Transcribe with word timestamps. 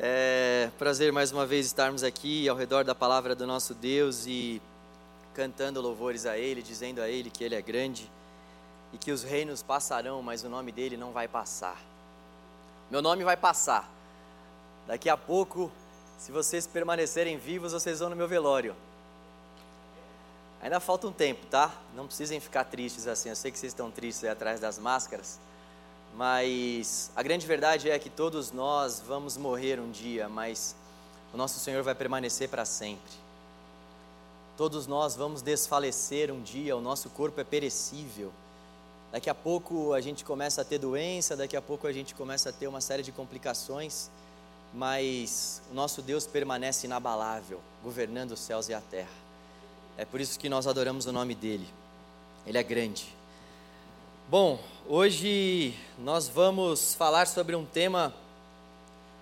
É 0.00 0.70
prazer 0.78 1.10
mais 1.10 1.32
uma 1.32 1.44
vez 1.44 1.66
estarmos 1.66 2.04
aqui 2.04 2.48
ao 2.48 2.56
redor 2.56 2.84
da 2.84 2.94
palavra 2.94 3.34
do 3.34 3.44
nosso 3.48 3.74
Deus 3.74 4.28
e 4.28 4.62
cantando 5.34 5.80
louvores 5.80 6.24
a 6.24 6.38
Ele, 6.38 6.62
dizendo 6.62 7.02
a 7.02 7.08
Ele 7.08 7.28
que 7.28 7.42
Ele 7.42 7.56
é 7.56 7.60
grande 7.60 8.08
e 8.92 8.96
que 8.96 9.10
os 9.10 9.24
reinos 9.24 9.60
passarão, 9.60 10.22
mas 10.22 10.44
o 10.44 10.48
nome 10.48 10.70
dele 10.70 10.96
não 10.96 11.10
vai 11.10 11.26
passar. 11.26 11.82
Meu 12.88 13.02
nome 13.02 13.24
vai 13.24 13.36
passar. 13.36 13.90
Daqui 14.86 15.10
a 15.10 15.16
pouco, 15.16 15.68
se 16.16 16.30
vocês 16.30 16.64
permanecerem 16.64 17.36
vivos, 17.36 17.72
vocês 17.72 17.98
vão 17.98 18.08
no 18.08 18.14
meu 18.14 18.28
velório. 18.28 18.76
Ainda 20.62 20.78
falta 20.78 21.08
um 21.08 21.12
tempo, 21.12 21.44
tá? 21.46 21.72
Não 21.96 22.06
precisem 22.06 22.38
ficar 22.38 22.62
tristes 22.62 23.08
assim. 23.08 23.30
Eu 23.30 23.36
sei 23.36 23.50
que 23.50 23.58
vocês 23.58 23.72
estão 23.72 23.90
tristes 23.90 24.22
aí 24.22 24.30
atrás 24.30 24.60
das 24.60 24.78
máscaras. 24.78 25.40
Mas 26.14 27.10
a 27.14 27.22
grande 27.22 27.46
verdade 27.46 27.90
é 27.90 27.98
que 27.98 28.10
todos 28.10 28.50
nós 28.50 29.00
vamos 29.06 29.36
morrer 29.36 29.78
um 29.78 29.90
dia, 29.90 30.28
mas 30.28 30.74
o 31.32 31.36
nosso 31.36 31.60
Senhor 31.60 31.82
vai 31.82 31.94
permanecer 31.94 32.48
para 32.48 32.64
sempre. 32.64 33.28
Todos 34.56 34.86
nós 34.86 35.14
vamos 35.14 35.42
desfalecer 35.42 36.32
um 36.32 36.42
dia, 36.42 36.76
o 36.76 36.80
nosso 36.80 37.08
corpo 37.10 37.40
é 37.40 37.44
perecível. 37.44 38.32
Daqui 39.12 39.30
a 39.30 39.34
pouco 39.34 39.92
a 39.92 40.00
gente 40.00 40.24
começa 40.24 40.62
a 40.62 40.64
ter 40.64 40.78
doença, 40.78 41.36
daqui 41.36 41.56
a 41.56 41.62
pouco 41.62 41.86
a 41.86 41.92
gente 41.92 42.14
começa 42.14 42.50
a 42.50 42.52
ter 42.52 42.66
uma 42.66 42.80
série 42.80 43.02
de 43.02 43.12
complicações, 43.12 44.10
mas 44.74 45.62
o 45.70 45.74
nosso 45.74 46.02
Deus 46.02 46.26
permanece 46.26 46.86
inabalável, 46.86 47.60
governando 47.82 48.32
os 48.32 48.40
céus 48.40 48.68
e 48.68 48.74
a 48.74 48.80
terra. 48.80 49.08
É 49.96 50.04
por 50.04 50.20
isso 50.20 50.38
que 50.38 50.48
nós 50.48 50.66
adoramos 50.66 51.06
o 51.06 51.12
nome 51.12 51.34
dele. 51.34 51.68
Ele 52.46 52.58
é 52.58 52.62
grande. 52.62 53.17
Bom, 54.30 54.60
hoje 54.86 55.74
nós 55.98 56.28
vamos 56.28 56.94
falar 56.94 57.26
sobre 57.26 57.56
um 57.56 57.64
tema 57.64 58.12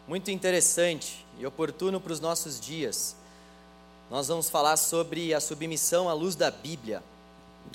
muito 0.09 0.33
interessante 0.33 1.25
e 1.39 1.47
oportuno 1.47 2.01
para 2.01 2.13
os 2.13 2.19
nossos 2.19 2.59
dias. 2.59 3.15
Nós 4.11 4.27
vamos 4.27 4.51
falar 4.51 4.77
sobre 4.77 5.33
a 5.33 5.39
submissão 5.39 6.09
à 6.09 6.13
luz 6.13 6.35
da 6.35 6.51
Bíblia. 6.51 7.05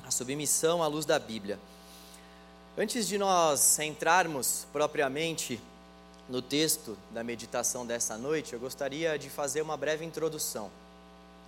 A 0.04 0.12
submissão 0.12 0.84
à 0.84 0.88
luz 0.88 1.06
da 1.06 1.18
Bíblia. 1.18 1.58
Antes 2.78 3.08
de 3.08 3.18
nós 3.18 3.80
entrarmos 3.80 4.68
propriamente 4.74 5.58
no 6.28 6.42
texto 6.42 6.98
da 7.12 7.24
meditação 7.24 7.86
dessa 7.86 8.18
noite, 8.18 8.52
eu 8.52 8.60
gostaria 8.60 9.18
de 9.18 9.30
fazer 9.30 9.62
uma 9.62 9.78
breve 9.78 10.04
introdução. 10.04 10.70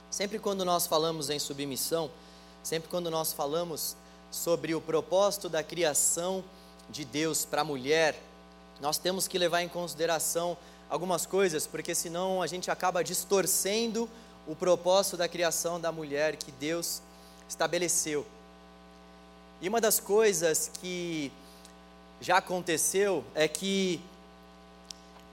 Sempre 0.10 0.40
quando 0.40 0.64
nós 0.64 0.88
falamos 0.88 1.30
em 1.30 1.40
submissão, 1.40 2.10
sempre 2.64 2.90
quando 2.90 3.12
nós 3.12 3.34
falamos 3.34 3.98
sobre 4.34 4.74
o 4.74 4.82
propósito 4.82 5.48
da 5.48 5.62
criação 5.62 6.44
de 6.90 7.06
Deus 7.06 7.46
para 7.46 7.62
a 7.62 7.64
mulher, 7.64 8.20
nós 8.82 8.98
temos 8.98 9.28
que 9.28 9.38
levar 9.38 9.62
em 9.62 9.70
consideração 9.70 10.58
algumas 10.90 11.28
coisas, 11.28 11.68
porque 11.68 11.94
senão 11.94 12.42
a 12.42 12.48
gente 12.48 12.72
acaba 12.72 13.04
distorcendo 13.04 14.10
o 14.48 14.56
propósito 14.56 15.18
da 15.18 15.28
criação 15.28 15.80
da 15.80 15.92
mulher 15.92 16.36
que 16.36 16.52
Deus 16.52 17.00
estabeleceu. 17.48 18.26
E 19.62 19.70
uma 19.70 19.80
das 19.80 20.00
coisas 20.00 20.72
que 20.82 21.32
já 22.20 22.38
aconteceu 22.38 23.24
é 23.36 23.48
que 23.48 24.02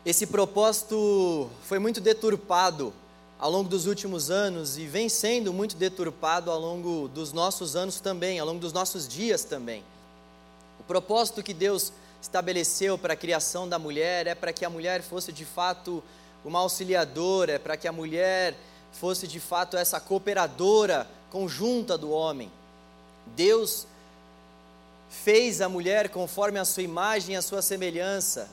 esse 0.05 0.27
propósito 0.27 1.51
foi 1.65 1.79
muito 1.79 2.03
deturpado 2.03 2.93
ao 3.41 3.51
longo 3.51 3.71
dos 3.71 3.87
últimos 3.87 4.31
anos 4.31 4.77
e 4.77 4.87
vem 4.87 5.09
sendo 5.09 5.51
muito 5.51 5.75
deturpado 5.75 6.51
ao 6.51 6.61
longo 6.61 7.09
dos 7.09 7.33
nossos 7.33 7.75
anos 7.75 7.99
também, 7.99 8.39
ao 8.39 8.47
longo 8.47 8.61
dos 8.61 8.73
nossos 8.73 9.09
dias 9.09 9.45
também. 9.45 9.83
O 10.79 10.83
propósito 10.83 11.43
que 11.43 11.55
Deus 11.55 11.91
estabeleceu 12.21 12.99
para 12.99 13.15
a 13.15 13.17
criação 13.17 13.67
da 13.67 13.79
mulher 13.79 14.27
é 14.27 14.35
para 14.35 14.53
que 14.53 14.63
a 14.63 14.69
mulher 14.69 15.01
fosse 15.01 15.33
de 15.33 15.47
fato 15.47 16.05
uma 16.45 16.59
auxiliadora, 16.59 17.53
é 17.53 17.59
para 17.59 17.79
que 17.79 17.89
a 17.89 17.93
mulher 17.93 18.55
fosse 18.93 19.27
de 19.27 19.41
fato 19.41 19.75
essa 19.75 19.99
cooperadora 19.99 21.09
conjunta 21.31 21.97
do 21.97 22.11
homem. 22.11 22.53
Deus 23.25 23.87
fez 25.09 25.63
a 25.63 25.69
mulher 25.69 26.11
conforme 26.11 26.59
a 26.59 26.65
sua 26.67 26.83
imagem 26.83 27.35
e 27.35 27.39
a 27.39 27.43
sua 27.43 27.63
semelhança, 27.63 28.51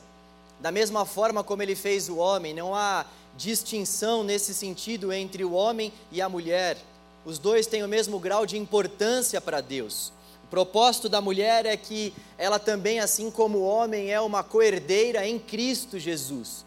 da 0.60 0.72
mesma 0.72 1.04
forma 1.04 1.44
como 1.44 1.62
ele 1.62 1.76
fez 1.76 2.08
o 2.08 2.16
homem, 2.16 2.54
não 2.54 2.74
há 2.74 3.04
distinção 3.38 4.24
nesse 4.24 4.52
sentido 4.52 5.12
entre 5.12 5.44
o 5.44 5.52
homem 5.52 5.92
e 6.10 6.20
a 6.20 6.28
mulher. 6.28 6.76
Os 7.24 7.38
dois 7.38 7.68
têm 7.68 7.84
o 7.84 7.88
mesmo 7.88 8.18
grau 8.18 8.44
de 8.44 8.58
importância 8.58 9.40
para 9.40 9.60
Deus. 9.60 10.12
O 10.44 10.48
propósito 10.48 11.08
da 11.08 11.20
mulher 11.20 11.64
é 11.64 11.76
que 11.76 12.12
ela 12.36 12.58
também, 12.58 12.98
assim 12.98 13.30
como 13.30 13.58
o 13.58 13.64
homem, 13.64 14.10
é 14.10 14.20
uma 14.20 14.42
coerdeira 14.42 15.24
em 15.26 15.38
Cristo 15.38 15.98
Jesus. 15.98 16.64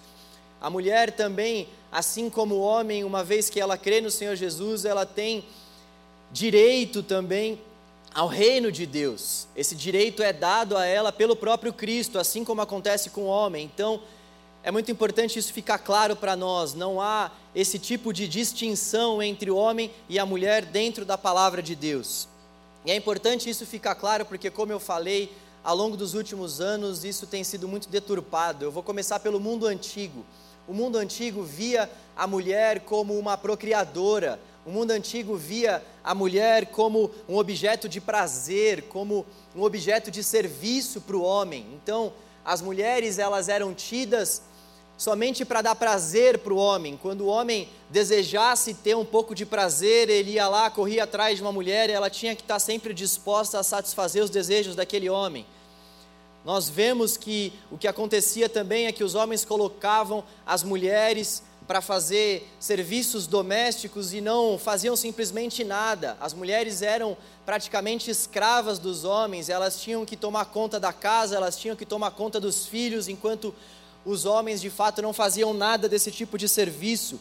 A 0.62 0.70
mulher 0.70 1.12
também, 1.12 1.68
assim 1.92 2.30
como 2.30 2.56
o 2.56 2.62
homem, 2.62 3.04
uma 3.04 3.24
vez 3.24 3.50
que 3.50 3.60
ela 3.60 3.78
crê 3.78 4.00
no 4.00 4.10
Senhor 4.10 4.36
Jesus, 4.36 4.86
ela 4.86 5.06
tem 5.06 5.44
direito 6.32 7.04
também 7.04 7.60
ao 8.14 8.28
reino 8.28 8.72
de 8.72 8.86
Deus. 8.86 9.48
Esse 9.56 9.76
direito 9.76 10.24
é 10.24 10.32
dado 10.32 10.78
a 10.78 10.86
ela 10.86 11.12
pelo 11.12 11.36
próprio 11.36 11.74
Cristo, 11.74 12.18
assim 12.18 12.46
como 12.46 12.62
acontece 12.62 13.10
com 13.10 13.24
o 13.24 13.28
homem. 13.28 13.66
Então, 13.66 14.02
é 14.64 14.70
muito 14.70 14.92
importante 14.92 15.40
isso 15.40 15.52
ficar 15.52 15.80
claro 15.80 16.16
para 16.16 16.36
nós. 16.36 16.74
Não 16.74 17.02
há 17.02 17.32
esse 17.56 17.80
tipo 17.80 18.14
de 18.14 18.28
distinção 18.28 19.22
entre 19.22 19.50
o 19.50 19.56
homem 19.56 19.92
e 20.08 20.20
a 20.20 20.26
mulher 20.26 20.66
dentro 20.66 21.04
da 21.04 21.18
palavra 21.18 21.64
de 21.64 21.76
Deus. 21.76 22.28
E 22.86 22.92
é 22.92 22.96
importante 22.96 23.50
isso 23.50 23.66
ficar 23.66 23.96
claro 23.96 24.26
porque, 24.26 24.52
como 24.52 24.72
eu 24.72 24.80
falei, 24.80 25.32
ao 25.64 25.76
longo 25.76 25.98
dos 25.98 26.14
últimos 26.14 26.62
anos 26.62 27.04
isso 27.04 27.26
tem 27.26 27.44
sido 27.44 27.68
muito 27.68 27.90
deturpado. 27.90 28.64
Eu 28.64 28.72
vou 28.72 28.84
começar 28.84 29.20
pelo 29.20 29.40
mundo 29.40 29.66
antigo. 29.66 30.24
O 30.68 30.74
mundo 30.74 30.98
antigo 30.98 31.42
via 31.44 31.90
a 32.16 32.28
mulher 32.28 32.82
como 32.82 33.18
uma 33.18 33.36
procriadora. 33.38 34.40
O 34.64 34.70
mundo 34.70 34.92
antigo 34.92 35.36
via 35.36 35.84
a 36.04 36.14
mulher 36.14 36.68
como 36.68 37.10
um 37.28 37.36
objeto 37.36 37.90
de 37.90 38.00
prazer, 38.00 38.84
como 38.84 39.26
um 39.56 39.64
objeto 39.64 40.12
de 40.12 40.24
serviço 40.24 41.02
para 41.02 41.18
o 41.18 41.24
homem. 41.24 41.66
Então, 41.74 42.14
as 42.46 42.62
mulheres 42.62 43.18
elas 43.18 43.50
eram 43.50 43.74
tidas 43.74 44.44
somente 45.02 45.44
para 45.44 45.64
dar 45.64 45.74
prazer 45.74 46.38
para 46.38 46.54
o 46.54 46.58
homem. 46.58 46.96
Quando 46.96 47.22
o 47.22 47.26
homem 47.26 47.68
desejasse 47.90 48.72
ter 48.72 48.96
um 48.96 49.04
pouco 49.04 49.34
de 49.34 49.48
prazer, 49.48 50.12
ele 50.12 50.34
ia 50.34 50.48
lá, 50.48 50.70
corria 50.70 51.06
atrás 51.06 51.38
de 51.38 51.42
uma 51.42 51.52
mulher 51.52 51.90
e 51.90 51.92
ela 51.92 52.08
tinha 52.08 52.36
que 52.36 52.44
estar 52.44 52.60
sempre 52.60 52.94
disposta 52.94 53.58
a 53.58 53.64
satisfazer 53.64 54.24
os 54.24 54.30
desejos 54.30 54.76
daquele 54.76 55.10
homem. 55.10 55.44
Nós 56.46 56.70
vemos 56.70 57.18
que 57.18 57.52
o 57.72 57.80
que 57.80 57.88
acontecia 57.88 58.48
também 58.48 58.86
é 58.86 58.92
que 58.92 59.04
os 59.04 59.16
homens 59.16 59.44
colocavam 59.44 60.24
as 60.46 60.62
mulheres 60.62 61.42
para 61.66 61.82
fazer 61.82 62.48
serviços 62.60 63.26
domésticos 63.26 64.14
e 64.14 64.22
não 64.22 64.60
faziam 64.60 64.96
simplesmente 64.96 65.64
nada. 65.64 66.16
As 66.22 66.32
mulheres 66.32 66.84
eram 66.84 67.18
praticamente 67.44 68.12
escravas 68.12 68.78
dos 68.78 69.04
homens, 69.04 69.50
elas 69.50 69.82
tinham 69.82 70.06
que 70.06 70.16
tomar 70.16 70.46
conta 70.46 70.80
da 70.80 70.94
casa, 70.94 71.36
elas 71.36 71.58
tinham 71.58 71.76
que 71.76 71.88
tomar 71.88 72.12
conta 72.12 72.40
dos 72.40 72.68
filhos, 72.68 73.08
enquanto 73.08 73.52
os 74.06 74.26
homens 74.26 74.62
de 74.62 74.70
fato 74.70 75.02
não 75.02 75.14
faziam 75.14 75.54
nada 75.54 75.88
desse 75.88 76.12
tipo 76.12 76.38
de 76.38 76.48
serviço. 76.50 77.20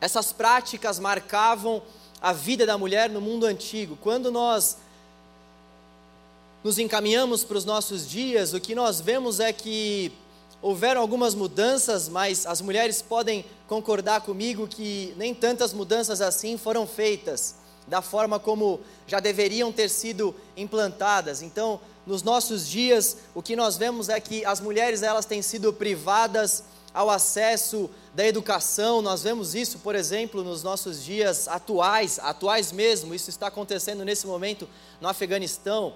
Essas 0.00 0.32
práticas 0.32 0.98
marcavam 0.98 1.82
a 2.20 2.32
vida 2.32 2.66
da 2.66 2.76
mulher 2.76 3.08
no 3.08 3.20
mundo 3.20 3.46
antigo. 3.46 3.96
Quando 4.00 4.30
nós 4.30 4.76
nos 6.62 6.78
encaminhamos 6.78 7.44
para 7.44 7.56
os 7.56 7.64
nossos 7.64 8.08
dias, 8.08 8.52
o 8.52 8.60
que 8.60 8.74
nós 8.74 9.00
vemos 9.00 9.40
é 9.40 9.52
que 9.52 10.12
houveram 10.60 11.00
algumas 11.00 11.34
mudanças, 11.34 12.08
mas 12.08 12.46
as 12.46 12.60
mulheres 12.60 13.00
podem 13.00 13.44
concordar 13.66 14.20
comigo 14.20 14.68
que 14.68 15.14
nem 15.16 15.34
tantas 15.34 15.72
mudanças 15.72 16.20
assim 16.20 16.58
foram 16.58 16.86
feitas 16.86 17.59
da 17.86 18.02
forma 18.02 18.38
como 18.38 18.80
já 19.06 19.20
deveriam 19.20 19.72
ter 19.72 19.88
sido 19.88 20.34
implantadas. 20.56 21.42
Então, 21.42 21.80
nos 22.06 22.22
nossos 22.22 22.68
dias, 22.68 23.16
o 23.34 23.42
que 23.42 23.54
nós 23.54 23.76
vemos 23.76 24.08
é 24.08 24.20
que 24.20 24.44
as 24.44 24.60
mulheres 24.60 25.02
elas 25.02 25.26
têm 25.26 25.42
sido 25.42 25.72
privadas 25.72 26.64
ao 26.92 27.10
acesso 27.10 27.88
da 28.14 28.26
educação. 28.26 29.00
Nós 29.00 29.22
vemos 29.22 29.54
isso, 29.54 29.78
por 29.78 29.94
exemplo, 29.94 30.42
nos 30.42 30.62
nossos 30.62 31.04
dias 31.04 31.46
atuais, 31.46 32.18
atuais 32.20 32.72
mesmo. 32.72 33.14
Isso 33.14 33.30
está 33.30 33.46
acontecendo 33.46 34.04
nesse 34.04 34.26
momento 34.26 34.68
no 35.00 35.08
Afeganistão. 35.08 35.94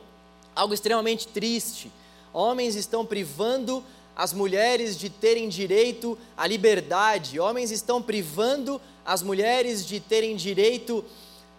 Algo 0.54 0.74
extremamente 0.74 1.26
triste. 1.28 1.90
Homens 2.32 2.76
estão 2.76 3.04
privando 3.04 3.82
as 4.16 4.32
mulheres 4.32 4.96
de 4.96 5.10
terem 5.10 5.48
direito 5.48 6.16
à 6.36 6.46
liberdade. 6.46 7.40
Homens 7.40 7.70
estão 7.70 8.00
privando 8.00 8.80
as 9.04 9.22
mulheres 9.22 9.84
de 9.84 9.98
terem 9.98 10.36
direito 10.36 11.04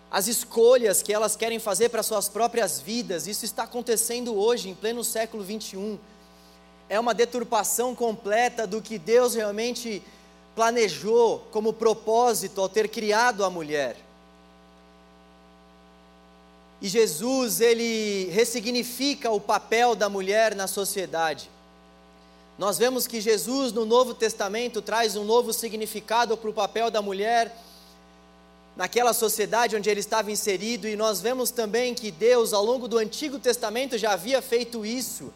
as 0.10 0.28
escolhas 0.28 1.02
que 1.02 1.14
elas 1.14 1.36
querem 1.36 1.60
fazer 1.60 1.90
para 1.90 2.04
suas 2.04 2.30
próprias 2.30 2.80
vidas. 2.80 3.28
Isso 3.28 3.46
está 3.46 3.64
acontecendo 3.64 4.36
hoje, 4.36 4.70
em 4.70 4.76
pleno 4.76 5.04
século 5.04 5.44
21. 5.44 5.98
É 6.88 7.00
uma 7.00 7.14
deturpação 7.14 7.96
completa 7.96 8.66
do 8.68 8.82
que 8.82 8.98
Deus 8.98 9.36
realmente 9.36 10.02
planejou 10.56 11.40
como 11.52 11.74
propósito 11.74 12.62
ao 12.62 12.70
ter 12.70 12.88
criado 12.88 13.44
a 13.44 13.50
mulher. 13.50 13.98
E 16.82 16.88
Jesus, 16.88 17.60
ele 17.60 18.30
ressignifica 18.32 19.32
o 19.32 19.40
papel 19.40 19.96
da 19.96 20.08
mulher 20.08 20.56
na 20.56 20.68
sociedade. 20.68 21.50
Nós 22.58 22.78
vemos 22.78 23.06
que 23.06 23.20
Jesus 23.20 23.74
no 23.74 23.86
Novo 23.86 24.14
Testamento 24.14 24.82
traz 24.82 25.16
um 25.16 25.26
novo 25.26 25.52
significado 25.52 26.38
para 26.38 26.50
o 26.50 26.54
papel 26.54 26.90
da 26.90 27.02
mulher 27.02 27.54
naquela 28.76 29.14
sociedade 29.14 29.76
onde 29.76 29.90
ele 29.90 30.02
estava 30.02 30.32
inserido, 30.32 30.88
e 30.88 30.96
nós 30.96 31.22
vemos 31.22 31.50
também 31.50 31.94
que 31.94 32.12
Deus, 32.12 32.54
ao 32.54 32.64
longo 32.64 32.88
do 32.88 32.98
Antigo 32.98 33.40
Testamento, 33.40 33.98
já 33.98 34.12
havia 34.12 34.42
feito 34.42 34.86
isso. 34.86 35.34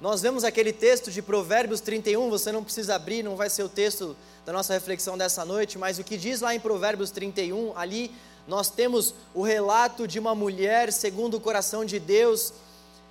Nós 0.00 0.22
vemos 0.22 0.44
aquele 0.44 0.72
texto 0.72 1.10
de 1.10 1.20
Provérbios 1.20 1.80
31, 1.80 2.30
você 2.30 2.52
não 2.52 2.62
precisa 2.62 2.94
abrir, 2.94 3.22
não 3.22 3.36
vai 3.36 3.50
ser 3.50 3.64
o 3.64 3.68
texto 3.68 4.16
da 4.46 4.52
nossa 4.52 4.72
reflexão 4.72 5.18
dessa 5.18 5.44
noite, 5.44 5.76
mas 5.76 5.98
o 5.98 6.04
que 6.04 6.16
diz 6.16 6.40
lá 6.40 6.54
em 6.54 6.60
Provérbios 6.60 7.10
31, 7.10 7.72
ali 7.76 8.14
nós 8.46 8.70
temos 8.70 9.14
o 9.34 9.42
relato 9.42 10.06
de 10.06 10.18
uma 10.18 10.34
mulher 10.34 10.92
segundo 10.92 11.36
o 11.36 11.40
coração 11.40 11.84
de 11.84 11.98
Deus 11.98 12.52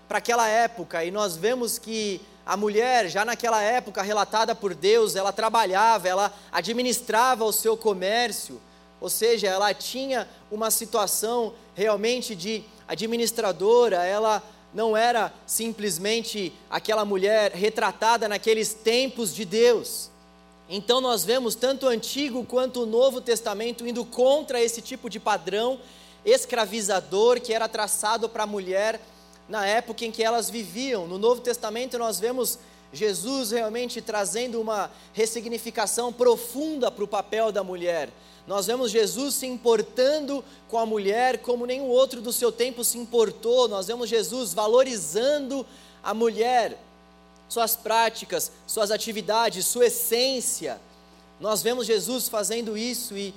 para 0.08 0.20
aquela 0.20 0.48
época, 0.48 1.04
e 1.04 1.12
nós 1.12 1.36
vemos 1.36 1.78
que 1.78 2.22
a 2.46 2.56
mulher, 2.56 3.10
já 3.10 3.26
naquela 3.26 3.62
época 3.62 4.02
relatada 4.02 4.56
por 4.56 4.74
Deus, 4.74 5.18
ela 5.18 5.34
trabalhava, 5.34 6.08
ela 6.08 6.34
administrava 6.50 7.44
o 7.44 7.52
seu 7.52 7.76
comércio, 7.76 8.62
ou 9.00 9.10
seja, 9.10 9.48
ela 9.48 9.74
tinha 9.74 10.28
uma 10.52 10.72
situação 10.72 11.54
realmente 11.76 12.36
de 12.36 12.64
administradora, 12.88 14.04
ela 14.04 14.42
não 14.74 14.96
era 14.96 15.34
simplesmente 15.46 16.54
aquela 16.70 17.06
mulher 17.06 17.52
retratada 17.52 18.28
naqueles 18.28 18.74
tempos 18.74 19.34
de 19.34 19.46
Deus. 19.46 20.10
Então 20.70 21.00
nós 21.00 21.24
vemos 21.24 21.56
tanto 21.56 21.86
o 21.86 21.90
Antigo 21.90 22.44
quanto 22.44 22.84
o 22.84 22.86
Novo 22.86 23.22
Testamento 23.22 23.88
indo 23.88 24.04
contra 24.04 24.62
esse 24.62 24.82
tipo 24.82 25.10
de 25.10 25.20
padrão 25.20 25.80
escravizador 26.26 27.40
que 27.40 27.54
era 27.54 27.70
traçado 27.70 28.28
para 28.28 28.44
a 28.44 28.48
mulher 28.48 29.00
na 29.48 29.66
época 29.66 30.04
em 30.04 30.12
que 30.12 30.24
elas 30.24 30.50
viviam. 30.50 31.08
No 31.08 31.18
Novo 31.18 31.40
Testamento 31.40 31.98
nós 31.98 32.20
vemos 32.20 32.60
Jesus 32.98 33.52
realmente 33.52 34.02
trazendo 34.02 34.60
uma 34.60 34.92
ressignificação 35.14 36.12
profunda 36.12 36.92
para 36.92 37.04
o 37.04 37.08
papel 37.08 37.52
da 37.52 37.64
mulher. 37.64 38.10
Nós 38.48 38.66
vemos 38.66 38.92
Jesus 38.92 39.36
se 39.36 39.46
importando 39.46 40.44
com 40.68 40.78
a 40.78 40.86
mulher 40.86 41.40
como 41.40 41.66
nenhum 41.66 41.88
outro 41.88 42.22
do 42.22 42.32
seu 42.32 42.52
tempo 42.52 42.84
se 42.84 42.98
importou. 42.98 43.68
Nós 43.68 43.88
vemos 43.88 44.10
Jesus 44.10 44.54
valorizando 44.54 45.66
a 46.02 46.14
mulher, 46.14 46.82
suas 47.50 47.76
práticas, 47.76 48.52
suas 48.66 48.90
atividades, 48.90 49.66
sua 49.66 49.88
essência. 49.88 50.80
Nós 51.40 51.62
vemos 51.62 51.86
Jesus 51.86 52.28
fazendo 52.28 52.78
isso 52.78 53.18
e 53.18 53.34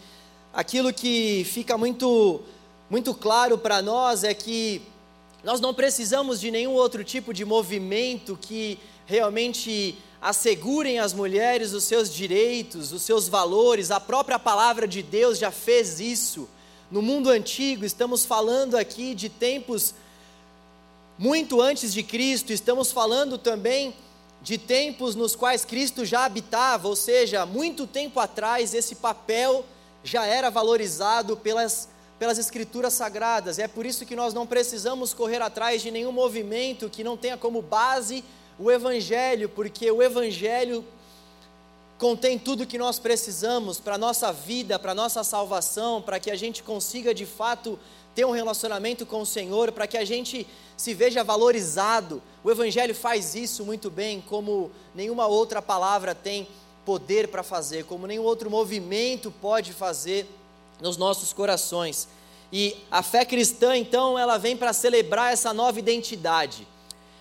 aquilo 0.52 0.92
que 0.92 1.44
fica 1.44 1.76
muito 1.76 2.40
muito 2.88 3.14
claro 3.14 3.56
para 3.56 3.80
nós 3.80 4.24
é 4.24 4.34
que 4.34 4.82
nós 5.44 5.60
não 5.60 5.72
precisamos 5.72 6.40
de 6.40 6.50
nenhum 6.50 6.72
outro 6.72 7.04
tipo 7.04 7.32
de 7.32 7.44
movimento 7.44 8.36
que 8.40 8.78
realmente 9.10 9.98
assegurem 10.22 11.00
às 11.00 11.12
mulheres 11.12 11.72
os 11.72 11.82
seus 11.82 12.14
direitos, 12.14 12.92
os 12.92 13.02
seus 13.02 13.26
valores. 13.26 13.90
A 13.90 13.98
própria 13.98 14.38
palavra 14.38 14.86
de 14.86 15.02
Deus 15.02 15.36
já 15.36 15.50
fez 15.50 15.98
isso. 15.98 16.48
No 16.90 17.02
mundo 17.02 17.28
antigo, 17.28 17.84
estamos 17.84 18.24
falando 18.24 18.76
aqui 18.76 19.12
de 19.12 19.28
tempos 19.28 19.94
muito 21.18 21.60
antes 21.60 21.92
de 21.92 22.04
Cristo, 22.04 22.52
estamos 22.52 22.92
falando 22.92 23.36
também 23.36 23.94
de 24.40 24.56
tempos 24.56 25.16
nos 25.16 25.34
quais 25.34 25.64
Cristo 25.64 26.04
já 26.04 26.24
habitava, 26.24 26.88
ou 26.88 26.96
seja, 26.96 27.44
muito 27.44 27.86
tempo 27.86 28.20
atrás 28.20 28.72
esse 28.72 28.94
papel 28.94 29.64
já 30.04 30.24
era 30.24 30.50
valorizado 30.50 31.36
pelas 31.36 31.88
pelas 32.20 32.36
escrituras 32.36 32.92
sagradas. 32.92 33.58
É 33.58 33.66
por 33.66 33.86
isso 33.86 34.04
que 34.04 34.14
nós 34.14 34.34
não 34.34 34.46
precisamos 34.46 35.14
correr 35.14 35.40
atrás 35.40 35.80
de 35.80 35.90
nenhum 35.90 36.12
movimento 36.12 36.90
que 36.90 37.02
não 37.02 37.16
tenha 37.16 37.38
como 37.38 37.62
base 37.62 38.22
o 38.60 38.70
Evangelho, 38.70 39.48
porque 39.48 39.90
o 39.90 40.02
Evangelho 40.02 40.84
contém 41.98 42.38
tudo 42.38 42.66
que 42.66 42.76
nós 42.76 42.98
precisamos 42.98 43.80
para 43.80 43.94
a 43.94 43.98
nossa 43.98 44.30
vida, 44.30 44.78
para 44.78 44.92
a 44.92 44.94
nossa 44.94 45.24
salvação, 45.24 46.02
para 46.02 46.20
que 46.20 46.30
a 46.30 46.36
gente 46.36 46.62
consiga 46.62 47.14
de 47.14 47.24
fato 47.24 47.78
ter 48.14 48.26
um 48.26 48.32
relacionamento 48.32 49.06
com 49.06 49.22
o 49.22 49.26
Senhor, 49.26 49.72
para 49.72 49.86
que 49.86 49.96
a 49.96 50.04
gente 50.04 50.46
se 50.76 50.92
veja 50.92 51.24
valorizado. 51.24 52.22
O 52.44 52.50
Evangelho 52.50 52.94
faz 52.94 53.34
isso 53.34 53.64
muito 53.64 53.90
bem, 53.90 54.20
como 54.20 54.70
nenhuma 54.94 55.26
outra 55.26 55.62
palavra 55.62 56.14
tem 56.14 56.46
poder 56.84 57.28
para 57.28 57.42
fazer, 57.42 57.86
como 57.86 58.06
nenhum 58.06 58.24
outro 58.24 58.50
movimento 58.50 59.32
pode 59.40 59.72
fazer 59.72 60.26
nos 60.82 60.98
nossos 60.98 61.32
corações. 61.32 62.08
E 62.52 62.76
a 62.90 63.02
fé 63.02 63.24
cristã, 63.24 63.74
então, 63.74 64.18
ela 64.18 64.36
vem 64.36 64.54
para 64.54 64.74
celebrar 64.74 65.32
essa 65.32 65.54
nova 65.54 65.78
identidade. 65.78 66.66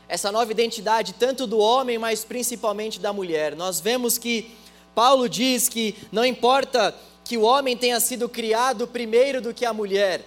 Essa 0.10 0.32
nova 0.32 0.52
identidade, 0.52 1.14
tanto 1.14 1.46
do 1.46 1.60
homem, 1.60 2.00
mas 2.00 2.26
principalmente 2.26 3.00
da 3.00 3.14
mulher. 3.14 3.56
Nós 3.56 3.80
vemos 3.80 4.18
que 4.18 4.52
Paulo 4.96 5.30
diz 5.30 5.70
que 5.70 5.96
não 6.12 6.26
importa 6.26 6.96
que 7.24 7.38
o 7.38 7.44
homem 7.44 7.78
tenha 7.78 8.00
sido 8.00 8.28
criado 8.28 8.88
primeiro 8.88 9.40
do 9.40 9.54
que 9.54 9.64
a 9.64 9.72
mulher, 9.72 10.26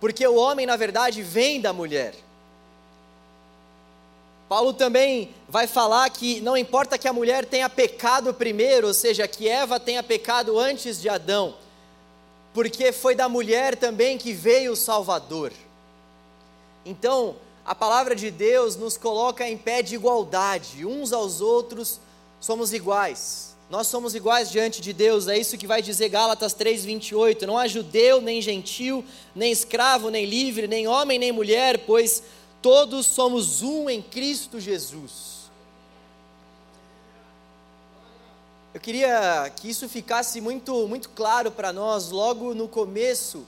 porque 0.00 0.24
o 0.24 0.36
homem, 0.36 0.66
na 0.66 0.76
verdade, 0.76 1.20
vem 1.20 1.60
da 1.60 1.72
mulher. 1.72 2.14
Paulo 4.48 4.72
também 4.72 5.34
vai 5.48 5.66
falar 5.66 6.08
que 6.10 6.40
não 6.40 6.56
importa 6.56 6.96
que 6.96 7.08
a 7.08 7.12
mulher 7.12 7.44
tenha 7.44 7.68
pecado 7.68 8.32
primeiro, 8.32 8.86
ou 8.86 8.94
seja, 8.94 9.26
que 9.26 9.48
Eva 9.48 9.80
tenha 9.80 10.02
pecado 10.02 10.60
antes 10.60 11.00
de 11.00 11.08
Adão, 11.08 11.56
porque 12.52 12.92
foi 12.92 13.16
da 13.16 13.28
mulher 13.28 13.74
também 13.74 14.16
que 14.16 14.32
veio 14.32 14.72
o 14.72 14.76
Salvador. 14.76 15.52
Então, 16.86 17.34
a 17.64 17.74
palavra 17.74 18.14
de 18.14 18.30
Deus 18.30 18.76
nos 18.76 18.96
coloca 18.96 19.48
em 19.48 19.56
pé 19.56 19.82
de 19.82 19.94
igualdade, 19.94 20.84
uns 20.84 21.12
aos 21.12 21.40
outros 21.40 21.98
somos 22.38 22.72
iguais. 22.74 23.54
Nós 23.70 23.86
somos 23.86 24.14
iguais 24.14 24.50
diante 24.50 24.82
de 24.82 24.92
Deus, 24.92 25.26
é 25.26 25.38
isso 25.38 25.56
que 25.56 25.66
vai 25.66 25.80
dizer 25.80 26.10
Gálatas 26.10 26.52
3:28. 26.52 27.46
Não 27.46 27.56
há 27.56 27.66
judeu, 27.66 28.20
nem 28.20 28.42
gentil, 28.42 29.02
nem 29.34 29.50
escravo, 29.50 30.10
nem 30.10 30.26
livre, 30.26 30.68
nem 30.68 30.86
homem, 30.86 31.18
nem 31.18 31.32
mulher, 31.32 31.86
pois 31.86 32.22
todos 32.60 33.06
somos 33.06 33.62
um 33.62 33.88
em 33.88 34.02
Cristo 34.02 34.60
Jesus. 34.60 35.34
Eu 38.74 38.80
queria 38.80 39.50
que 39.56 39.70
isso 39.70 39.88
ficasse 39.88 40.40
muito, 40.40 40.86
muito 40.86 41.08
claro 41.10 41.50
para 41.50 41.72
nós 41.72 42.10
logo 42.10 42.54
no 42.54 42.68
começo 42.68 43.46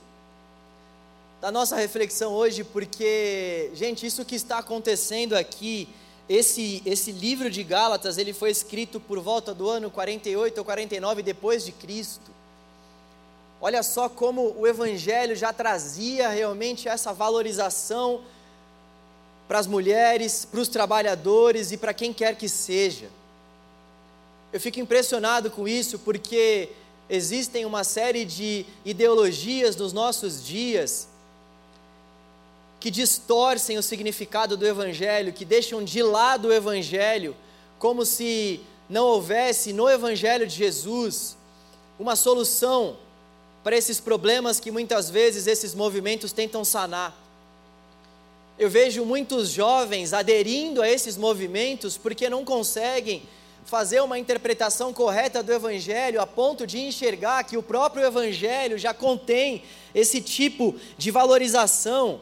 da 1.47 1.51
nossa 1.51 1.77
reflexão 1.77 2.33
hoje, 2.33 2.61
porque, 2.61 3.71
gente, 3.73 4.05
isso 4.05 4.25
que 4.25 4.35
está 4.35 4.57
acontecendo 4.57 5.31
aqui, 5.33 5.87
esse, 6.27 6.83
esse 6.85 7.09
livro 7.09 7.49
de 7.49 7.63
Gálatas, 7.63 8.17
ele 8.17 8.33
foi 8.33 8.51
escrito 8.51 8.99
por 8.99 9.21
volta 9.21 9.53
do 9.53 9.69
ano 9.69 9.89
48 9.89 10.57
ou 10.57 10.65
49 10.65 11.23
depois 11.23 11.63
de 11.63 11.71
Cristo. 11.71 12.29
Olha 13.61 13.81
só 13.81 14.09
como 14.09 14.53
o 14.57 14.67
Evangelho 14.67 15.37
já 15.37 15.53
trazia 15.53 16.27
realmente 16.27 16.89
essa 16.89 17.13
valorização 17.13 18.19
para 19.47 19.59
as 19.59 19.67
mulheres, 19.67 20.43
para 20.43 20.59
os 20.59 20.67
trabalhadores 20.67 21.71
e 21.71 21.77
para 21.77 21.93
quem 21.93 22.11
quer 22.11 22.35
que 22.35 22.49
seja. 22.49 23.07
Eu 24.51 24.59
fico 24.59 24.81
impressionado 24.81 25.49
com 25.49 25.65
isso 25.65 25.97
porque 25.99 26.71
existem 27.09 27.63
uma 27.63 27.85
série 27.85 28.25
de 28.25 28.65
ideologias 28.83 29.77
nos 29.77 29.93
nossos 29.93 30.45
dias 30.45 31.07
que 32.79 32.91
distorcem 32.91 33.77
o 33.77 33.83
significado 33.83 34.55
do 34.55 34.67
Evangelho, 34.67 35.33
que 35.33 35.45
deixam 35.45 35.83
de 35.83 36.03
lado 36.03 36.49
o 36.49 36.53
Evangelho, 36.53 37.35
como 37.79 38.05
se 38.05 38.61
não 38.89 39.05
houvesse 39.05 39.73
no 39.73 39.89
Evangelho 39.89 40.45
de 40.47 40.55
Jesus 40.55 41.35
uma 41.99 42.15
solução 42.15 42.97
para 43.63 43.75
esses 43.75 43.99
problemas 43.99 44.59
que 44.59 44.71
muitas 44.71 45.09
vezes 45.09 45.47
esses 45.47 45.73
movimentos 45.73 46.31
tentam 46.31 46.63
sanar. 46.63 47.15
Eu 48.57 48.69
vejo 48.69 49.05
muitos 49.05 49.49
jovens 49.49 50.13
aderindo 50.13 50.81
a 50.81 50.89
esses 50.89 51.17
movimentos 51.17 51.97
porque 51.97 52.29
não 52.29 52.45
conseguem 52.45 53.23
fazer 53.65 54.01
uma 54.01 54.17
interpretação 54.17 54.93
correta 54.93 55.43
do 55.43 55.51
Evangelho 55.51 56.21
a 56.21 56.25
ponto 56.25 56.65
de 56.65 56.79
enxergar 56.79 57.43
que 57.43 57.57
o 57.57 57.61
próprio 57.61 58.05
Evangelho 58.05 58.77
já 58.77 58.93
contém 58.93 59.61
esse 59.93 60.21
tipo 60.21 60.73
de 60.97 61.11
valorização, 61.11 62.21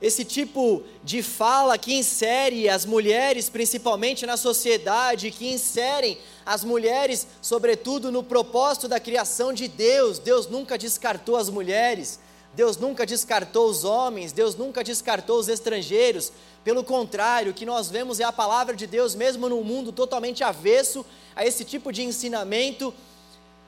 esse 0.00 0.24
tipo 0.24 0.82
de 1.02 1.22
fala 1.22 1.76
que 1.76 1.94
insere 1.94 2.68
as 2.68 2.84
mulheres, 2.84 3.48
principalmente 3.48 4.24
na 4.24 4.36
sociedade, 4.36 5.30
que 5.30 5.52
inserem 5.52 6.18
as 6.46 6.62
mulheres, 6.62 7.26
sobretudo, 7.42 8.12
no 8.12 8.22
propósito 8.22 8.86
da 8.86 9.00
criação 9.00 9.52
de 9.52 9.66
Deus. 9.66 10.18
Deus 10.18 10.46
nunca 10.46 10.78
descartou 10.78 11.36
as 11.36 11.50
mulheres. 11.50 12.20
Deus 12.54 12.76
nunca 12.76 13.04
descartou 13.04 13.68
os 13.68 13.84
homens, 13.84 14.32
Deus 14.32 14.56
nunca 14.56 14.82
descartou 14.82 15.38
os 15.38 15.48
estrangeiros, 15.48 16.32
pelo 16.64 16.82
contrário, 16.82 17.52
o 17.52 17.54
que 17.54 17.64
nós 17.64 17.88
vemos 17.88 18.20
é 18.20 18.24
a 18.24 18.32
palavra 18.32 18.74
de 18.74 18.86
Deus, 18.86 19.14
mesmo 19.14 19.48
num 19.48 19.62
mundo 19.62 19.92
totalmente 19.92 20.42
avesso 20.42 21.06
a 21.36 21.46
esse 21.46 21.64
tipo 21.64 21.92
de 21.92 22.02
ensinamento, 22.02 22.92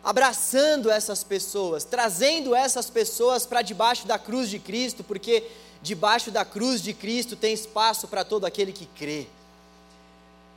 abraçando 0.03 0.91
essas 0.91 1.23
pessoas, 1.23 1.85
trazendo 1.85 2.55
essas 2.55 2.91
pessoas 2.91 3.47
para 3.47 3.63
debaixo 3.63 4.07
da 4.07 4.19
cruz 4.19 4.51
de 4.51 4.59
Cristo, 4.59 5.05
porque 5.05 5.45
debaixo 5.83 6.31
da 6.31 6.45
cruz 6.45 6.83
de 6.83 6.93
Cristo 6.93 7.37
tem 7.37 7.55
espaço 7.55 8.07
para 8.07 8.25
todo 8.25 8.45
aquele 8.45 8.73
que 8.73 8.87
crê. 8.87 9.27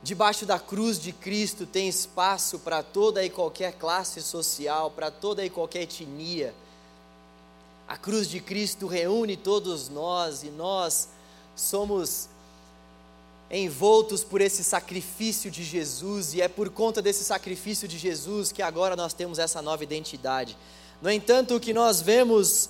debaixo 0.04 0.44
da 0.44 0.58
cruz 0.58 1.00
de 1.00 1.12
Cristo 1.12 1.64
tem 1.64 1.88
espaço 1.88 2.58
para 2.58 2.82
toda 2.82 3.24
e 3.24 3.30
qualquer 3.30 3.72
classe 3.72 4.20
social, 4.20 4.90
para 4.90 5.10
toda 5.10 5.42
e 5.42 5.48
qualquer 5.48 5.82
etnia. 5.82 6.54
A 7.88 7.96
cruz 7.96 8.28
de 8.28 8.38
Cristo 8.38 8.86
reúne 8.86 9.34
todos 9.34 9.88
nós 9.88 10.42
e 10.42 10.50
nós 10.50 11.08
somos 11.56 12.28
envoltos 13.50 14.22
por 14.22 14.42
esse 14.42 14.62
sacrifício 14.62 15.50
de 15.50 15.64
Jesus, 15.64 16.34
e 16.34 16.42
é 16.42 16.48
por 16.48 16.68
conta 16.68 17.00
desse 17.00 17.24
sacrifício 17.24 17.88
de 17.88 17.96
Jesus 17.96 18.52
que 18.52 18.62
agora 18.62 18.96
nós 18.96 19.14
temos 19.14 19.38
essa 19.38 19.62
nova 19.62 19.82
identidade. 19.84 20.56
No 21.00 21.10
entanto, 21.10 21.56
o 21.56 21.60
que 21.60 21.72
nós 21.72 22.02
vemos 22.02 22.68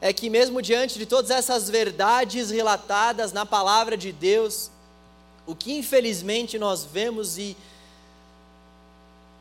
é 0.00 0.12
que, 0.12 0.30
mesmo 0.30 0.62
diante 0.62 0.98
de 0.98 1.06
todas 1.06 1.30
essas 1.30 1.68
verdades 1.68 2.50
relatadas 2.50 3.32
na 3.32 3.44
palavra 3.44 3.96
de 3.96 4.12
Deus, 4.12 4.70
o 5.46 5.54
que 5.54 5.72
infelizmente 5.72 6.58
nós 6.58 6.84
vemos 6.84 7.38
e 7.38 7.56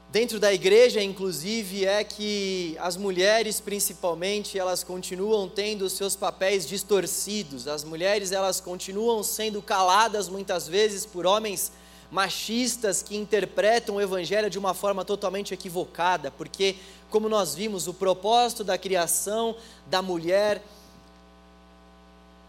dentro 0.10 0.40
da 0.40 0.54
igreja, 0.54 1.04
inclusive, 1.04 1.86
é 1.86 2.04
que 2.04 2.76
as 2.80 2.98
mulheres, 2.98 3.60
principalmente, 3.60 4.58
elas 4.58 4.84
continuam 4.84 5.48
tendo 5.48 5.90
seus 5.90 6.16
papéis 6.16 6.68
distorcidos. 6.68 7.68
As 7.68 7.84
mulheres, 7.84 8.32
elas 8.32 8.60
continuam 8.60 9.22
sendo 9.22 9.62
caladas 9.62 10.30
muitas 10.30 10.68
vezes 10.68 11.06
por 11.06 11.26
homens 11.26 11.72
machistas 12.12 13.04
que 13.04 13.18
interpretam 13.18 13.96
o 13.96 14.02
evangelho 14.02 14.50
de 14.50 14.58
uma 14.58 14.74
forma 14.74 15.04
totalmente 15.04 15.54
equivocada, 15.54 16.32
porque 16.32 16.76
como 17.10 17.30
nós 17.30 17.56
vimos, 17.56 17.88
o 17.88 17.94
propósito 17.94 18.64
da 18.64 18.78
criação 18.78 19.56
da 19.88 20.02
mulher 20.02 20.62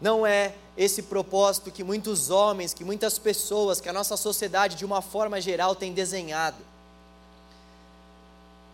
não 0.01 0.25
é 0.25 0.53
esse 0.77 1.03
propósito 1.03 1.71
que 1.71 1.83
muitos 1.83 2.29
homens, 2.29 2.73
que 2.73 2.85
muitas 2.85 3.19
pessoas, 3.19 3.81
que 3.81 3.89
a 3.89 3.93
nossa 3.93 4.15
sociedade 4.15 4.75
de 4.75 4.85
uma 4.85 5.01
forma 5.01 5.41
geral 5.41 5.75
tem 5.75 5.91
desenhado. 5.91 6.69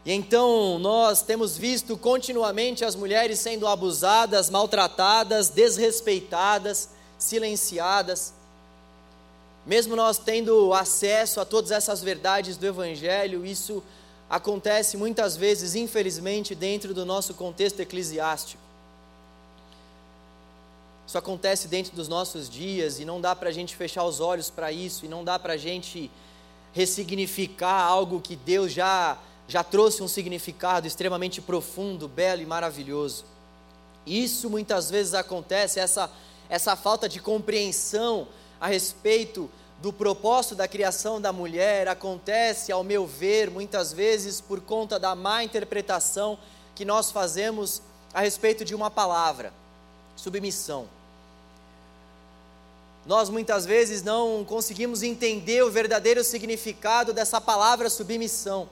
E 0.06 0.12
então 0.12 0.77
nós 0.77 1.24
temos 1.24 1.58
visto 1.58 1.98
continuamente 1.98 2.86
as 2.86 2.96
mulheres 2.96 3.39
sendo 3.39 3.68
abusadas, 3.68 4.51
maltratadas, 4.51 5.50
desrespeitadas, 5.50 6.89
silenciadas. 7.18 8.35
Mesmo 9.65 9.95
nós 9.95 10.17
tendo 10.17 10.74
acesso 10.74 11.39
a 11.39 11.45
todas 11.45 11.72
essas 11.72 12.01
verdades 12.01 12.55
do 12.57 12.65
Evangelho, 12.65 13.45
isso 13.45 13.84
acontece 14.29 14.95
muitas 14.98 15.36
vezes, 15.36 15.75
infelizmente, 15.75 16.53
dentro 16.53 16.93
do 16.93 17.05
nosso 17.05 17.34
contexto 17.34 17.79
eclesiástico. 17.79 18.62
Isso 21.07 21.17
acontece 21.17 21.67
dentro 21.67 21.95
dos 21.95 22.07
nossos 22.07 22.50
dias 22.50 23.00
e 23.00 23.05
não 23.05 23.22
dá 23.22 23.36
para 23.36 23.50
a 23.50 23.51
gente 23.51 23.75
fechar 23.75 24.03
os 24.03 24.19
olhos 24.19 24.50
para 24.50 24.72
isso, 24.72 25.05
e 25.05 25.07
não 25.07 25.24
dá 25.24 25.38
para 25.38 25.53
a 25.53 25.57
gente 25.57 26.12
ressignificar 26.74 27.84
algo 27.84 28.19
que 28.19 28.36
Deus 28.36 28.72
já 28.72 29.17
já 29.48 29.63
trouxe 29.63 30.01
um 30.01 30.07
significado 30.07 30.88
extremamente 30.88 31.41
profundo, 31.41 32.07
belo 32.07 32.41
e 32.41 32.45
maravilhoso. 32.45 33.25
Isso 34.05 34.50
muitas 34.50 34.89
vezes 34.89 35.13
acontece, 35.13 35.79
essa, 35.79 36.10
essa 36.50 36.75
falta 36.75 37.07
de 37.07 37.19
compreensão 37.19 38.27
a 38.65 38.67
respeito 38.67 39.48
do 39.79 39.93
propósito 39.93 40.55
da 40.55 40.67
criação 40.67 41.22
da 41.22 41.31
mulher 41.31 41.88
acontece, 41.88 42.72
ao 42.72 42.84
meu 42.84 43.05
ver, 43.05 43.51
muitas 43.51 43.93
vezes 43.93 44.41
por 44.41 44.60
conta 44.60 44.98
da 44.98 45.13
má 45.13 45.43
interpretação 45.43 46.39
que 46.74 46.84
nós 46.84 47.12
fazemos 47.12 47.79
a 48.12 48.22
respeito 48.22 48.65
de 48.65 48.74
uma 48.74 48.89
palavra, 48.89 49.53
submissão. 50.15 50.88
Nós 53.05 53.29
muitas 53.29 53.67
vezes 53.67 54.01
não 54.01 54.43
conseguimos 54.43 55.03
entender 55.03 55.63
o 55.63 55.69
verdadeiro 55.69 56.24
significado 56.24 57.13
dessa 57.13 57.39
palavra 57.39 57.88
submissão. 57.88 58.67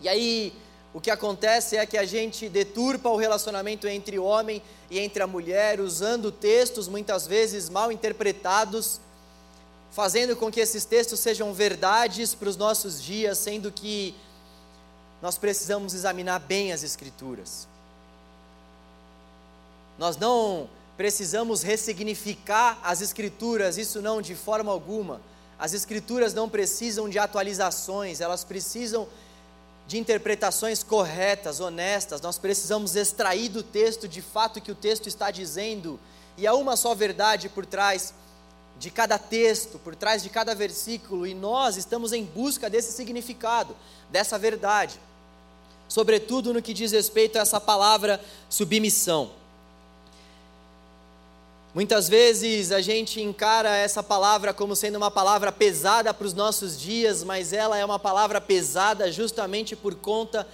E 0.00 0.08
aí, 0.08 0.52
o 0.92 1.00
que 1.00 1.10
acontece 1.12 1.76
é 1.76 1.86
que 1.86 1.96
a 1.96 2.04
gente 2.04 2.48
deturpa 2.48 3.08
o 3.08 3.16
relacionamento 3.16 3.86
entre 3.86 4.18
o 4.18 4.24
homem 4.24 4.60
e 4.90 4.98
entre 4.98 5.22
a 5.22 5.26
mulher, 5.28 5.80
usando 5.80 6.32
textos 6.32 6.88
muitas 6.88 7.28
vezes 7.28 7.68
mal 7.68 7.92
interpretados, 7.92 9.00
fazendo 9.94 10.34
com 10.34 10.50
que 10.50 10.58
esses 10.58 10.84
textos 10.84 11.20
sejam 11.20 11.54
verdades 11.54 12.34
para 12.34 12.48
os 12.48 12.56
nossos 12.56 13.00
dias, 13.00 13.38
sendo 13.38 13.70
que 13.70 14.12
nós 15.22 15.38
precisamos 15.38 15.94
examinar 15.94 16.40
bem 16.40 16.72
as 16.72 16.82
Escrituras. 16.82 17.68
Nós 19.96 20.16
não 20.16 20.68
precisamos 20.96 21.62
ressignificar 21.62 22.76
as 22.82 23.00
Escrituras, 23.00 23.78
isso 23.78 24.02
não 24.02 24.20
de 24.20 24.34
forma 24.34 24.72
alguma. 24.72 25.20
As 25.56 25.72
Escrituras 25.72 26.34
não 26.34 26.48
precisam 26.48 27.08
de 27.08 27.16
atualizações, 27.16 28.20
elas 28.20 28.42
precisam 28.42 29.06
de 29.86 29.96
interpretações 29.96 30.82
corretas, 30.82 31.60
honestas, 31.60 32.20
nós 32.20 32.36
precisamos 32.36 32.96
extrair 32.96 33.48
do 33.48 33.62
texto 33.62 34.08
de 34.08 34.20
fato 34.20 34.56
o 34.56 34.60
que 34.60 34.72
o 34.72 34.74
texto 34.74 35.06
está 35.06 35.30
dizendo, 35.30 36.00
e 36.36 36.48
há 36.48 36.54
uma 36.54 36.74
só 36.74 36.96
verdade 36.96 37.48
por 37.48 37.64
trás 37.64 38.12
de 38.78 38.90
cada 38.90 39.18
texto, 39.18 39.78
por 39.78 39.94
trás 39.94 40.22
de 40.22 40.28
cada 40.28 40.54
versículo, 40.54 41.26
e 41.26 41.34
nós 41.34 41.76
estamos 41.76 42.12
em 42.12 42.24
busca 42.24 42.68
desse 42.68 42.92
significado, 42.92 43.76
dessa 44.10 44.38
verdade, 44.38 45.00
sobretudo 45.88 46.52
no 46.52 46.62
que 46.62 46.74
diz 46.74 46.92
respeito 46.92 47.38
a 47.38 47.42
essa 47.42 47.60
palavra 47.60 48.20
submissão. 48.48 49.30
Muitas 51.74 52.08
vezes 52.08 52.70
a 52.70 52.80
gente 52.80 53.20
encara 53.20 53.76
essa 53.76 54.00
palavra 54.00 54.54
como 54.54 54.76
sendo 54.76 54.96
uma 54.96 55.10
palavra 55.10 55.50
pesada 55.50 56.14
para 56.14 56.26
os 56.26 56.32
nossos 56.32 56.78
dias, 56.78 57.24
mas 57.24 57.52
ela 57.52 57.76
é 57.76 57.84
uma 57.84 57.98
palavra 57.98 58.40
pesada 58.40 59.10
justamente 59.10 59.74
por 59.74 59.96
conta 59.96 60.46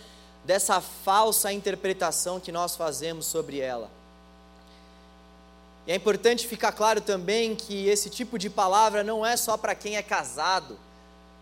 dessa 0.45 0.81
falsa 0.81 1.53
interpretação 1.53 2.41
que 2.41 2.50
nós 2.50 2.75
fazemos 2.75 3.27
sobre 3.27 3.61
ela. 3.61 4.00
E 5.87 5.93
é 5.93 5.95
importante 5.95 6.47
ficar 6.47 6.73
claro 6.73 7.01
também 7.01 7.57
que 7.57 7.89
esse 7.89 8.11
tipo 8.11 8.39
de 8.39 8.51
palavra 8.51 9.03
não 9.03 9.25
é 9.25 9.37
só 9.37 9.57
para 9.57 9.75
quem 9.75 9.97
é 9.97 10.03
casado, 10.03 10.79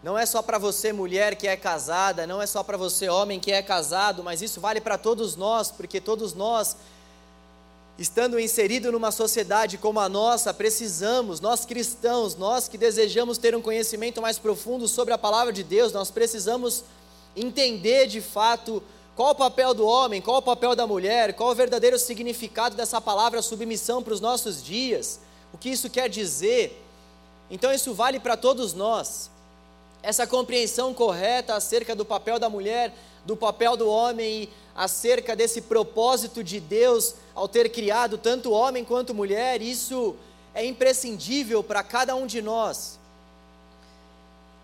não 0.03 0.17
é 0.17 0.25
só 0.25 0.41
para 0.41 0.59
você 0.59 0.93
mulher 0.93 1.35
que 1.35 1.49
é 1.49 1.57
casada, 1.57 2.27
não 2.27 2.41
é 2.41 2.47
só 2.47 2.63
para 2.63 2.77
você 2.77 3.09
homem 3.09 3.41
que 3.41 3.51
é 3.51 3.61
casado, 3.61 4.23
mas 4.23 4.41
isso 4.41 4.61
vale 4.61 4.81
para 4.81 4.97
todos 4.97 5.35
nós, 5.35 5.71
porque 5.71 6.01
todos 6.01 6.35
nós 6.35 6.77
estando 7.99 8.39
inserido 8.39 8.93
numa 8.93 9.11
sociedade 9.11 9.77
como 9.77 9.99
a 9.99 10.09
nossa, 10.09 10.55
precisamos, 10.55 11.41
nós 11.41 11.65
cristãos, 11.65 12.37
nós 12.37 12.69
que 12.69 12.79
desejamos 12.79 13.39
ter 13.39 13.57
um 13.57 13.61
conhecimento 13.61 14.23
mais 14.23 14.39
profundo 14.39 14.87
sobre 14.87 15.13
a 15.13 15.19
palavra 15.19 15.53
de 15.53 15.65
Deus, 15.65 15.93
nós 15.93 16.09
precisamos 16.09 16.85
entender 17.37 18.07
de 18.07 18.21
fato 18.21 18.81
qual 19.19 19.33
o 19.33 19.35
papel 19.35 19.75
do 19.75 19.85
homem, 19.85 20.23
qual 20.23 20.37
o 20.37 20.43
papel 20.43 20.77
da 20.77 20.87
mulher, 20.87 21.33
qual 21.33 21.51
o 21.51 21.55
verdadeiro 21.55 21.99
significado 21.99 22.77
dessa 22.77 23.01
palavra 23.01 23.43
submissão 23.43 24.01
para 24.01 24.15
os 24.15 24.21
nossos 24.21 24.63
dias, 24.63 25.19
o 25.53 25.59
que 25.59 25.71
isso 25.71 25.91
quer 25.91 26.09
dizer. 26.09 26.81
Então, 27.51 27.73
isso 27.73 27.93
vale 27.93 28.21
para 28.21 28.37
todos 28.37 28.75
nós. 28.75 29.29
Essa 30.05 30.25
compreensão 30.25 30.95
correta 30.95 31.57
acerca 31.57 31.97
do 31.97 32.05
papel 32.05 32.39
da 32.39 32.49
mulher, 32.49 32.95
do 33.25 33.37
papel 33.37 33.77
do 33.77 33.89
homem 33.89 34.45
e 34.45 34.49
acerca 34.77 35.35
desse 35.35 35.63
propósito 35.63 36.45
de 36.45 36.61
Deus 36.61 37.17
ao 37.35 37.49
ter 37.49 37.71
criado 37.71 38.19
tanto 38.19 38.53
homem 38.53 38.85
quanto 38.85 39.13
mulher, 39.13 39.61
isso 39.61 40.15
é 40.55 40.65
imprescindível 40.65 41.61
para 41.65 41.83
cada 41.83 42.15
um 42.15 42.25
de 42.25 42.41
nós. 42.41 42.98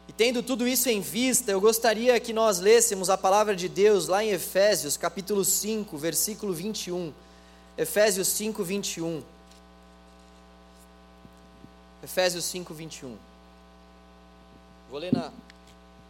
E 0.08 0.12
tendo 0.12 0.42
tudo 0.42 0.68
isso 0.68 0.88
em 0.88 1.00
vista, 1.00 1.50
eu 1.50 1.60
gostaria 1.60 2.18
que 2.20 2.32
nós 2.32 2.58
lêssemos 2.58 3.08
a 3.08 3.16
palavra 3.16 3.56
de 3.56 3.68
Deus 3.68 4.06
lá 4.06 4.22
em 4.22 4.30
Efésios, 4.30 4.96
capítulo 4.96 5.44
5, 5.44 5.96
versículo 5.96 6.52
21. 6.52 7.12
Efésios 7.76 8.28
5, 8.28 8.62
21. 8.62 9.22
Efésios 12.02 12.44
5, 12.44 12.74
21. 12.74 13.16
Vou 14.90 14.98
ler 15.00 15.12
na, 15.12 15.32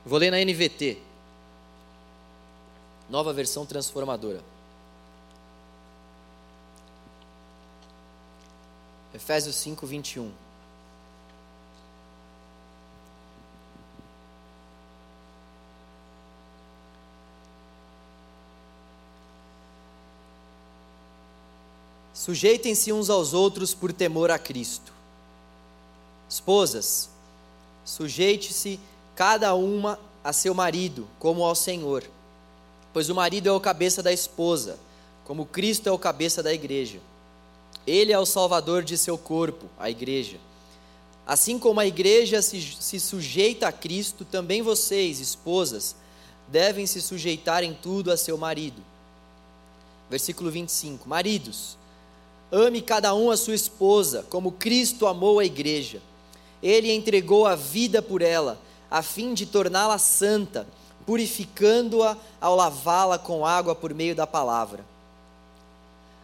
vou 0.04 0.18
ler 0.18 0.30
na 0.30 0.38
NVT. 0.38 0.98
Nova 3.08 3.32
versão 3.32 3.64
transformadora. 3.64 4.42
Efésios 9.14 9.54
5, 9.54 9.86
21. 9.86 10.43
Sujeitem-se 22.24 22.92
uns 22.92 23.10
aos 23.10 23.34
outros 23.34 23.74
por 23.74 23.92
temor 23.92 24.30
a 24.30 24.38
Cristo. 24.38 24.92
Esposas, 26.28 27.10
sujeite-se 27.84 28.80
cada 29.14 29.54
uma 29.54 29.98
a 30.22 30.32
seu 30.32 30.54
marido, 30.54 31.06
como 31.18 31.44
ao 31.44 31.54
Senhor 31.54 32.04
pois 32.94 33.10
o 33.10 33.14
marido 33.14 33.48
é 33.48 33.52
o 33.52 33.58
cabeça 33.58 34.00
da 34.00 34.12
esposa, 34.12 34.78
como 35.24 35.44
Cristo 35.44 35.88
é 35.88 35.92
o 35.92 35.98
cabeça 35.98 36.44
da 36.44 36.54
igreja. 36.54 37.00
Ele 37.84 38.12
é 38.12 38.18
o 38.18 38.24
salvador 38.24 38.84
de 38.84 38.96
seu 38.96 39.18
corpo, 39.18 39.68
a 39.76 39.90
igreja. 39.90 40.38
Assim 41.26 41.58
como 41.58 41.80
a 41.80 41.86
igreja 41.86 42.40
se, 42.40 42.62
se 42.62 43.00
sujeita 43.00 43.66
a 43.66 43.72
Cristo, 43.72 44.24
também 44.24 44.62
vocês, 44.62 45.18
esposas, 45.18 45.96
devem 46.46 46.86
se 46.86 47.02
sujeitar 47.02 47.64
em 47.64 47.74
tudo 47.74 48.12
a 48.12 48.16
seu 48.16 48.38
marido. 48.38 48.80
Versículo 50.08 50.48
25: 50.48 51.08
Maridos, 51.08 51.76
ame 52.54 52.80
cada 52.80 53.14
um 53.14 53.30
a 53.30 53.37
sua 53.37 53.54
esposa, 53.54 54.25
como 54.30 54.52
Cristo 54.52 55.06
amou 55.06 55.38
a 55.38 55.44
igreja. 55.44 56.00
Ele 56.62 56.92
entregou 56.92 57.46
a 57.46 57.54
vida 57.54 58.00
por 58.00 58.23
ela, 58.23 58.58
a 58.90 59.02
fim 59.02 59.34
de 59.34 59.46
torná-la 59.46 59.99
santa, 59.99 60.66
purificando-a 61.04 62.16
ao 62.40 62.54
lavá-la 62.56 63.18
com 63.18 63.44
água 63.44 63.75
por 63.75 63.92
meio 63.92 64.14
da 64.14 64.26
palavra 64.26 64.94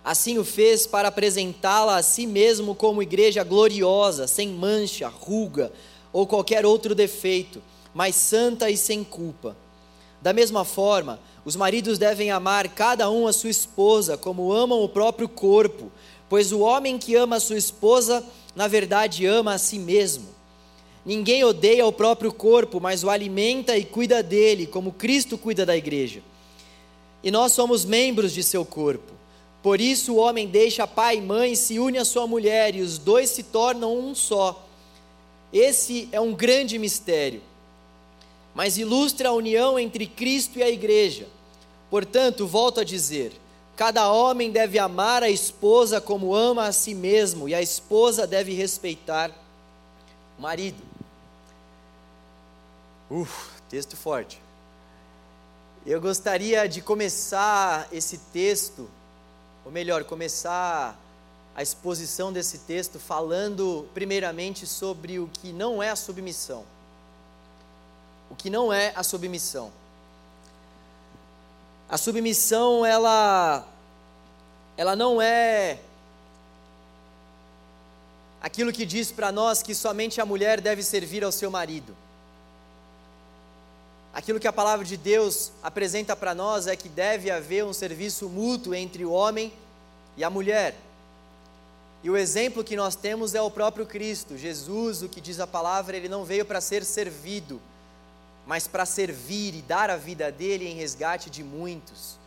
Assim 0.02 0.38
o 0.38 0.44
fez 0.44 0.86
para 0.86 1.08
apresentá-la 1.08 1.96
a 1.96 2.02
si 2.02 2.26
mesmo 2.26 2.74
como 2.74 3.02
igreja 3.02 3.44
gloriosa, 3.44 4.26
sem 4.26 4.48
mancha, 4.48 5.08
ruga 5.08 5.70
ou 6.12 6.26
qualquer 6.26 6.64
outro 6.64 6.94
defeito, 6.94 7.62
mas 7.92 8.14
santa 8.14 8.70
e 8.70 8.76
sem 8.76 9.04
culpa. 9.04 9.54
Da 10.22 10.32
mesma 10.32 10.64
forma, 10.64 11.20
os 11.44 11.54
maridos 11.54 11.98
devem 11.98 12.30
amar 12.30 12.68
cada 12.68 13.10
um 13.10 13.26
a 13.26 13.32
sua 13.32 13.50
esposa 13.50 14.16
como 14.16 14.52
amam 14.52 14.82
o 14.82 14.88
próprio 14.88 15.28
corpo, 15.28 15.92
pois 16.30 16.52
o 16.52 16.60
homem 16.60 16.96
que 16.96 17.16
ama 17.16 17.36
a 17.36 17.40
sua 17.40 17.58
esposa, 17.58 18.24
na 18.54 18.68
verdade, 18.68 19.26
ama 19.26 19.54
a 19.54 19.58
si 19.58 19.80
mesmo. 19.80 20.28
Ninguém 21.04 21.42
odeia 21.42 21.84
o 21.84 21.92
próprio 21.92 22.32
corpo, 22.32 22.78
mas 22.80 23.02
o 23.02 23.10
alimenta 23.10 23.76
e 23.76 23.84
cuida 23.84 24.22
dele, 24.22 24.64
como 24.64 24.92
Cristo 24.92 25.36
cuida 25.36 25.66
da 25.66 25.76
igreja. 25.76 26.22
E 27.20 27.32
nós 27.32 27.50
somos 27.50 27.84
membros 27.84 28.32
de 28.32 28.44
seu 28.44 28.64
corpo. 28.64 29.12
Por 29.60 29.80
isso 29.80 30.14
o 30.14 30.16
homem 30.18 30.46
deixa 30.46 30.86
pai 30.86 31.16
e 31.16 31.20
mãe, 31.20 31.56
se 31.56 31.80
une 31.80 31.98
à 31.98 32.04
sua 32.04 32.28
mulher 32.28 32.76
e 32.76 32.80
os 32.80 32.96
dois 32.96 33.28
se 33.30 33.42
tornam 33.42 33.98
um 33.98 34.14
só. 34.14 34.66
Esse 35.52 36.08
é 36.12 36.20
um 36.20 36.32
grande 36.32 36.78
mistério, 36.78 37.42
mas 38.54 38.78
ilustra 38.78 39.30
a 39.30 39.32
união 39.32 39.76
entre 39.80 40.06
Cristo 40.06 40.60
e 40.60 40.62
a 40.62 40.70
igreja. 40.70 41.26
Portanto, 41.90 42.46
volto 42.46 42.78
a 42.78 42.84
dizer: 42.84 43.32
cada 43.80 44.12
homem 44.12 44.50
deve 44.50 44.78
amar 44.78 45.22
a 45.22 45.30
esposa 45.30 46.02
como 46.02 46.34
ama 46.34 46.66
a 46.66 46.72
si 46.72 46.92
mesmo, 46.92 47.48
e 47.48 47.54
a 47.54 47.62
esposa 47.62 48.26
deve 48.26 48.52
respeitar 48.52 49.30
o 50.38 50.42
marido. 50.42 50.82
Uf, 53.08 53.48
texto 53.70 53.96
forte. 53.96 54.38
Eu 55.86 55.98
gostaria 55.98 56.68
de 56.68 56.82
começar 56.82 57.88
esse 57.90 58.18
texto 58.18 58.86
ou 59.64 59.72
melhor, 59.72 60.04
começar 60.04 60.94
a 61.56 61.62
exposição 61.62 62.30
desse 62.30 62.58
texto 62.58 63.00
falando 63.00 63.88
primeiramente 63.94 64.66
sobre 64.66 65.18
o 65.18 65.26
que 65.26 65.54
não 65.54 65.82
é 65.82 65.88
a 65.88 65.96
submissão. 65.96 66.66
O 68.28 68.34
que 68.36 68.50
não 68.50 68.70
é 68.70 68.92
a 68.94 69.02
submissão. 69.02 69.72
A 71.88 71.98
submissão, 71.98 72.86
ela 72.86 73.66
ela 74.80 74.96
não 74.96 75.20
é 75.20 75.78
aquilo 78.40 78.72
que 78.72 78.86
diz 78.86 79.12
para 79.12 79.30
nós 79.30 79.62
que 79.62 79.74
somente 79.74 80.22
a 80.22 80.24
mulher 80.24 80.58
deve 80.58 80.82
servir 80.82 81.22
ao 81.22 81.30
seu 81.30 81.50
marido. 81.50 81.94
Aquilo 84.14 84.40
que 84.40 84.48
a 84.48 84.52
palavra 84.54 84.82
de 84.86 84.96
Deus 84.96 85.52
apresenta 85.62 86.16
para 86.16 86.34
nós 86.34 86.66
é 86.66 86.74
que 86.76 86.88
deve 86.88 87.30
haver 87.30 87.62
um 87.62 87.74
serviço 87.74 88.26
mútuo 88.30 88.74
entre 88.74 89.04
o 89.04 89.12
homem 89.12 89.52
e 90.16 90.24
a 90.24 90.30
mulher. 90.30 90.74
E 92.02 92.08
o 92.08 92.16
exemplo 92.16 92.64
que 92.64 92.74
nós 92.74 92.96
temos 92.96 93.34
é 93.34 93.42
o 93.42 93.50
próprio 93.50 93.84
Cristo. 93.84 94.38
Jesus, 94.38 95.02
o 95.02 95.10
que 95.10 95.20
diz 95.20 95.40
a 95.40 95.46
palavra, 95.46 95.94
ele 95.94 96.08
não 96.08 96.24
veio 96.24 96.46
para 96.46 96.58
ser 96.58 96.86
servido, 96.86 97.60
mas 98.46 98.66
para 98.66 98.86
servir 98.86 99.54
e 99.54 99.60
dar 99.60 99.90
a 99.90 99.96
vida 99.98 100.32
dele 100.32 100.66
em 100.66 100.74
resgate 100.74 101.28
de 101.28 101.44
muitos. 101.44 102.18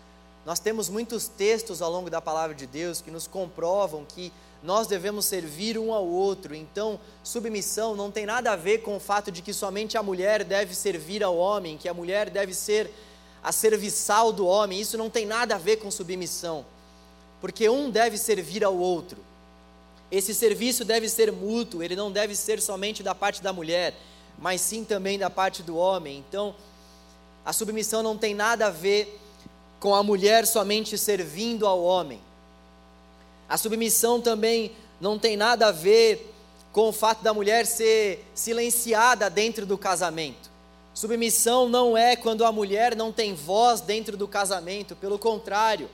Nós 0.46 0.60
temos 0.60 0.90
muitos 0.90 1.28
textos 1.28 1.82
ao 1.82 1.90
longo 1.90 2.10
da 2.10 2.22
palavra 2.22 2.56
de 2.56 2.68
Deus 2.68 3.02
que 3.02 3.10
nos 3.10 3.28
comprovam 3.28 4.04
que 4.04 4.32
nós 4.62 4.88
devemos 4.88 5.26
servir 5.26 5.78
um 5.78 5.94
ao 5.94 6.06
outro. 6.06 6.54
Então, 6.54 7.00
submissão 7.24 7.96
não 7.96 8.12
tem 8.12 8.26
nada 8.26 8.52
a 8.52 8.56
ver 8.56 8.80
com 8.80 8.96
o 8.96 9.00
fato 9.00 9.32
de 9.32 9.42
que 9.42 9.54
somente 9.54 9.98
a 9.98 10.04
mulher 10.04 10.44
deve 10.44 10.76
servir 10.76 11.24
ao 11.24 11.38
homem, 11.38 11.78
que 11.78 11.88
a 11.88 11.94
mulher 11.94 12.30
deve 12.30 12.54
ser 12.54 12.90
a 13.42 13.52
serviçal 13.52 14.32
do 14.32 14.46
homem. 14.46 14.80
Isso 14.80 14.98
não 14.98 15.10
tem 15.10 15.26
nada 15.26 15.56
a 15.56 15.58
ver 15.58 15.78
com 15.78 15.90
submissão, 15.90 16.66
porque 17.40 17.70
um 17.70 17.90
deve 17.90 18.18
servir 18.18 18.64
ao 18.64 18.76
outro. 18.76 19.20
Esse 20.12 20.34
serviço 20.34 20.86
deve 20.86 21.10
ser 21.10 21.32
mútuo, 21.32 21.82
ele 21.82 21.96
não 21.96 22.12
deve 22.12 22.36
ser 22.36 22.62
somente 22.62 23.02
da 23.02 23.16
parte 23.16 23.42
da 23.42 23.52
mulher, 23.52 23.96
mas 24.38 24.62
sim 24.62 24.84
também 24.84 25.18
da 25.18 25.30
parte 25.30 25.64
do 25.64 25.76
homem. 25.76 26.24
Então, 26.28 26.56
a 27.46 27.52
submissão 27.52 28.04
não 28.04 28.18
tem 28.18 28.34
nada 28.34 28.68
a 28.68 28.70
ver 28.70 29.20
com 29.84 29.94
a 29.94 30.02
mulher 30.02 30.48
somente 30.48 30.98
servindo 30.98 31.68
ao 31.68 31.84
homem 31.84 32.20
a 33.54 33.58
submissão 33.58 34.20
também 34.20 34.72
não 35.00 35.20
tem 35.20 35.38
nada 35.38 35.68
a 35.68 35.72
ver 35.72 36.34
com 36.72 36.90
o 36.90 36.92
fato 36.92 37.24
da 37.24 37.36
mulher 37.36 37.68
ser 37.68 38.26
silenciada 38.34 39.30
dentro 39.30 39.64
do 39.64 39.78
casamento. 39.78 40.50
Submissão 40.92 41.70
não 41.70 41.96
é 41.96 42.16
quando 42.16 42.46
a 42.46 42.52
mulher 42.52 42.96
não 42.96 43.12
tem 43.12 43.36
voz 43.36 43.80
dentro 43.80 44.18
do 44.18 44.28
casamento, 44.28 44.96
pelo 44.96 45.20
contrário. 45.20 45.88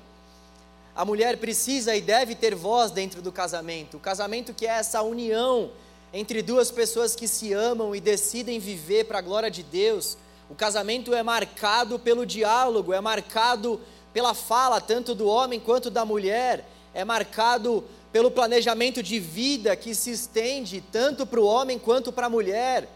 A 0.95 1.03
mulher 1.03 1.37
precisa 1.37 1.93
e 1.95 1.99
deve 1.99 2.33
ter 2.33 2.55
voz 2.55 2.91
dentro 2.91 3.21
do 3.21 3.29
casamento. 3.29 3.97
O 3.97 3.99
casamento 3.99 4.53
que 4.53 4.65
é 4.65 4.71
essa 4.71 5.01
união 5.01 5.71
entre 6.13 6.41
duas 6.41 6.71
pessoas 6.71 7.13
que 7.13 7.27
se 7.27 7.51
amam 7.51 7.93
e 7.93 7.99
decidem 7.99 8.57
viver 8.57 9.03
para 9.03 9.19
a 9.19 9.21
glória 9.21 9.51
de 9.51 9.63
Deus. 9.63 10.17
O 10.49 10.55
casamento 10.55 11.13
é 11.13 11.21
marcado 11.21 11.99
pelo 11.99 12.25
diálogo, 12.25 12.93
é 12.93 12.99
marcado 12.99 13.79
pela 14.13 14.33
fala 14.33 14.81
tanto 14.81 15.13
do 15.13 15.27
homem 15.27 15.59
quanto 15.59 15.89
da 15.89 16.03
mulher 16.03 16.65
é 16.93 17.05
marcado 17.05 17.83
pelo 18.11 18.31
planejamento 18.31 19.03
de 19.03 19.19
vida 19.19 19.75
que 19.75 19.93
se 19.93 20.11
estende 20.11 20.83
tanto 20.91 21.25
para 21.25 21.39
o 21.39 21.45
homem 21.45 21.77
quanto 21.77 22.11
para 22.11 22.25
a 22.25 22.29
mulher. 22.29 22.89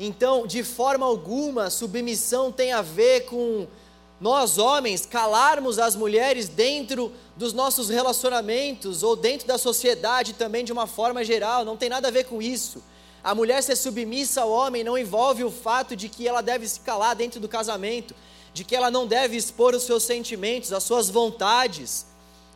Então, 0.00 0.46
de 0.46 0.64
forma 0.64 1.04
alguma, 1.06 1.70
submissão 1.70 2.50
tem 2.50 2.72
a 2.72 2.82
ver 2.82 3.26
com 3.26 3.66
nós 4.20 4.58
homens 4.58 5.04
calarmos 5.04 5.78
as 5.78 5.94
mulheres 5.94 6.48
dentro 6.48 7.12
dos 7.36 7.52
nossos 7.52 7.90
relacionamentos 7.90 9.02
ou 9.02 9.14
dentro 9.14 9.46
da 9.46 9.58
sociedade 9.58 10.32
também 10.32 10.64
de 10.64 10.72
uma 10.72 10.86
forma 10.86 11.22
geral, 11.22 11.64
não 11.64 11.76
tem 11.76 11.88
nada 11.88 12.08
a 12.08 12.10
ver 12.10 12.24
com 12.24 12.40
isso. 12.40 12.82
A 13.24 13.34
mulher 13.34 13.62
ser 13.62 13.74
submissa 13.74 14.42
ao 14.42 14.50
homem 14.50 14.84
não 14.84 14.98
envolve 14.98 15.42
o 15.42 15.50
fato 15.50 15.96
de 15.96 16.10
que 16.10 16.28
ela 16.28 16.42
deve 16.42 16.68
se 16.68 16.78
calar 16.80 17.16
dentro 17.16 17.40
do 17.40 17.48
casamento, 17.48 18.14
de 18.52 18.62
que 18.62 18.76
ela 18.76 18.90
não 18.90 19.06
deve 19.06 19.34
expor 19.34 19.74
os 19.74 19.84
seus 19.84 20.02
sentimentos, 20.02 20.74
as 20.74 20.82
suas 20.82 21.08
vontades 21.08 22.04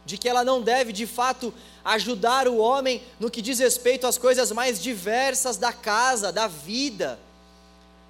de 0.09 0.17
que 0.17 0.29
ela 0.29 0.43
não 0.43 0.63
deve 0.63 0.91
de 0.91 1.07
fato 1.07 1.53
ajudar 1.85 2.49
o 2.49 2.57
homem 2.57 3.03
no 3.21 3.31
que 3.31 3.43
diz 3.43 3.59
respeito 3.59 4.07
às 4.07 4.17
coisas 4.17 4.51
mais 4.53 4.81
diversas 4.81 5.59
da 5.59 5.71
casa, 5.71 6.33
da 6.33 6.47
vida. 6.47 7.19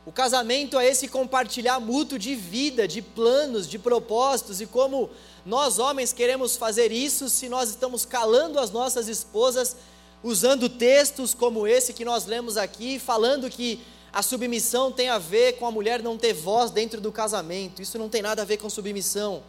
O 0.06 0.12
casamento 0.12 0.78
é 0.78 0.86
esse 0.86 1.08
compartilhar 1.08 1.80
mútuo 1.80 2.16
de 2.16 2.36
vida, 2.36 2.86
de 2.86 3.02
planos, 3.02 3.68
de 3.68 3.80
propósitos 3.80 4.60
e 4.60 4.66
como 4.66 5.10
nós 5.44 5.80
homens 5.80 6.12
queremos 6.12 6.56
fazer 6.56 6.92
isso 6.92 7.28
se 7.28 7.48
nós 7.48 7.68
estamos 7.68 8.04
calando 8.04 8.60
as 8.60 8.70
nossas 8.70 9.08
esposas 9.08 9.76
usando 10.22 10.68
textos 10.68 11.34
como 11.34 11.66
esse 11.66 11.92
que 11.92 12.04
nós 12.04 12.26
lemos 12.26 12.56
aqui, 12.56 12.98
falando 12.98 13.48
que 13.48 13.80
a 14.12 14.22
submissão 14.22 14.90
tem 14.90 15.08
a 15.08 15.18
ver 15.18 15.54
com 15.54 15.66
a 15.66 15.70
mulher 15.70 16.02
não 16.02 16.16
ter 16.18 16.32
voz 16.32 16.70
dentro 16.70 17.00
do 17.00 17.12
casamento. 17.12 17.82
Isso 17.82 17.98
não 17.98 18.08
tem 18.08 18.22
nada 18.22 18.42
a 18.42 18.44
ver 18.44 18.56
com 18.56 18.70
submissão. 18.70 19.42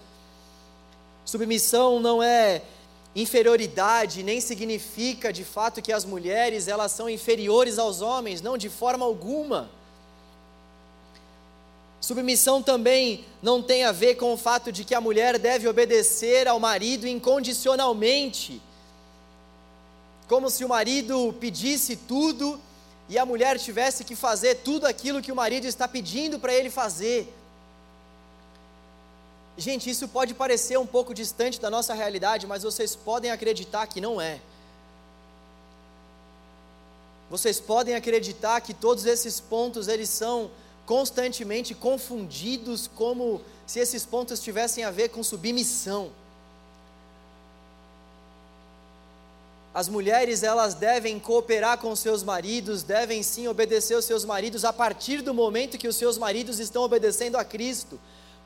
Submissão 1.26 2.00
não 2.00 2.22
é 2.22 2.62
inferioridade, 3.16 4.24
nem 4.24 4.40
significa 4.40 5.34
de 5.34 5.44
fato 5.44 5.82
que 5.82 5.92
as 5.92 6.06
mulheres 6.06 6.68
elas 6.68 6.92
são 6.92 7.10
inferiores 7.10 7.80
aos 7.80 8.02
homens, 8.02 8.42
não 8.42 8.58
de 8.58 8.70
forma 8.70 9.06
alguma. 9.06 9.70
Submissão 12.02 12.62
também 12.62 13.26
não 13.42 13.62
tem 13.62 13.84
a 13.84 13.92
ver 13.92 14.16
com 14.16 14.34
o 14.34 14.38
fato 14.38 14.72
de 14.72 14.84
que 14.84 14.96
a 14.96 15.02
mulher 15.02 15.38
deve 15.38 15.68
obedecer 15.68 16.48
ao 16.48 16.60
marido 16.60 17.08
incondicionalmente, 17.08 18.62
como 20.30 20.48
se 20.52 20.64
o 20.64 20.70
marido 20.70 21.36
pedisse 21.40 21.96
tudo 21.96 22.62
e 23.10 23.18
a 23.18 23.26
mulher 23.26 23.58
tivesse 23.58 24.04
que 24.04 24.16
fazer 24.16 24.58
tudo 24.58 24.86
aquilo 24.86 25.24
que 25.24 25.32
o 25.32 25.36
marido 25.36 25.66
está 25.66 25.88
pedindo 25.88 26.38
para 26.38 26.54
ele 26.54 26.70
fazer. 26.70 27.34
Gente, 29.58 29.90
isso 29.90 30.08
pode 30.08 30.36
parecer 30.36 30.78
um 30.78 30.86
pouco 30.86 31.16
distante 31.16 31.60
da 31.60 31.70
nossa 31.72 31.96
realidade, 31.96 32.46
mas 32.46 32.62
vocês 32.62 32.96
podem 32.96 33.32
acreditar 33.32 33.88
que 33.88 34.00
não 34.00 34.22
é. 34.22 34.40
Vocês 37.28 37.60
podem 37.60 37.96
acreditar 37.96 38.62
que 38.62 38.74
todos 38.74 39.08
esses 39.08 39.40
pontos 39.40 39.88
eles 39.88 40.10
são 40.10 40.52
constantemente 40.86 41.74
confundidos 41.74 42.88
como 42.96 43.42
se 43.66 43.80
esses 43.80 44.06
pontos 44.06 44.40
tivessem 44.40 44.84
a 44.84 44.92
ver 44.92 45.10
com 45.10 45.24
submissão. 45.24 46.12
As 49.80 49.88
mulheres 49.88 50.44
elas 50.44 50.74
devem 50.74 51.18
cooperar 51.18 51.78
com 51.78 51.96
seus 51.96 52.22
maridos, 52.22 52.84
devem 52.84 53.24
sim 53.24 53.48
obedecer 53.48 53.96
os 53.96 54.04
seus 54.04 54.26
maridos 54.26 54.66
a 54.66 54.74
partir 54.74 55.22
do 55.22 55.34
momento 55.34 55.78
que 55.78 55.88
os 55.88 55.96
seus 55.96 56.18
maridos 56.18 56.60
estão 56.60 56.84
obedecendo 56.84 57.38
a 57.38 57.46
Cristo. 57.46 57.98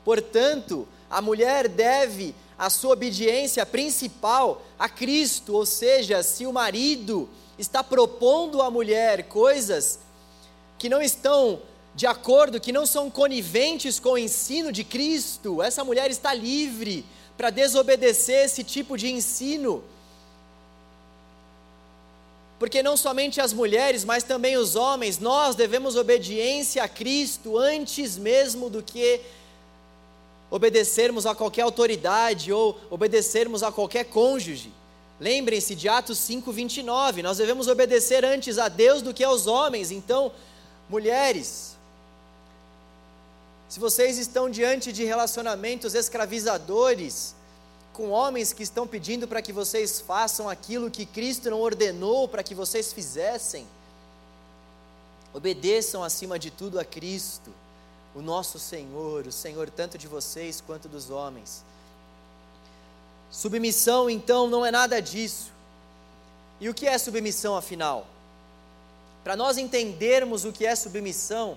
Portanto, 0.04 0.86
a 1.10 1.20
mulher 1.20 1.66
deve 1.66 2.36
a 2.56 2.70
sua 2.70 2.92
obediência 2.92 3.66
principal 3.66 4.62
a 4.78 4.88
Cristo, 4.88 5.54
ou 5.54 5.66
seja, 5.66 6.22
se 6.22 6.46
o 6.46 6.52
marido 6.52 7.28
está 7.58 7.82
propondo 7.82 8.62
à 8.62 8.70
mulher 8.70 9.24
coisas 9.24 9.98
que 10.78 10.88
não 10.88 11.02
estão 11.02 11.62
de 11.96 12.06
acordo, 12.06 12.60
que 12.60 12.70
não 12.70 12.86
são 12.86 13.10
coniventes 13.10 13.98
com 13.98 14.10
o 14.10 14.18
ensino 14.18 14.70
de 14.70 14.84
Cristo, 14.84 15.60
essa 15.60 15.82
mulher 15.82 16.12
está 16.12 16.32
livre 16.32 17.04
para 17.36 17.50
desobedecer 17.50 18.44
esse 18.44 18.62
tipo 18.62 18.96
de 18.96 19.10
ensino. 19.10 19.82
Porque 22.64 22.82
não 22.82 22.96
somente 22.96 23.42
as 23.42 23.52
mulheres, 23.52 24.06
mas 24.06 24.24
também 24.24 24.56
os 24.56 24.74
homens, 24.74 25.18
nós 25.18 25.54
devemos 25.54 25.96
obediência 25.96 26.82
a 26.82 26.88
Cristo 26.88 27.58
antes 27.58 28.16
mesmo 28.16 28.70
do 28.70 28.82
que 28.82 29.20
obedecermos 30.50 31.26
a 31.26 31.34
qualquer 31.34 31.60
autoridade 31.60 32.50
ou 32.50 32.80
obedecermos 32.88 33.62
a 33.62 33.70
qualquer 33.70 34.04
cônjuge. 34.04 34.72
Lembrem-se 35.20 35.74
de 35.74 35.90
Atos 35.90 36.16
5:29, 36.20 37.22
nós 37.22 37.36
devemos 37.36 37.68
obedecer 37.68 38.24
antes 38.24 38.56
a 38.56 38.68
Deus 38.68 39.02
do 39.02 39.12
que 39.12 39.22
aos 39.22 39.46
homens. 39.46 39.90
Então, 39.90 40.32
mulheres, 40.88 41.76
se 43.68 43.78
vocês 43.78 44.16
estão 44.16 44.48
diante 44.48 44.90
de 44.90 45.04
relacionamentos 45.04 45.94
escravizadores, 45.94 47.34
com 47.94 48.10
homens 48.10 48.52
que 48.52 48.64
estão 48.64 48.88
pedindo 48.88 49.28
para 49.28 49.40
que 49.40 49.52
vocês 49.52 50.00
façam 50.00 50.48
aquilo 50.48 50.90
que 50.90 51.06
Cristo 51.06 51.48
não 51.48 51.60
ordenou 51.60 52.26
para 52.26 52.42
que 52.42 52.52
vocês 52.52 52.92
fizessem, 52.92 53.64
obedeçam 55.32 56.02
acima 56.02 56.36
de 56.36 56.50
tudo 56.50 56.80
a 56.80 56.84
Cristo, 56.84 57.52
o 58.12 58.20
nosso 58.20 58.58
Senhor, 58.58 59.28
o 59.28 59.32
Senhor 59.32 59.70
tanto 59.70 59.96
de 59.96 60.08
vocês 60.08 60.60
quanto 60.60 60.88
dos 60.88 61.08
homens. 61.08 61.64
Submissão, 63.30 64.10
então, 64.10 64.48
não 64.48 64.66
é 64.66 64.72
nada 64.72 65.00
disso. 65.00 65.52
E 66.60 66.68
o 66.68 66.74
que 66.74 66.88
é 66.88 66.98
submissão, 66.98 67.56
afinal? 67.56 68.08
Para 69.22 69.36
nós 69.36 69.56
entendermos 69.56 70.44
o 70.44 70.52
que 70.52 70.66
é 70.66 70.74
submissão, 70.74 71.56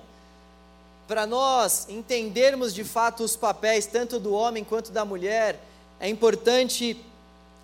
para 1.07 1.25
nós 1.25 1.87
entendermos 1.89 2.75
de 2.75 2.83
fato 2.83 3.23
os 3.23 3.35
papéis 3.35 3.87
tanto 3.87 4.19
do 4.19 4.33
homem 4.33 4.63
quanto 4.63 4.91
da 4.91 5.03
mulher, 5.03 5.66
é 5.99 6.07
importante 6.07 6.97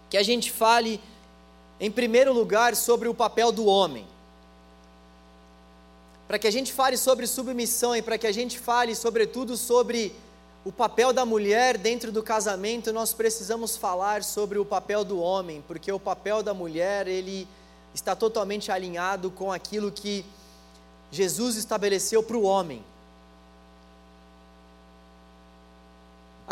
que 0.10 0.18
a 0.18 0.24
gente 0.24 0.52
fale, 0.52 1.00
em 1.80 1.92
primeiro 1.92 2.34
lugar, 2.34 2.76
sobre 2.76 3.08
o 3.08 3.14
papel 3.14 3.52
do 3.52 3.66
homem. 3.66 4.06
Para 6.28 6.40
que 6.40 6.48
a 6.48 6.52
gente 6.52 6.74
fale 6.74 6.98
sobre 6.98 7.28
submissão 7.28 7.96
e 7.96 8.02
para 8.02 8.18
que 8.18 8.26
a 8.26 8.32
gente 8.32 8.58
fale, 8.58 8.96
sobretudo, 8.96 9.56
sobre 9.56 10.16
o 10.66 10.72
papel 10.72 11.12
da 11.12 11.26
mulher 11.26 11.78
dentro 11.78 12.12
do 12.12 12.24
casamento, 12.24 12.94
nós 12.94 13.14
precisamos 13.14 13.76
falar 13.76 14.24
sobre 14.24 14.58
o 14.58 14.66
papel 14.66 15.04
do 15.04 15.20
homem, 15.20 15.64
porque 15.68 15.92
o 15.92 16.00
papel 16.00 16.42
da 16.42 16.54
mulher, 16.54 17.08
ele 17.08 17.48
está 17.94 18.16
totalmente 18.16 18.72
alinhado 18.72 19.30
com 19.30 19.52
aquilo 19.52 19.92
que 19.92 20.26
Jesus 21.12 21.58
estabeleceu 21.58 22.24
para 22.24 22.38
o 22.38 22.44
homem. 22.44 22.84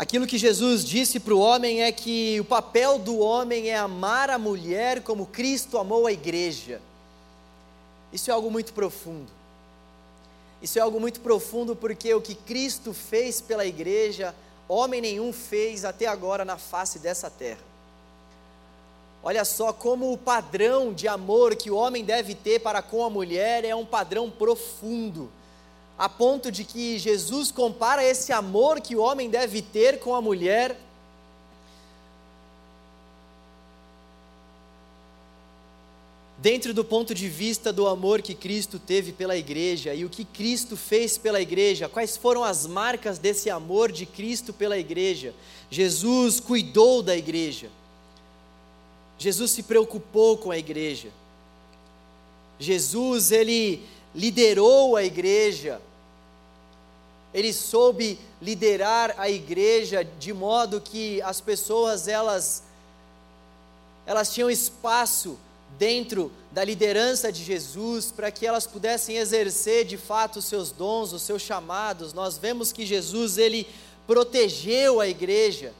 Aquilo 0.02 0.26
que 0.26 0.36
Jesus 0.36 0.84
disse 0.84 1.20
para 1.20 1.32
o 1.32 1.38
homem 1.38 1.84
é 1.84 1.92
que 1.92 2.36
o 2.40 2.44
papel 2.44 2.98
do 2.98 3.20
homem 3.20 3.70
é 3.70 3.76
amar 3.76 4.30
a 4.30 4.36
mulher 4.36 5.00
como 5.04 5.26
Cristo 5.26 5.78
amou 5.78 6.08
a 6.08 6.12
igreja. 6.12 6.82
Isso 8.12 8.28
é 8.28 8.34
algo 8.34 8.50
muito 8.50 8.72
profundo. 8.72 9.30
Isso 10.60 10.76
é 10.76 10.82
algo 10.82 10.98
muito 10.98 11.20
profundo 11.20 11.76
porque 11.76 12.12
o 12.12 12.20
que 12.20 12.34
Cristo 12.34 12.92
fez 12.92 13.40
pela 13.40 13.64
igreja, 13.64 14.34
homem 14.68 15.00
nenhum 15.00 15.32
fez 15.32 15.84
até 15.84 16.06
agora 16.06 16.44
na 16.44 16.58
face 16.58 16.98
dessa 16.98 17.30
terra. 17.30 17.62
Olha 19.22 19.44
só 19.44 19.72
como 19.72 20.12
o 20.12 20.18
padrão 20.18 20.92
de 20.92 21.06
amor 21.06 21.54
que 21.54 21.70
o 21.70 21.76
homem 21.76 22.04
deve 22.04 22.34
ter 22.34 22.58
para 22.58 22.82
com 22.82 23.04
a 23.04 23.08
mulher 23.08 23.64
é 23.64 23.72
um 23.72 23.86
padrão 23.86 24.28
profundo 24.28 25.30
a 25.98 26.08
ponto 26.08 26.50
de 26.50 26.64
que 26.64 26.98
Jesus 26.98 27.50
compara 27.50 28.02
esse 28.04 28.32
amor 28.32 28.80
que 28.80 28.96
o 28.96 29.00
homem 29.00 29.30
deve 29.30 29.62
ter 29.62 29.98
com 29.98 30.14
a 30.14 30.20
mulher. 30.20 30.76
Dentro 36.38 36.74
do 36.74 36.84
ponto 36.84 37.14
de 37.14 37.28
vista 37.28 37.72
do 37.72 37.86
amor 37.86 38.20
que 38.20 38.34
Cristo 38.34 38.78
teve 38.78 39.12
pela 39.12 39.36
igreja 39.36 39.94
e 39.94 40.04
o 40.04 40.10
que 40.10 40.24
Cristo 40.24 40.76
fez 40.76 41.16
pela 41.16 41.40
igreja, 41.40 41.88
quais 41.88 42.16
foram 42.16 42.42
as 42.42 42.66
marcas 42.66 43.18
desse 43.18 43.48
amor 43.48 43.92
de 43.92 44.04
Cristo 44.04 44.52
pela 44.52 44.76
igreja? 44.76 45.32
Jesus 45.70 46.40
cuidou 46.40 47.00
da 47.00 47.16
igreja, 47.16 47.70
Jesus 49.16 49.52
se 49.52 49.62
preocupou 49.62 50.36
com 50.36 50.50
a 50.50 50.58
igreja, 50.58 51.10
Jesus, 52.58 53.30
ele 53.30 53.82
liderou 54.14 54.96
a 54.96 55.04
igreja, 55.04 55.80
ele 57.32 57.52
soube 57.52 58.18
liderar 58.40 59.14
a 59.16 59.30
igreja 59.30 60.04
de 60.04 60.32
modo 60.32 60.80
que 60.80 61.22
as 61.22 61.40
pessoas 61.40 62.06
elas 62.08 62.62
elas 64.04 64.34
tinham 64.34 64.50
espaço 64.50 65.38
dentro 65.78 66.30
da 66.50 66.64
liderança 66.64 67.32
de 67.32 67.42
Jesus 67.42 68.10
para 68.10 68.30
que 68.30 68.46
elas 68.46 68.66
pudessem 68.66 69.16
exercer 69.16 69.84
de 69.84 69.96
fato 69.96 70.40
os 70.40 70.44
seus 70.44 70.70
dons, 70.70 71.12
os 71.12 71.22
seus 71.22 71.40
chamados. 71.40 72.12
Nós 72.12 72.36
vemos 72.36 72.72
que 72.72 72.84
Jesus 72.84 73.38
ele 73.38 73.66
protegeu 74.06 75.00
a 75.00 75.08
igreja. 75.08 75.72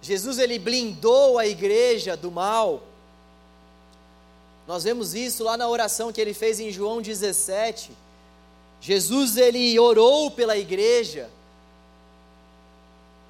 Jesus 0.00 0.38
ele 0.38 0.58
blindou 0.58 1.38
a 1.38 1.46
igreja 1.46 2.16
do 2.16 2.30
mal. 2.30 2.82
Nós 4.70 4.84
vemos 4.84 5.16
isso 5.16 5.42
lá 5.42 5.56
na 5.56 5.68
oração 5.68 6.12
que 6.12 6.20
ele 6.20 6.32
fez 6.32 6.60
em 6.60 6.70
João 6.70 7.02
17 7.02 7.90
Jesus 8.80 9.36
ele 9.36 9.76
orou 9.80 10.30
pela 10.30 10.56
igreja. 10.56 11.28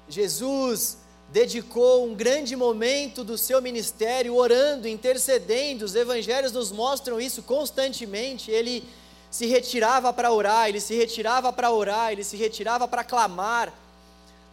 Jesus 0.07 0.99
dedicou 1.29 2.05
um 2.05 2.13
grande 2.13 2.55
momento 2.55 3.23
do 3.23 3.39
seu 3.39 3.59
ministério 3.59 4.35
orando, 4.35 4.87
intercedendo. 4.87 5.83
Os 5.83 5.95
evangelhos 5.95 6.51
nos 6.51 6.71
mostram 6.71 7.19
isso 7.19 7.41
constantemente. 7.41 8.51
Ele 8.51 8.87
se 9.31 9.47
retirava 9.47 10.13
para 10.13 10.31
orar, 10.31 10.69
ele 10.69 10.79
se 10.79 10.95
retirava 10.95 11.51
para 11.51 11.71
orar, 11.71 12.11
ele 12.11 12.23
se 12.23 12.37
retirava 12.37 12.87
para 12.87 13.03
clamar. 13.03 13.73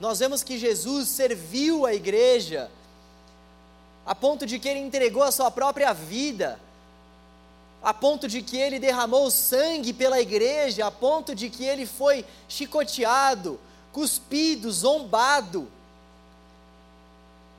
Nós 0.00 0.20
vemos 0.20 0.42
que 0.42 0.56
Jesus 0.56 1.06
serviu 1.10 1.84
a 1.84 1.92
igreja 1.92 2.70
a 4.06 4.14
ponto 4.14 4.46
de 4.46 4.58
que 4.58 4.66
ele 4.66 4.80
entregou 4.80 5.22
a 5.22 5.30
sua 5.30 5.50
própria 5.50 5.92
vida 5.92 6.58
a 7.82 7.94
ponto 7.94 8.26
de 8.26 8.42
que 8.42 8.56
ele 8.56 8.78
derramou 8.78 9.30
sangue 9.30 9.92
pela 9.92 10.20
igreja, 10.20 10.86
a 10.86 10.90
ponto 10.90 11.34
de 11.34 11.48
que 11.48 11.64
ele 11.64 11.86
foi 11.86 12.24
chicoteado, 12.48 13.58
cuspido, 13.92 14.70
zombado, 14.70 15.68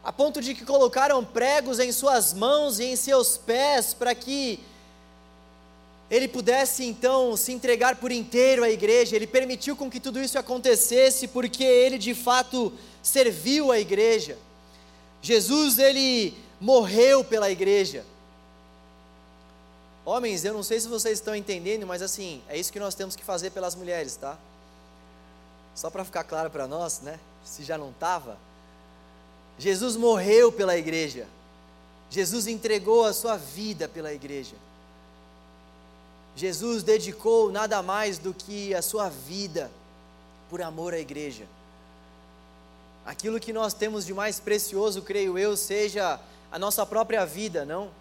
a 0.04 0.12
ponto 0.12 0.42
de 0.42 0.54
que 0.54 0.66
colocaram 0.66 1.24
pregos 1.24 1.80
em 1.80 1.92
suas 1.92 2.34
mãos 2.34 2.80
e 2.80 2.86
em 2.86 2.96
seus 2.96 3.38
pés 3.38 3.94
para 3.94 4.16
que 4.16 4.60
ele 6.10 6.28
pudesse 6.28 6.84
então 6.84 7.38
se 7.38 7.52
entregar 7.52 7.98
por 7.98 8.12
inteiro 8.12 8.64
à 8.64 8.70
igreja. 8.70 9.16
Ele 9.16 9.28
permitiu 9.28 9.76
com 9.76 9.90
que 9.90 10.00
tudo 10.00 10.20
isso 10.20 10.40
acontecesse 10.40 11.28
porque 11.28 11.64
ele 11.64 11.98
de 11.98 12.16
fato 12.16 12.74
serviu 13.04 13.72
a 13.72 13.80
igreja. 13.80 14.38
Jesus 15.22 15.78
ele 15.78 16.34
morreu 16.60 17.24
pela 17.24 17.52
igreja. 17.52 18.06
Homens, 20.10 20.44
eu 20.44 20.56
não 20.56 20.64
sei 20.64 20.80
se 20.80 20.88
vocês 20.88 21.20
estão 21.20 21.36
entendendo, 21.36 21.86
mas 21.86 22.02
assim, 22.02 22.42
é 22.50 22.58
isso 22.58 22.74
que 22.74 22.80
nós 22.80 22.96
temos 22.96 23.16
que 23.16 23.24
fazer 23.24 23.52
pelas 23.52 23.76
mulheres, 23.76 24.16
tá? 24.16 24.40
Só 25.76 25.92
para 25.92 26.04
ficar 26.04 26.24
claro 26.24 26.50
para 26.50 26.68
nós, 26.68 27.02
né? 27.02 27.20
Se 27.46 27.64
já 27.64 27.78
não 27.78 27.92
estava. 27.92 28.36
Jesus 29.60 29.96
morreu 29.96 30.52
pela 30.52 30.76
igreja. 30.76 31.28
Jesus 32.10 32.48
entregou 32.48 33.06
a 33.06 33.14
sua 33.14 33.38
vida 33.38 33.88
pela 33.88 34.12
igreja. 34.12 34.56
Jesus 36.36 36.82
dedicou 36.82 37.52
nada 37.52 37.84
mais 37.84 38.18
do 38.18 38.34
que 38.34 38.74
a 38.74 38.82
sua 38.82 39.10
vida 39.10 39.70
por 40.50 40.60
amor 40.60 40.92
à 40.92 40.98
igreja. 40.98 41.46
Aquilo 43.06 43.40
que 43.40 43.54
nós 43.54 43.76
temos 43.76 44.08
de 44.08 44.14
mais 44.16 44.40
precioso, 44.40 45.04
creio 45.04 45.38
eu, 45.38 45.56
seja 45.56 46.20
a 46.52 46.58
nossa 46.58 46.84
própria 46.84 47.24
vida, 47.28 47.64
não? 47.64 47.92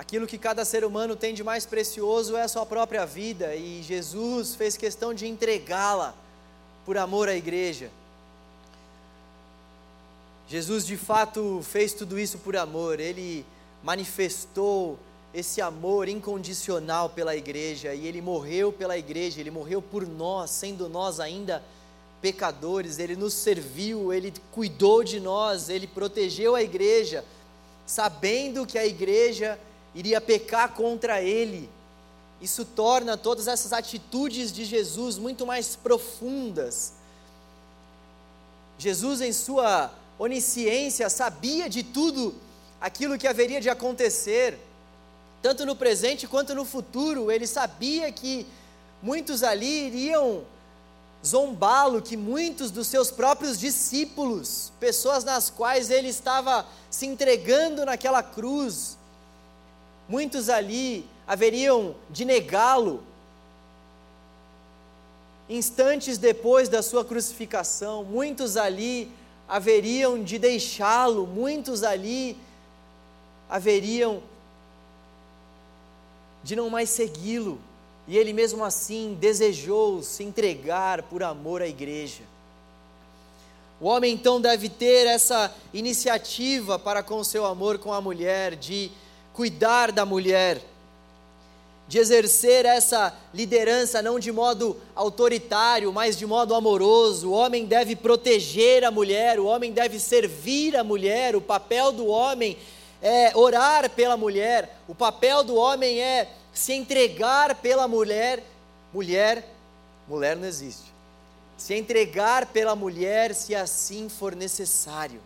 Aquilo 0.00 0.26
que 0.26 0.38
cada 0.38 0.64
ser 0.64 0.82
humano 0.82 1.14
tem 1.14 1.34
de 1.34 1.44
mais 1.44 1.66
precioso 1.66 2.34
é 2.34 2.40
a 2.40 2.48
sua 2.48 2.64
própria 2.64 3.04
vida, 3.04 3.54
e 3.54 3.82
Jesus 3.82 4.54
fez 4.54 4.74
questão 4.74 5.12
de 5.12 5.26
entregá-la 5.26 6.14
por 6.86 6.96
amor 6.96 7.28
à 7.28 7.36
igreja. 7.36 7.90
Jesus 10.48 10.86
de 10.86 10.96
fato 10.96 11.60
fez 11.62 11.92
tudo 11.92 12.18
isso 12.18 12.38
por 12.38 12.56
amor, 12.56 12.98
ele 12.98 13.44
manifestou 13.82 14.98
esse 15.34 15.60
amor 15.60 16.08
incondicional 16.08 17.10
pela 17.10 17.36
igreja 17.36 17.94
e 17.94 18.06
ele 18.06 18.22
morreu 18.22 18.72
pela 18.72 18.96
igreja, 18.96 19.38
ele 19.38 19.50
morreu 19.50 19.82
por 19.82 20.08
nós, 20.08 20.48
sendo 20.48 20.88
nós 20.88 21.20
ainda 21.20 21.62
pecadores, 22.22 22.98
ele 22.98 23.16
nos 23.16 23.34
serviu, 23.34 24.14
ele 24.14 24.32
cuidou 24.50 25.04
de 25.04 25.20
nós, 25.20 25.68
ele 25.68 25.86
protegeu 25.86 26.54
a 26.54 26.62
igreja, 26.62 27.22
sabendo 27.84 28.64
que 28.64 28.78
a 28.78 28.86
igreja 28.86 29.58
iria 29.94 30.20
pecar 30.20 30.72
contra 30.72 31.20
ele. 31.20 31.68
Isso 32.40 32.64
torna 32.64 33.16
todas 33.16 33.46
essas 33.46 33.72
atitudes 33.72 34.50
de 34.52 34.64
Jesus 34.64 35.18
muito 35.18 35.46
mais 35.46 35.76
profundas. 35.76 36.94
Jesus, 38.78 39.20
em 39.20 39.32
sua 39.32 39.92
onisciência, 40.18 41.10
sabia 41.10 41.68
de 41.68 41.82
tudo 41.82 42.34
aquilo 42.80 43.18
que 43.18 43.28
haveria 43.28 43.60
de 43.60 43.68
acontecer, 43.68 44.58
tanto 45.42 45.66
no 45.66 45.76
presente 45.76 46.26
quanto 46.26 46.54
no 46.54 46.64
futuro. 46.64 47.30
Ele 47.30 47.46
sabia 47.46 48.10
que 48.10 48.46
muitos 49.02 49.42
ali 49.42 49.88
iriam 49.88 50.42
zombá-lo, 51.24 52.00
que 52.00 52.16
muitos 52.16 52.70
dos 52.70 52.86
seus 52.86 53.10
próprios 53.10 53.58
discípulos, 53.58 54.72
pessoas 54.80 55.24
nas 55.24 55.50
quais 55.50 55.90
ele 55.90 56.08
estava 56.08 56.66
se 56.90 57.06
entregando 57.06 57.84
naquela 57.84 58.22
cruz, 58.22 58.96
muitos 60.10 60.48
ali 60.48 61.06
haveriam 61.24 61.94
de 62.10 62.24
negá-lo. 62.24 63.00
Instantes 65.48 66.18
depois 66.18 66.68
da 66.68 66.82
sua 66.82 67.04
crucificação, 67.04 68.02
muitos 68.02 68.56
ali 68.56 69.08
haveriam 69.48 70.20
de 70.20 70.36
deixá-lo, 70.36 71.28
muitos 71.28 71.84
ali 71.84 72.36
haveriam 73.48 74.20
de 76.42 76.56
não 76.56 76.68
mais 76.68 76.90
segui-lo, 76.90 77.60
e 78.08 78.18
ele 78.18 78.32
mesmo 78.32 78.64
assim 78.64 79.16
desejou 79.20 80.02
se 80.02 80.24
entregar 80.24 81.04
por 81.04 81.22
amor 81.22 81.62
à 81.62 81.68
igreja. 81.68 82.24
O 83.80 83.86
homem 83.86 84.12
então 84.12 84.40
deve 84.40 84.68
ter 84.68 85.06
essa 85.06 85.54
iniciativa 85.72 86.78
para 86.78 87.02
com 87.02 87.22
seu 87.22 87.46
amor 87.46 87.78
com 87.78 87.92
a 87.92 88.00
mulher, 88.00 88.56
de 88.56 88.90
cuidar 89.40 89.90
da 89.90 90.04
mulher, 90.04 90.60
de 91.88 91.98
exercer 91.98 92.66
essa 92.66 93.16
liderança 93.32 94.02
não 94.02 94.18
de 94.18 94.30
modo 94.30 94.76
autoritário, 94.94 95.90
mas 95.90 96.18
de 96.18 96.26
modo 96.26 96.54
amoroso. 96.54 97.30
O 97.30 97.32
homem 97.32 97.64
deve 97.64 97.96
proteger 97.96 98.84
a 98.84 98.90
mulher, 98.90 99.40
o 99.40 99.46
homem 99.46 99.72
deve 99.72 99.98
servir 99.98 100.76
a 100.76 100.84
mulher. 100.84 101.34
O 101.34 101.40
papel 101.40 101.90
do 101.90 102.06
homem 102.06 102.58
é 103.00 103.34
orar 103.34 103.88
pela 103.88 104.14
mulher, 104.14 104.78
o 104.86 104.94
papel 104.94 105.42
do 105.42 105.56
homem 105.56 106.02
é 106.02 106.28
se 106.52 106.74
entregar 106.74 107.54
pela 107.54 107.88
mulher. 107.88 108.44
Mulher, 108.92 109.42
mulher 110.06 110.36
não 110.36 110.46
existe. 110.46 110.92
Se 111.56 111.74
entregar 111.74 112.44
pela 112.44 112.76
mulher 112.76 113.34
se 113.34 113.54
assim 113.54 114.06
for 114.10 114.36
necessário. 114.36 115.18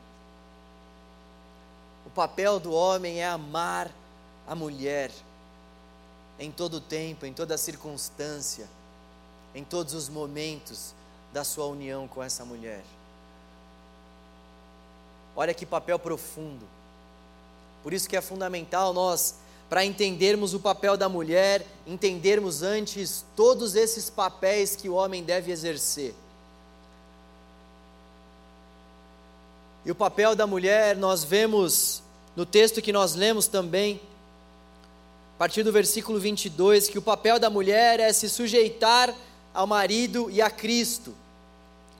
O 2.06 2.10
papel 2.10 2.60
do 2.60 2.72
homem 2.72 3.20
é 3.20 3.26
amar 3.26 3.90
a 4.46 4.54
mulher 4.54 5.10
em 6.38 6.50
todo 6.50 6.80
tempo, 6.80 7.26
em 7.26 7.32
toda 7.32 7.56
circunstância, 7.56 8.68
em 9.54 9.62
todos 9.62 9.94
os 9.94 10.08
momentos 10.08 10.94
da 11.32 11.44
sua 11.44 11.66
união 11.66 12.08
com 12.08 12.22
essa 12.22 12.44
mulher. 12.44 12.82
Olha 15.36 15.54
que 15.54 15.66
papel 15.66 15.98
profundo. 15.98 16.66
Por 17.82 17.92
isso 17.92 18.08
que 18.08 18.16
é 18.16 18.20
fundamental 18.20 18.92
nós, 18.92 19.34
para 19.68 19.84
entendermos 19.84 20.54
o 20.54 20.60
papel 20.60 20.96
da 20.96 21.08
mulher, 21.08 21.66
entendermos 21.86 22.62
antes 22.62 23.24
todos 23.36 23.74
esses 23.74 24.08
papéis 24.08 24.76
que 24.76 24.88
o 24.88 24.94
homem 24.94 25.22
deve 25.22 25.50
exercer. 25.50 26.14
E 29.84 29.90
o 29.90 29.94
papel 29.94 30.34
da 30.34 30.46
mulher, 30.46 30.96
nós 30.96 31.24
vemos 31.24 32.02
no 32.34 32.46
texto 32.46 32.80
que 32.80 32.92
nós 32.92 33.14
lemos 33.14 33.46
também, 33.46 34.00
a 35.34 35.36
partir 35.36 35.64
do 35.64 35.72
versículo 35.72 36.20
22, 36.20 36.88
que 36.88 36.98
o 36.98 37.02
papel 37.02 37.40
da 37.40 37.50
mulher 37.50 37.98
é 37.98 38.12
se 38.12 38.28
sujeitar 38.28 39.12
ao 39.52 39.66
marido 39.66 40.30
e 40.30 40.40
a 40.40 40.48
Cristo, 40.48 41.12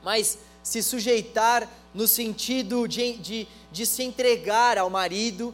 mas 0.04 0.38
se 0.62 0.80
sujeitar 0.82 1.68
no 1.92 2.06
sentido 2.06 2.86
de, 2.86 3.16
de, 3.18 3.48
de 3.72 3.86
se 3.86 4.04
entregar 4.04 4.78
ao 4.78 4.88
marido 4.88 5.52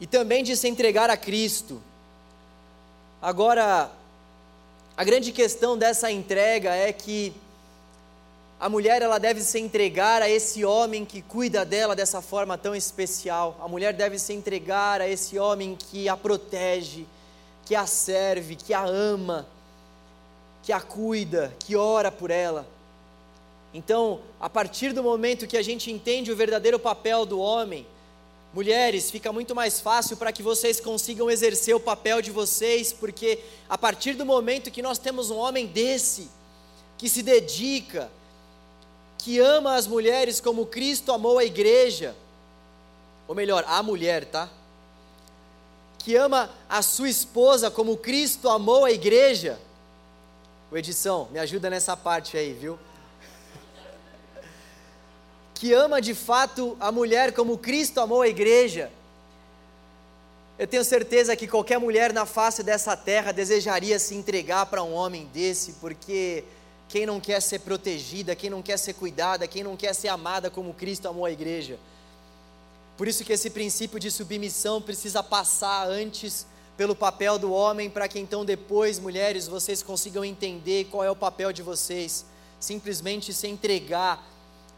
e 0.00 0.06
também 0.06 0.42
de 0.42 0.56
se 0.56 0.66
entregar 0.66 1.10
a 1.10 1.16
Cristo. 1.16 1.82
Agora, 3.20 3.92
a 4.96 5.04
grande 5.04 5.32
questão 5.32 5.76
dessa 5.76 6.10
entrega 6.10 6.74
é 6.74 6.90
que 6.90 7.34
a 8.60 8.68
mulher 8.68 9.00
ela 9.00 9.18
deve 9.18 9.40
se 9.40 9.58
entregar 9.58 10.20
a 10.20 10.28
esse 10.28 10.66
homem 10.66 11.02
que 11.06 11.22
cuida 11.22 11.64
dela 11.64 11.96
dessa 11.96 12.20
forma 12.20 12.58
tão 12.58 12.76
especial. 12.76 13.56
A 13.58 13.66
mulher 13.66 13.94
deve 13.94 14.18
se 14.18 14.34
entregar 14.34 15.00
a 15.00 15.08
esse 15.08 15.38
homem 15.38 15.74
que 15.74 16.10
a 16.10 16.16
protege, 16.16 17.06
que 17.64 17.74
a 17.74 17.86
serve, 17.86 18.56
que 18.56 18.74
a 18.74 18.84
ama, 18.84 19.48
que 20.62 20.74
a 20.74 20.80
cuida, 20.80 21.56
que 21.58 21.74
ora 21.74 22.12
por 22.12 22.30
ela. 22.30 22.68
Então, 23.72 24.20
a 24.38 24.50
partir 24.50 24.92
do 24.92 25.02
momento 25.02 25.46
que 25.46 25.56
a 25.56 25.62
gente 25.62 25.90
entende 25.90 26.30
o 26.30 26.36
verdadeiro 26.36 26.78
papel 26.78 27.24
do 27.24 27.40
homem, 27.40 27.86
mulheres, 28.52 29.10
fica 29.10 29.32
muito 29.32 29.54
mais 29.54 29.80
fácil 29.80 30.18
para 30.18 30.32
que 30.32 30.42
vocês 30.42 30.78
consigam 30.80 31.30
exercer 31.30 31.74
o 31.74 31.80
papel 31.80 32.20
de 32.20 32.30
vocês, 32.30 32.92
porque 32.92 33.38
a 33.70 33.78
partir 33.78 34.12
do 34.14 34.26
momento 34.26 34.70
que 34.70 34.82
nós 34.82 34.98
temos 34.98 35.30
um 35.30 35.38
homem 35.38 35.66
desse, 35.66 36.28
que 36.98 37.08
se 37.08 37.22
dedica, 37.22 38.10
que 39.20 39.38
ama 39.38 39.74
as 39.74 39.86
mulheres 39.86 40.40
como 40.40 40.64
Cristo 40.64 41.12
amou 41.12 41.38
a 41.38 41.44
igreja, 41.44 42.16
ou 43.28 43.34
melhor, 43.34 43.64
a 43.66 43.82
mulher, 43.82 44.24
tá? 44.24 44.48
Que 45.98 46.16
ama 46.16 46.48
a 46.66 46.80
sua 46.80 47.10
esposa 47.10 47.70
como 47.70 47.98
Cristo 47.98 48.48
amou 48.48 48.86
a 48.86 48.90
igreja. 48.90 49.60
O 50.72 50.76
edição, 50.76 51.28
me 51.30 51.38
ajuda 51.38 51.68
nessa 51.68 51.94
parte 51.96 52.36
aí, 52.36 52.54
viu? 52.54 52.78
Que 55.54 55.74
ama 55.74 56.00
de 56.00 56.14
fato 56.14 56.74
a 56.80 56.90
mulher 56.90 57.34
como 57.34 57.58
Cristo 57.58 58.00
amou 58.00 58.22
a 58.22 58.28
igreja. 58.28 58.90
Eu 60.58 60.66
tenho 60.66 60.82
certeza 60.82 61.36
que 61.36 61.46
qualquer 61.46 61.78
mulher 61.78 62.10
na 62.14 62.24
face 62.24 62.62
dessa 62.62 62.96
terra 62.96 63.32
desejaria 63.32 63.98
se 63.98 64.14
entregar 64.14 64.64
para 64.66 64.82
um 64.82 64.94
homem 64.94 65.26
desse, 65.26 65.74
porque 65.74 66.44
quem 66.90 67.06
não 67.06 67.20
quer 67.20 67.40
ser 67.40 67.60
protegida, 67.60 68.34
quem 68.34 68.50
não 68.50 68.60
quer 68.60 68.76
ser 68.76 68.94
cuidada, 68.94 69.46
quem 69.46 69.62
não 69.62 69.76
quer 69.76 69.94
ser 69.94 70.08
amada 70.08 70.50
como 70.50 70.74
Cristo 70.74 71.06
amou 71.06 71.24
a 71.24 71.30
igreja. 71.30 71.78
Por 72.96 73.06
isso 73.06 73.24
que 73.24 73.32
esse 73.32 73.48
princípio 73.48 74.00
de 74.00 74.10
submissão 74.10 74.82
precisa 74.82 75.22
passar 75.22 75.86
antes 75.88 76.44
pelo 76.76 76.96
papel 76.96 77.38
do 77.38 77.52
homem, 77.52 77.88
para 77.88 78.08
que 78.08 78.18
então 78.18 78.44
depois, 78.44 78.98
mulheres, 78.98 79.46
vocês 79.46 79.84
consigam 79.84 80.24
entender 80.24 80.88
qual 80.90 81.04
é 81.04 81.10
o 81.10 81.14
papel 81.14 81.52
de 81.52 81.62
vocês. 81.62 82.26
Simplesmente 82.58 83.32
se 83.32 83.46
entregar, 83.46 84.28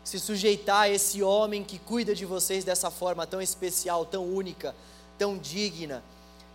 se 0.04 0.20
sujeitar 0.20 0.82
a 0.82 0.90
esse 0.90 1.22
homem 1.22 1.64
que 1.64 1.78
cuida 1.78 2.14
de 2.14 2.26
vocês 2.26 2.62
dessa 2.62 2.90
forma 2.90 3.26
tão 3.26 3.40
especial, 3.40 4.04
tão 4.04 4.26
única, 4.26 4.74
tão 5.16 5.38
digna. 5.38 6.04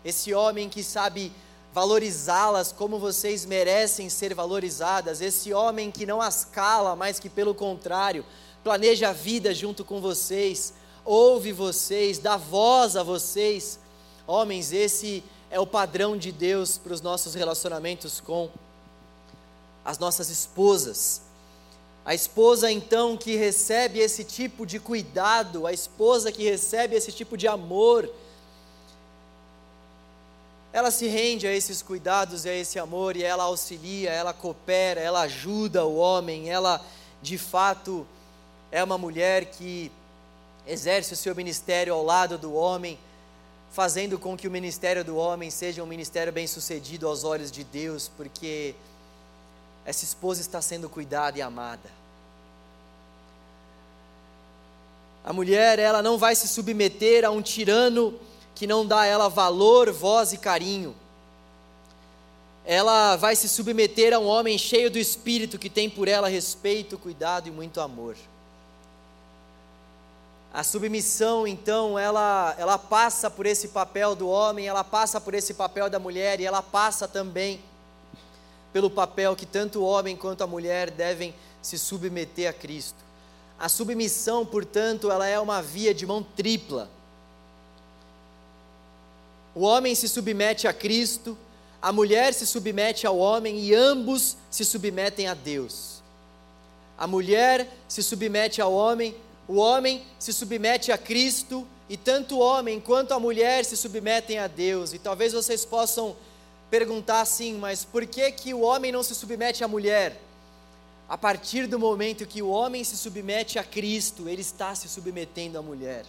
Esse 0.06 0.36
homem 0.36 0.70
que 0.70 0.84
sabe 0.84 1.32
valorizá-las 1.78 2.72
como 2.72 2.98
vocês 2.98 3.46
merecem 3.46 4.10
ser 4.10 4.34
valorizadas. 4.34 5.22
Esse 5.22 5.54
homem 5.54 5.92
que 5.92 6.08
não 6.08 6.20
as 6.20 6.44
cala, 6.44 6.96
mas 6.96 7.20
que, 7.20 7.30
pelo 7.30 7.54
contrário, 7.54 8.26
planeja 8.63 9.10
a 9.10 9.13
vida 9.13 9.54
junto 9.54 9.86
com 9.86 10.02
vocês, 10.02 10.74
ouve 11.06 11.52
vocês, 11.52 12.18
dá 12.18 12.36
voz 12.36 12.96
a 12.96 13.04
vocês. 13.04 13.78
Homens, 14.26 14.74
esse 14.74 15.24
é 15.52 15.60
o 15.60 15.68
padrão 15.68 16.18
de 16.18 16.32
Deus 16.32 16.80
para 16.80 16.94
os 16.94 17.00
nossos 17.02 17.36
relacionamentos 17.36 18.20
com 18.20 18.50
as 19.86 20.00
nossas 20.00 20.32
esposas. 20.32 21.22
A 22.04 22.16
esposa 22.16 22.72
então 22.72 23.16
que 23.16 23.36
recebe 23.36 24.00
esse 24.00 24.24
tipo 24.24 24.66
de 24.66 24.80
cuidado, 24.80 25.68
a 25.68 25.72
esposa 25.72 26.32
que 26.32 26.44
recebe 26.44 26.96
esse 26.96 27.12
tipo 27.12 27.38
de 27.38 27.48
amor, 27.48 28.10
ela 30.78 30.92
se 30.92 31.08
rende 31.08 31.48
a 31.48 31.52
esses 31.52 31.82
cuidados 31.82 32.46
e 32.46 32.50
a 32.50 32.54
esse 32.54 32.78
amor 32.78 33.18
e 33.18 33.24
ela 33.24 33.46
auxilia, 33.46 34.12
ela 34.12 34.32
coopera, 34.32 35.02
ela 35.02 35.22
ajuda 35.22 35.84
o 35.84 35.96
homem, 35.96 36.52
ela 36.52 36.86
de 37.20 37.36
fato 37.36 38.06
é 38.72 38.84
uma 38.84 38.96
mulher 38.96 39.46
que 39.46 39.92
exerce 40.68 41.13
o 41.13 41.18
seu 41.18 41.34
ministério 41.34 41.96
ao 41.96 42.06
lado 42.06 42.38
do 42.38 42.54
homem, 42.54 43.00
fazendo 43.72 44.20
com 44.20 44.38
que 44.38 44.48
o 44.48 44.52
ministério 44.52 45.04
do 45.04 45.18
homem 45.18 45.50
seja 45.50 45.82
um 45.82 45.88
ministério 45.88 46.32
bem-sucedido 46.32 47.08
aos 47.08 47.24
olhos 47.24 47.52
de 47.52 47.63
Deus, 47.63 48.12
porque 48.16 48.76
essa 49.84 50.04
esposa 50.04 50.42
está 50.42 50.62
sendo 50.62 50.88
cuidada 50.88 51.40
e 51.40 51.42
amada. 51.42 51.90
A 55.26 55.34
mulher, 55.34 55.80
ela 55.80 56.04
não 56.04 56.20
vai 56.20 56.36
se 56.36 56.48
submeter 56.48 57.26
a 57.26 57.32
um 57.32 57.42
tirano 57.42 58.27
que 58.58 58.65
não 58.65 58.84
dá 58.84 59.02
a 59.02 59.06
ela 59.06 59.30
valor, 59.30 59.91
voz 59.91 60.34
e 60.34 60.38
carinho. 60.38 60.96
Ela 62.65 63.15
vai 63.15 63.36
se 63.36 63.48
submeter 63.48 64.15
a 64.15 64.20
um 64.20 64.26
homem 64.26 64.58
cheio 64.58 64.89
do 64.89 64.98
espírito 64.98 65.60
que 65.60 65.70
tem 65.70 65.88
por 65.88 66.08
ela 66.08 66.28
respeito, 66.28 66.98
cuidado 66.98 67.48
e 67.48 67.52
muito 67.52 67.80
amor. 67.80 68.15
A 70.52 70.63
submissão, 70.63 71.46
então, 71.46 72.00
ela, 72.00 72.56
ela 72.58 72.80
passa 72.80 73.30
por 73.30 73.46
esse 73.46 73.67
papel 73.67 74.15
do 74.15 74.28
homem, 74.28 74.67
ela 74.67 74.84
passa 74.84 75.22
por 75.22 75.36
esse 75.36 75.54
papel 75.54 75.88
da 75.88 76.00
mulher 76.00 76.39
e 76.39 76.46
ela 76.46 76.63
passa 76.63 77.08
também 77.08 77.62
pelo 78.74 78.89
papel 78.89 79.36
que 79.36 79.46
tanto 79.46 79.82
o 79.82 79.86
homem 79.86 80.17
quanto 80.17 80.43
a 80.43 80.48
mulher 80.48 80.89
devem 80.89 81.32
se 81.62 81.78
submeter 81.78 82.50
a 82.50 82.54
Cristo. 82.54 82.98
A 83.60 83.70
submissão, 83.70 84.43
portanto, 84.43 85.12
ela 85.12 85.28
é 85.28 85.39
uma 85.39 85.62
via 85.62 85.93
de 85.93 86.08
mão 86.08 86.24
tripla. 86.24 86.97
O 89.58 89.62
homem 89.62 89.96
se 89.96 90.08
submete 90.08 90.67
a 90.67 90.72
Cristo, 90.74 91.36
a 91.82 91.91
mulher 91.91 92.32
se 92.32 92.46
submete 92.46 93.08
ao 93.08 93.17
homem 93.17 93.58
e 93.60 93.74
ambos 93.74 94.38
se 94.52 94.63
submetem 94.63 95.28
a 95.28 95.34
Deus. 95.34 96.04
A 96.96 97.08
mulher 97.08 97.67
se 97.88 98.04
submete 98.04 98.62
ao 98.62 98.72
homem, 98.72 99.15
o 99.48 99.56
homem 99.56 100.04
se 100.20 100.32
submete 100.32 100.91
a 100.91 100.98
Cristo 100.98 101.67
e 101.89 101.98
tanto 101.98 102.36
o 102.36 102.39
homem 102.39 102.80
quanto 102.80 103.15
a 103.15 103.20
mulher 103.20 103.65
se 103.65 103.76
submetem 103.76 104.38
a 104.38 104.46
Deus. 104.46 104.93
E 104.93 105.00
talvez 105.00 105.34
vocês 105.34 105.65
possam 105.65 106.15
perguntar 106.70 107.22
assim, 107.22 107.58
mas 107.58 107.84
por 107.84 108.06
que 108.06 108.32
que 108.32 108.54
o 108.54 108.62
homem 108.62 108.91
não 108.91 109.02
se 109.02 109.15
submete 109.15 109.63
à 109.63 109.67
mulher? 109.67 110.22
A 111.10 111.17
partir 111.17 111.65
do 111.65 111.80
momento 111.80 112.28
que 112.28 112.43
o 112.43 112.50
homem 112.50 112.84
se 112.84 112.96
submete 112.96 113.58
a 113.58 113.63
Cristo, 113.63 114.30
ele 114.30 114.41
está 114.41 114.76
se 114.76 114.88
submetendo 114.88 115.58
à 115.58 115.63
mulher. 115.63 116.06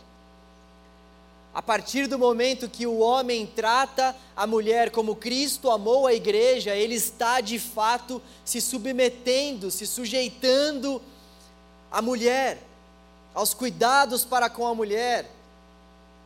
A 1.55 1.63
partir 1.63 2.07
do 2.07 2.19
momento 2.19 2.69
que 2.69 2.87
o 2.87 2.99
homem 2.99 3.47
trata 3.47 4.15
a 4.37 4.47
mulher 4.47 4.91
como 4.91 5.17
Cristo 5.17 5.71
amou 5.71 6.07
a 6.07 6.15
igreja, 6.15 6.75
ele 6.75 6.95
está 6.95 7.41
de 7.41 7.59
fato 7.59 8.23
se 8.45 8.61
submetendo, 8.61 9.71
se 9.71 9.87
sujeitando 9.87 11.03
à 11.91 12.01
mulher, 12.03 12.63
aos 13.35 13.55
cuidados 13.55 14.25
para 14.25 14.49
com 14.51 14.67
a 14.67 14.75
mulher, 14.75 15.31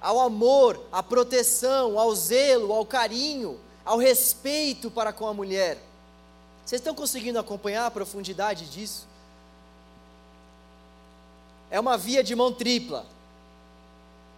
ao 0.00 0.20
amor, 0.20 0.84
à 0.90 1.02
proteção, 1.02 1.98
ao 1.98 2.14
zelo, 2.14 2.72
ao 2.72 2.84
carinho, 2.84 3.58
ao 3.84 3.98
respeito 3.98 4.90
para 4.90 5.12
com 5.12 5.26
a 5.26 5.34
mulher. 5.34 5.78
Vocês 6.64 6.80
estão 6.80 6.94
conseguindo 6.94 7.38
acompanhar 7.38 7.86
a 7.86 7.90
profundidade 7.90 8.68
disso? 8.68 9.06
É 11.70 11.78
uma 11.80 11.96
via 11.96 12.22
de 12.22 12.34
mão 12.34 12.52
tripla. 12.52 13.06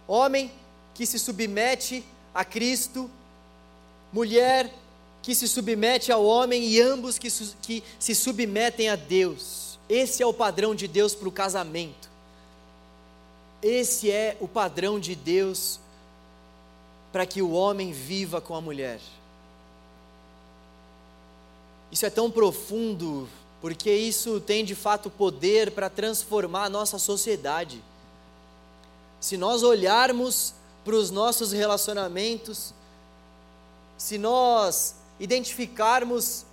Homem 0.07 0.51
que 0.95 1.05
se 1.05 1.19
submete 1.19 2.03
a 2.33 2.43
Cristo, 2.43 3.11
mulher 4.11 4.73
que 5.21 5.35
se 5.35 5.47
submete 5.47 6.11
ao 6.11 6.23
homem 6.23 6.63
e 6.63 6.81
ambos 6.81 7.19
que, 7.19 7.29
que 7.61 7.83
se 7.99 8.15
submetem 8.15 8.89
a 8.89 8.95
Deus. 8.95 9.77
Esse 9.89 10.23
é 10.23 10.25
o 10.25 10.33
padrão 10.33 10.73
de 10.73 10.87
Deus 10.87 11.13
para 11.13 11.27
o 11.27 11.31
casamento. 11.31 12.09
Esse 13.61 14.09
é 14.09 14.37
o 14.39 14.47
padrão 14.47 14.99
de 14.99 15.15
Deus 15.15 15.79
para 17.11 17.25
que 17.25 17.41
o 17.41 17.51
homem 17.51 17.91
viva 17.91 18.39
com 18.39 18.55
a 18.55 18.61
mulher. 18.61 18.99
Isso 21.91 22.05
é 22.05 22.09
tão 22.09 22.29
profundo, 22.29 23.27
porque 23.61 23.91
isso 23.91 24.39
tem 24.39 24.63
de 24.63 24.75
fato 24.75 25.09
poder 25.09 25.71
para 25.71 25.89
transformar 25.89 26.65
a 26.65 26.69
nossa 26.69 26.99
sociedade. 26.99 27.81
Se 29.19 29.37
nós 29.37 29.63
olharmos 29.63 30.53
para 30.85 30.95
os 30.95 31.09
nossos 31.09 31.51
relacionamentos, 31.51 32.71
se 33.97 34.19
nós 34.19 34.95
identificarmos 35.19 36.45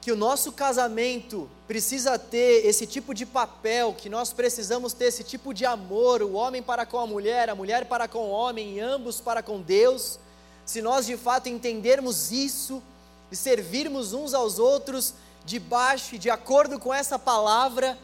que 0.00 0.10
o 0.10 0.16
nosso 0.16 0.50
casamento 0.50 1.48
precisa 1.68 2.18
ter 2.18 2.64
esse 2.64 2.86
tipo 2.86 3.12
de 3.12 3.26
papel, 3.26 3.92
que 3.92 4.08
nós 4.08 4.32
precisamos 4.32 4.94
ter 4.94 5.04
esse 5.06 5.22
tipo 5.22 5.52
de 5.52 5.66
amor, 5.66 6.22
o 6.22 6.32
homem 6.32 6.62
para 6.62 6.86
com 6.86 6.98
a 6.98 7.06
mulher, 7.06 7.50
a 7.50 7.54
mulher 7.54 7.84
para 7.84 8.08
com 8.08 8.20
o 8.20 8.30
homem, 8.30 8.76
e 8.76 8.80
ambos 8.80 9.20
para 9.20 9.42
com 9.42 9.60
Deus, 9.60 10.18
se 10.64 10.80
nós 10.80 11.04
de 11.04 11.18
fato 11.18 11.50
entendermos 11.50 12.32
isso 12.32 12.82
e 13.30 13.36
servirmos 13.36 14.14
uns 14.14 14.32
aos 14.32 14.58
outros 14.58 15.12
debaixo 15.44 16.14
e 16.14 16.18
de 16.18 16.30
acordo 16.30 16.78
com 16.78 16.94
essa 16.94 17.18
palavra, 17.18 17.98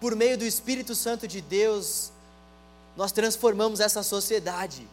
por 0.00 0.14
meio 0.14 0.38
do 0.38 0.44
Espírito 0.44 0.94
Santo 0.94 1.26
de 1.26 1.40
Deus, 1.40 2.12
nós 2.98 3.12
transformamos 3.12 3.78
essa 3.78 4.02
sociedade. 4.02 4.84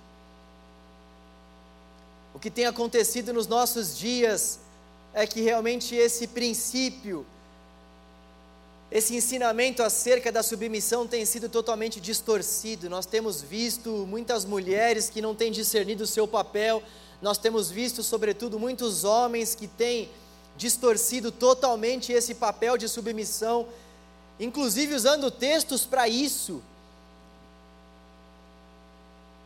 O 2.35 2.39
que 2.39 2.51
tem 2.51 2.67
acontecido 2.67 3.33
nos 3.33 3.47
nossos 3.47 3.97
dias 3.97 4.59
é 5.11 5.25
que 5.25 5.41
realmente 5.41 5.95
esse 5.95 6.27
princípio, 6.27 7.25
esse 8.91 9.15
ensinamento 9.15 9.81
acerca 9.81 10.31
da 10.31 10.43
submissão 10.43 11.07
tem 11.07 11.25
sido 11.25 11.49
totalmente 11.49 11.99
distorcido. 11.99 12.91
Nós 12.91 13.07
temos 13.07 13.41
visto 13.41 13.89
muitas 14.07 14.45
mulheres 14.45 15.09
que 15.09 15.19
não 15.19 15.33
têm 15.33 15.51
discernido 15.51 16.03
o 16.03 16.07
seu 16.07 16.27
papel, 16.27 16.83
nós 17.23 17.39
temos 17.39 17.71
visto, 17.71 18.03
sobretudo, 18.03 18.59
muitos 18.59 19.03
homens 19.03 19.55
que 19.55 19.67
têm 19.67 20.11
distorcido 20.55 21.31
totalmente 21.31 22.11
esse 22.11 22.35
papel 22.35 22.77
de 22.77 22.87
submissão, 22.87 23.67
inclusive 24.39 24.93
usando 24.93 25.31
textos 25.31 25.87
para 25.87 26.07
isso 26.07 26.61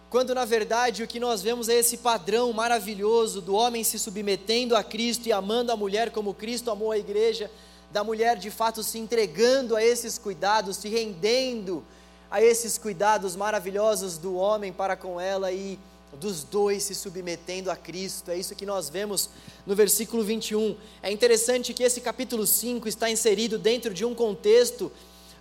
quando 0.10 0.34
na 0.34 0.44
verdade 0.44 1.04
o 1.04 1.08
que 1.08 1.20
nós 1.20 1.42
vemos 1.42 1.70
é 1.70 1.76
esse 1.76 1.98
padrão 1.98 2.52
maravilhoso 2.52 3.42
do 3.42 3.54
homem 3.54 3.84
se 3.84 4.00
submetendo 4.00 4.76
a 4.76 4.84
Cristo 4.84 5.28
e 5.28 5.32
amando 5.32 5.72
a 5.72 5.78
mulher 5.78 6.10
como 6.10 6.34
Cristo 6.34 6.72
amou 6.72 6.92
a 6.92 6.98
igreja, 6.98 7.50
da 7.92 8.04
mulher 8.04 8.38
de 8.38 8.50
fato 8.50 8.82
se 8.82 8.98
entregando 8.98 9.76
a 9.76 9.84
esses 9.84 10.18
cuidados, 10.18 10.78
se 10.78 10.90
rendendo 10.90 11.84
a 12.30 12.42
esses 12.42 12.78
cuidados 12.78 13.36
maravilhosos 13.36 14.18
do 14.18 14.36
homem 14.36 14.74
para 14.74 14.96
com 14.96 15.22
ela 15.22 15.52
e 15.52 15.78
dos 16.20 16.44
dois 16.44 16.84
se 16.84 16.96
submetendo 16.96 17.70
a 17.70 17.76
Cristo. 17.76 18.32
É 18.32 18.38
isso 18.38 18.56
que 18.56 18.66
nós 18.66 18.90
vemos 18.90 19.30
no 19.64 19.76
versículo 19.76 20.24
21. 20.24 20.76
É 21.04 21.12
interessante 21.12 21.72
que 21.72 21.84
esse 21.84 22.02
capítulo 22.02 22.48
5 22.48 22.88
está 22.88 23.12
inserido 23.12 23.60
dentro 23.60 23.94
de 23.94 24.04
um 24.04 24.16
contexto 24.16 24.92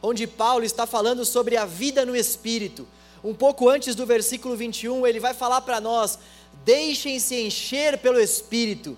onde 0.03 0.27
Paulo 0.27 0.65
está 0.65 0.87
falando 0.87 1.25
sobre 1.25 1.57
a 1.57 1.65
vida 1.65 2.05
no 2.05 2.15
espírito 2.15 2.87
um 3.23 3.35
pouco 3.35 3.69
antes 3.69 3.95
do 3.95 4.07
versículo 4.07 4.57
21, 4.57 5.07
ele 5.07 5.21
vai 5.21 5.35
falar 5.35 5.61
para 5.61 5.81
nós: 5.81 6.19
deixem-se 6.65 7.35
encher 7.35 7.99
pelo 7.99 8.21
Espírito. 8.21 8.97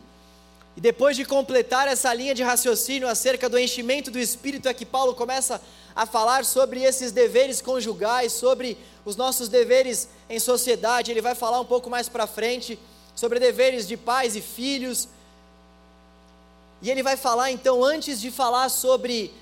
E 0.76 0.80
depois 0.80 1.16
de 1.16 1.24
completar 1.24 1.88
essa 1.88 2.12
linha 2.14 2.34
de 2.34 2.42
raciocínio 2.42 3.08
acerca 3.08 3.48
do 3.48 3.58
enchimento 3.58 4.10
do 4.10 4.18
Espírito, 4.18 4.68
é 4.68 4.74
que 4.74 4.86
Paulo 4.86 5.14
começa 5.14 5.60
a 5.94 6.06
falar 6.06 6.44
sobre 6.44 6.82
esses 6.82 7.12
deveres 7.12 7.60
conjugais, 7.60 8.32
sobre 8.32 8.78
os 9.04 9.16
nossos 9.16 9.48
deveres 9.48 10.08
em 10.28 10.38
sociedade. 10.38 11.10
Ele 11.10 11.20
vai 11.20 11.34
falar 11.34 11.60
um 11.60 11.64
pouco 11.64 11.90
mais 11.90 12.08
para 12.08 12.26
frente 12.26 12.78
sobre 13.14 13.38
deveres 13.38 13.86
de 13.86 13.96
pais 13.96 14.36
e 14.36 14.40
filhos. 14.40 15.08
E 16.80 16.90
ele 16.90 17.02
vai 17.02 17.16
falar 17.16 17.50
então, 17.50 17.84
antes 17.84 18.20
de 18.20 18.30
falar 18.30 18.68
sobre 18.68 19.34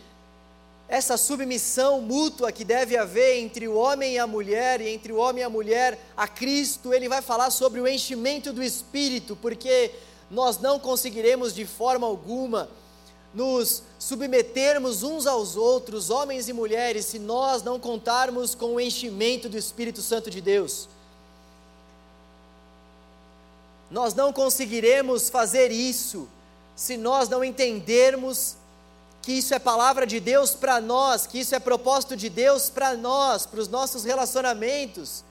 essa 0.89 1.19
submissão 1.19 2.01
mútua 2.01 2.51
que 2.51 2.65
deve 2.65 2.97
haver 2.97 3.39
entre 3.39 3.69
o 3.69 3.75
homem 3.75 4.15
e 4.15 4.19
a 4.19 4.27
mulher, 4.27 4.81
e 4.81 4.89
entre 4.89 5.13
o 5.13 5.17
homem 5.17 5.43
e 5.43 5.45
a 5.45 5.51
mulher 5.51 5.99
a 6.17 6.27
Cristo, 6.27 6.95
ele 6.95 7.09
vai 7.09 7.21
falar 7.21 7.51
sobre 7.51 7.79
o 7.81 7.87
enchimento 7.87 8.55
do 8.55 8.63
Espírito, 8.63 9.37
porque 9.37 9.91
nós 10.31 10.59
não 10.59 10.79
conseguiremos 10.79 11.55
de 11.55 11.67
forma 11.67 12.07
alguma 12.07 12.71
nos 13.35 13.83
submetermos 13.99 15.03
uns 15.03 15.27
aos 15.27 15.57
outros, 15.57 16.09
homens 16.09 16.49
e 16.49 16.55
mulheres, 16.55 17.05
se 17.05 17.19
nós 17.19 17.63
não 17.63 17.79
contarmos 17.79 18.55
com 18.55 18.75
o 18.75 18.81
enchimento 18.81 19.49
do 19.49 19.59
Espírito 19.59 20.01
Santo 20.01 20.31
de 20.31 20.41
Deus. 20.41 20.89
Nós 23.91 24.15
não 24.15 24.33
conseguiremos 24.33 25.29
fazer 25.29 25.71
isso 25.71 26.29
se 26.75 26.97
nós 26.97 27.29
não 27.29 27.43
entendermos 27.43 28.57
que 29.23 29.33
isso 29.33 29.55
é 29.55 29.59
palavra 29.59 30.07
de 30.07 30.21
Deus 30.21 30.55
para 30.55 30.81
nós, 30.81 31.27
que 31.27 31.41
isso 31.41 31.55
é 31.55 31.59
propósito 31.59 32.17
de 32.17 32.29
Deus 32.29 32.71
para 32.71 32.97
nós, 32.97 33.45
para 33.45 33.61
os 33.61 33.69
nossos 33.69 34.05
relacionamentos, 34.05 35.25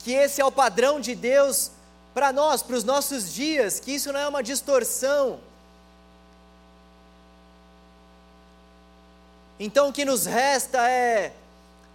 que 0.00 0.12
esse 0.12 0.40
é 0.40 0.44
o 0.44 0.52
padrão 0.52 1.00
de 1.00 1.14
Deus 1.14 1.70
para 2.12 2.32
nós, 2.32 2.62
para 2.62 2.76
os 2.76 2.84
nossos 2.84 3.32
dias, 3.32 3.80
que 3.80 3.92
isso 3.92 4.12
não 4.12 4.20
é 4.20 4.28
uma 4.28 4.42
distorção. 4.42 5.40
Então 9.58 9.90
o 9.90 9.92
que 9.92 10.04
nos 10.04 10.24
resta 10.24 10.88
é 10.88 11.34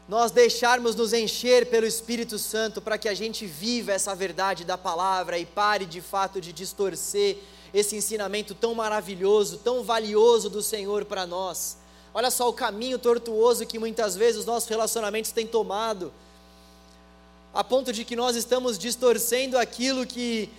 nós 0.07 0.31
deixarmos 0.31 0.95
nos 0.95 1.13
encher 1.13 1.67
pelo 1.67 1.85
Espírito 1.85 2.37
Santo 2.37 2.79
para 2.79 2.97
que 2.97 3.09
a 3.09 3.13
gente 3.15 3.47
viva 3.47 3.91
essa 3.91 4.13
verdade 4.13 4.63
da 4.63 4.77
palavra 4.77 5.39
e 5.39 5.45
pare 5.47 5.85
de 5.85 5.99
fato 5.99 6.39
de 6.39 6.53
distorcer 6.53 7.39
esse 7.75 7.93
ensinamento 7.93 8.55
tão 8.55 8.73
maravilhoso, 8.73 9.57
tão 9.57 9.83
valioso 9.83 10.49
do 10.49 10.63
Senhor 10.63 11.03
para 11.03 11.27
nós. 11.27 11.77
Olha 12.13 12.31
só 12.31 12.47
o 12.47 12.53
caminho 12.53 12.97
tortuoso 12.97 13.65
que 13.65 13.77
muitas 13.77 14.15
vezes 14.15 14.39
os 14.39 14.45
nossos 14.45 14.69
relacionamentos 14.69 15.33
têm 15.33 15.45
tomado, 15.45 16.13
a 17.53 17.65
ponto 17.65 17.91
de 17.91 18.05
que 18.05 18.15
nós 18.15 18.37
estamos 18.37 18.77
distorcendo 18.77 19.57
aquilo 19.57 20.05
que 20.05 20.49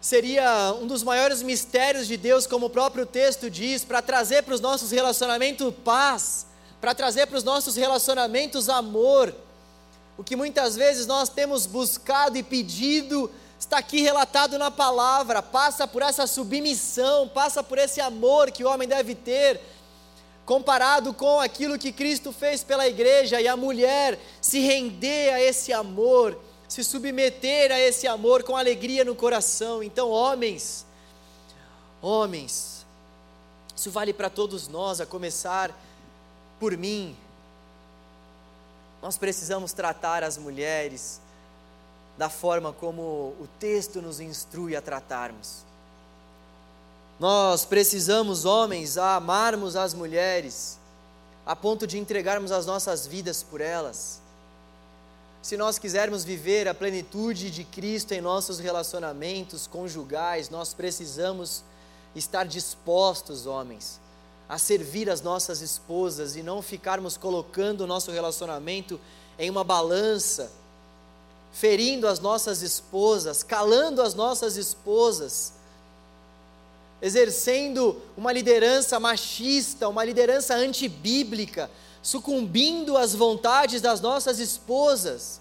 seria 0.00 0.74
um 0.80 0.88
dos 0.88 1.04
maiores 1.04 1.40
mistérios 1.40 2.08
de 2.08 2.16
Deus, 2.16 2.48
como 2.48 2.66
o 2.66 2.70
próprio 2.70 3.06
texto 3.06 3.48
diz, 3.48 3.84
para 3.84 4.02
trazer 4.02 4.42
para 4.42 4.54
os 4.54 4.60
nossos 4.60 4.90
relacionamentos 4.90 5.72
paz, 5.84 6.46
para 6.80 6.96
trazer 6.96 7.26
para 7.26 7.38
os 7.38 7.44
nossos 7.44 7.76
relacionamentos 7.76 8.68
amor. 8.68 9.32
O 10.16 10.24
que 10.24 10.34
muitas 10.34 10.74
vezes 10.74 11.06
nós 11.06 11.28
temos 11.28 11.64
buscado 11.64 12.36
e 12.36 12.42
pedido 12.42 13.30
está 13.58 13.78
aqui 13.78 14.00
relatado 14.00 14.58
na 14.58 14.70
palavra, 14.70 15.42
passa 15.42 15.86
por 15.86 16.00
essa 16.00 16.26
submissão, 16.26 17.28
passa 17.28 17.62
por 17.62 17.76
esse 17.76 18.00
amor 18.00 18.50
que 18.50 18.64
o 18.64 18.68
homem 18.68 18.86
deve 18.86 19.14
ter, 19.14 19.60
comparado 20.46 21.12
com 21.12 21.40
aquilo 21.40 21.78
que 21.78 21.92
Cristo 21.92 22.32
fez 22.32 22.62
pela 22.62 22.86
igreja 22.86 23.40
e 23.40 23.48
a 23.48 23.56
mulher 23.56 24.18
se 24.40 24.60
render 24.60 25.32
a 25.34 25.40
esse 25.42 25.72
amor, 25.72 26.38
se 26.68 26.84
submeter 26.84 27.72
a 27.72 27.80
esse 27.80 28.06
amor 28.06 28.42
com 28.42 28.56
alegria 28.56 29.04
no 29.04 29.14
coração. 29.14 29.82
Então, 29.82 30.10
homens, 30.10 30.86
homens, 32.00 32.86
isso 33.74 33.90
vale 33.90 34.12
para 34.12 34.30
todos 34.30 34.68
nós, 34.68 35.00
a 35.00 35.06
começar 35.06 35.74
por 36.58 36.76
mim. 36.76 37.16
Nós 39.02 39.16
precisamos 39.16 39.72
tratar 39.72 40.22
as 40.22 40.38
mulheres 40.38 41.20
da 42.18 42.28
forma 42.28 42.72
como 42.72 43.02
o 43.40 43.48
texto 43.60 44.02
nos 44.02 44.18
instrui 44.18 44.74
a 44.74 44.82
tratarmos. 44.82 45.64
Nós 47.20 47.64
precisamos, 47.64 48.44
homens, 48.44 48.98
a 48.98 49.14
amarmos 49.14 49.76
as 49.76 49.94
mulheres, 49.94 50.78
a 51.46 51.54
ponto 51.54 51.86
de 51.86 51.96
entregarmos 51.96 52.50
as 52.50 52.66
nossas 52.66 53.06
vidas 53.06 53.44
por 53.44 53.60
elas. 53.60 54.20
Se 55.40 55.56
nós 55.56 55.78
quisermos 55.78 56.24
viver 56.24 56.66
a 56.66 56.74
plenitude 56.74 57.52
de 57.52 57.62
Cristo 57.62 58.12
em 58.12 58.20
nossos 58.20 58.58
relacionamentos 58.58 59.68
conjugais, 59.68 60.50
nós 60.50 60.74
precisamos 60.74 61.62
estar 62.16 62.44
dispostos, 62.44 63.46
homens, 63.46 64.00
a 64.48 64.58
servir 64.58 65.08
as 65.08 65.20
nossas 65.20 65.60
esposas 65.60 66.34
e 66.34 66.42
não 66.42 66.62
ficarmos 66.62 67.16
colocando 67.16 67.82
o 67.82 67.86
nosso 67.86 68.10
relacionamento 68.10 69.00
em 69.38 69.48
uma 69.48 69.62
balança 69.62 70.50
ferindo 71.52 72.06
as 72.06 72.20
nossas 72.20 72.62
esposas, 72.62 73.42
calando 73.42 74.02
as 74.02 74.14
nossas 74.14 74.56
esposas, 74.56 75.52
exercendo 77.00 78.00
uma 78.16 78.32
liderança 78.32 78.98
machista, 78.98 79.88
uma 79.88 80.04
liderança 80.04 80.54
antibíblica, 80.54 81.70
sucumbindo 82.02 82.96
às 82.96 83.14
vontades 83.14 83.80
das 83.80 84.00
nossas 84.00 84.38
esposas. 84.38 85.40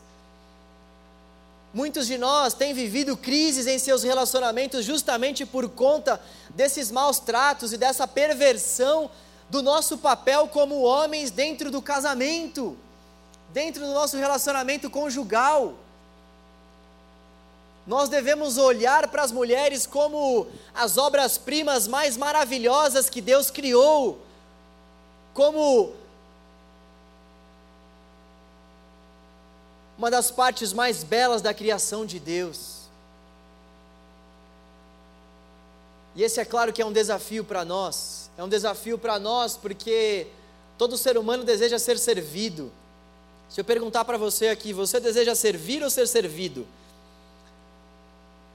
Muitos 1.74 2.08
de 2.08 2.18
nós 2.18 2.54
têm 2.54 2.74
vivido 2.74 3.16
crises 3.16 3.68
em 3.68 3.78
seus 3.78 4.04
relacionamentos 4.04 4.86
justamente 4.86 5.46
por 5.46 5.70
conta 5.70 6.20
desses 6.50 6.90
maus 6.90 7.20
tratos 7.20 7.74
e 7.74 7.78
dessa 7.78 8.08
perversão 8.08 9.12
do 9.50 9.62
nosso 9.62 9.98
papel 9.98 10.48
como 10.48 10.82
homens 10.82 11.32
dentro 11.32 11.70
do 11.70 11.82
casamento, 11.82 12.78
dentro 13.54 13.86
do 13.86 13.94
nosso 13.94 14.18
relacionamento 14.18 14.90
conjugal. 14.90 15.76
Nós 17.88 18.10
devemos 18.10 18.58
olhar 18.58 19.08
para 19.08 19.24
as 19.24 19.32
mulheres 19.32 19.88
como 19.88 20.46
as 20.76 20.98
obras-primas 20.98 21.88
mais 21.88 22.18
maravilhosas 22.18 23.10
que 23.10 23.22
Deus 23.22 23.50
criou, 23.50 24.22
como 25.34 25.96
uma 29.98 30.12
das 30.12 30.30
partes 30.30 30.74
mais 30.74 31.02
belas 31.02 31.42
da 31.42 31.54
criação 31.54 32.06
de 32.06 32.20
Deus. 32.20 32.78
E 36.14 36.24
esse 36.24 36.42
é 36.42 36.46
claro 36.46 36.74
que 36.74 36.82
é 36.82 36.86
um 36.86 36.92
desafio 36.92 37.46
para 37.46 37.64
nós, 37.64 38.30
é 38.38 38.44
um 38.44 38.50
desafio 38.50 38.98
para 38.98 39.18
nós 39.18 39.56
porque 39.56 40.28
todo 40.78 40.98
ser 40.98 41.18
humano 41.18 41.46
deseja 41.46 41.80
ser 41.80 41.98
servido. 41.98 42.70
Se 43.48 43.62
eu 43.62 43.66
perguntar 43.66 44.04
para 44.04 44.18
você 44.18 44.50
aqui, 44.50 44.74
você 44.74 45.00
deseja 45.00 45.34
servir 45.36 45.82
ou 45.82 45.90
ser 45.90 46.06
servido? 46.06 46.68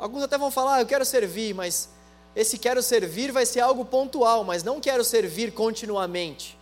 Alguns 0.03 0.25
até 0.25 0.37
vão 0.37 0.51
falar, 0.51 0.75
ah, 0.75 0.81
eu 0.81 0.87
quero 0.87 1.05
servir, 1.05 1.55
mas 1.55 1.89
esse 2.35 2.59
quero 2.59 2.83
servir 2.83 3.31
vai 3.31 3.47
ser 3.47 3.61
algo 3.61 3.85
pontual, 3.85 4.43
mas 4.43 4.65
não 4.65 4.81
quero 4.81 5.05
servir 5.05 5.53
continuamente. 5.53 6.59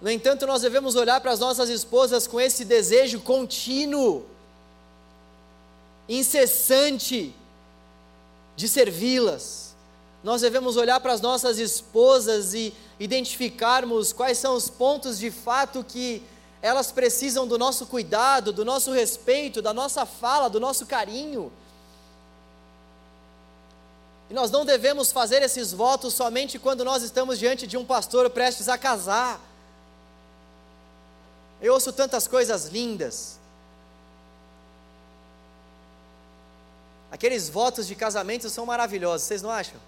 No 0.00 0.10
entanto, 0.10 0.46
nós 0.46 0.62
devemos 0.62 0.94
olhar 0.94 1.20
para 1.20 1.30
as 1.30 1.38
nossas 1.38 1.68
esposas 1.68 2.26
com 2.26 2.40
esse 2.40 2.64
desejo 2.64 3.20
contínuo, 3.20 4.24
incessante, 6.08 7.34
de 8.56 8.68
servi-las. 8.68 9.74
Nós 10.24 10.40
devemos 10.40 10.78
olhar 10.78 11.00
para 11.00 11.12
as 11.12 11.20
nossas 11.20 11.58
esposas 11.58 12.54
e 12.54 12.72
identificarmos 12.98 14.10
quais 14.10 14.38
são 14.38 14.54
os 14.56 14.70
pontos 14.70 15.18
de 15.18 15.30
fato 15.30 15.84
que 15.84 16.22
elas 16.62 16.92
precisam 16.92 17.46
do 17.46 17.58
nosso 17.58 17.86
cuidado, 17.86 18.52
do 18.52 18.64
nosso 18.64 18.92
respeito, 18.92 19.60
da 19.60 19.74
nossa 19.74 20.06
fala, 20.06 20.48
do 20.48 20.60
nosso 20.60 20.86
carinho. 20.86 21.52
E 24.30 24.34
nós 24.34 24.48
não 24.52 24.64
devemos 24.64 25.10
fazer 25.10 25.42
esses 25.42 25.72
votos 25.72 26.14
somente 26.14 26.60
quando 26.60 26.84
nós 26.84 27.02
estamos 27.02 27.38
diante 27.40 27.66
de 27.66 27.76
um 27.76 27.84
pastor 27.84 28.30
prestes 28.30 28.68
a 28.68 28.78
casar. 28.78 29.40
Eu 31.60 31.74
ouço 31.74 31.92
tantas 31.92 32.28
coisas 32.28 32.66
lindas. 32.66 33.38
Aqueles 37.10 37.48
votos 37.50 37.88
de 37.88 37.96
casamento 37.96 38.48
são 38.48 38.64
maravilhosos, 38.64 39.26
vocês 39.26 39.42
não 39.42 39.50
acham? 39.50 39.78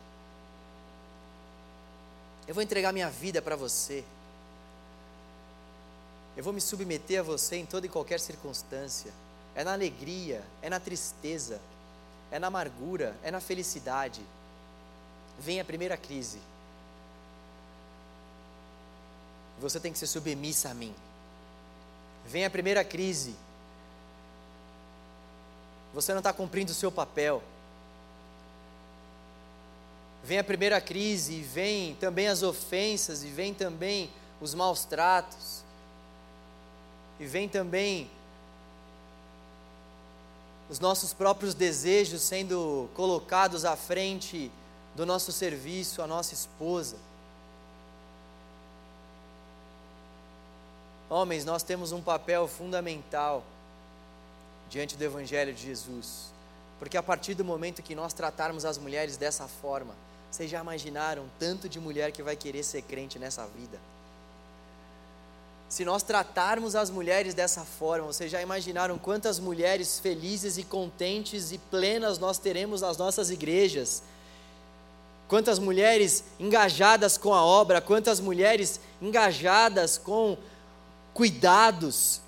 Eu 2.47 2.53
vou 2.53 2.63
entregar 2.63 2.93
minha 2.93 3.09
vida 3.09 3.41
para 3.41 3.57
você. 3.57 4.05
Eu 6.37 6.43
vou 6.43 6.53
me 6.53 6.61
submeter 6.61 7.21
a 7.21 7.23
você 7.23 7.57
em 7.57 7.67
toda 7.67 7.87
e 7.87 7.89
qualquer 7.89 8.19
circunstância. 8.19 9.13
É 9.55 9.63
na 9.63 9.73
alegria, 9.73 10.43
é 10.61 10.69
na 10.69 10.81
tristeza, 10.81 11.61
é 12.31 12.39
na 12.39 12.49
amargura, 12.49 13.17
é 13.23 13.31
na 13.31 13.41
felicidade. 13.41 14.21
Vem 15.39 15.61
a 15.61 15.65
primeira 15.65 15.97
crise. 15.97 16.41
Você 19.61 19.79
tem 19.79 19.93
que 19.93 19.99
ser 19.99 20.09
submissa 20.09 20.71
a 20.71 20.75
mim. 20.75 20.93
Vem 22.27 22.45
a 22.45 22.51
primeira 22.51 22.85
crise. 22.85 23.37
Você 25.93 26.13
não 26.13 26.19
está 26.19 26.33
cumprindo 26.33 26.73
o 26.73 26.75
seu 26.75 26.91
papel. 26.91 27.41
Vem 30.25 30.39
a 30.41 30.45
primeira 30.45 30.81
crise, 30.81 31.35
e 31.35 31.43
vem 31.43 31.95
também 31.97 32.27
as 32.27 32.43
ofensas, 32.43 33.23
e 33.23 33.29
vem 33.29 33.55
também 33.55 34.11
os 34.41 34.55
maus 34.55 34.85
tratos 34.85 35.64
e 37.19 37.27
vem 37.27 37.49
também 37.49 38.11
os 40.69 40.81
nossos 40.81 41.13
próprios 41.13 41.55
desejos 41.55 42.23
sendo 42.23 42.89
colocados 42.95 43.65
à 43.65 43.77
frente 43.77 44.51
do 44.95 45.05
nosso 45.05 45.33
serviço, 45.33 46.03
a 46.03 46.07
nossa 46.07 46.35
esposa. 46.35 46.97
Homens, 51.09 51.45
nós 51.45 51.63
temos 51.63 51.93
um 51.93 52.01
papel 52.01 52.49
fundamental 52.49 53.45
diante 54.71 54.97
do 54.97 55.05
Evangelho 55.05 55.53
de 55.53 55.63
Jesus, 55.63 56.33
porque 56.79 56.97
a 56.97 57.03
partir 57.03 57.35
do 57.35 57.45
momento 57.45 57.83
que 57.83 57.95
nós 57.95 58.13
tratarmos 58.13 58.65
as 58.65 58.79
mulheres 58.79 59.17
dessa 59.17 59.47
forma, 59.47 59.95
vocês 60.31 60.51
já 60.51 60.61
imaginaram 60.61 61.27
tanto 61.39 61.69
de 61.69 61.79
mulher 61.79 62.11
que 62.11 62.23
vai 62.23 62.35
querer 62.35 62.65
ser 62.65 62.83
crente 62.83 63.19
nessa 63.19 63.47
vida? 63.47 63.79
Se 65.75 65.85
nós 65.85 66.05
tratarmos 66.05 66.77
as 66.77 66.89
mulheres 66.89 67.35
dessa 67.35 67.65
forma, 67.65 68.07
vocês 68.07 68.31
já 68.31 68.41
imaginaram 68.41 68.97
quantas 68.97 69.41
mulheres 69.41 69.99
felizes 69.99 70.57
e 70.57 70.63
contentes 70.63 71.51
e 71.51 71.59
plenas 71.59 72.17
nós 72.17 72.39
teremos 72.39 72.83
nas 72.83 72.97
nossas 72.97 73.29
igrejas? 73.29 74.01
Quantas 75.27 75.59
mulheres 75.59 76.23
engajadas 76.39 77.19
com 77.19 77.35
a 77.35 77.45
obra, 77.45 77.81
quantas 77.81 78.21
mulheres 78.21 78.79
engajadas 79.03 79.99
com 79.99 80.39
cuidados 81.13 82.21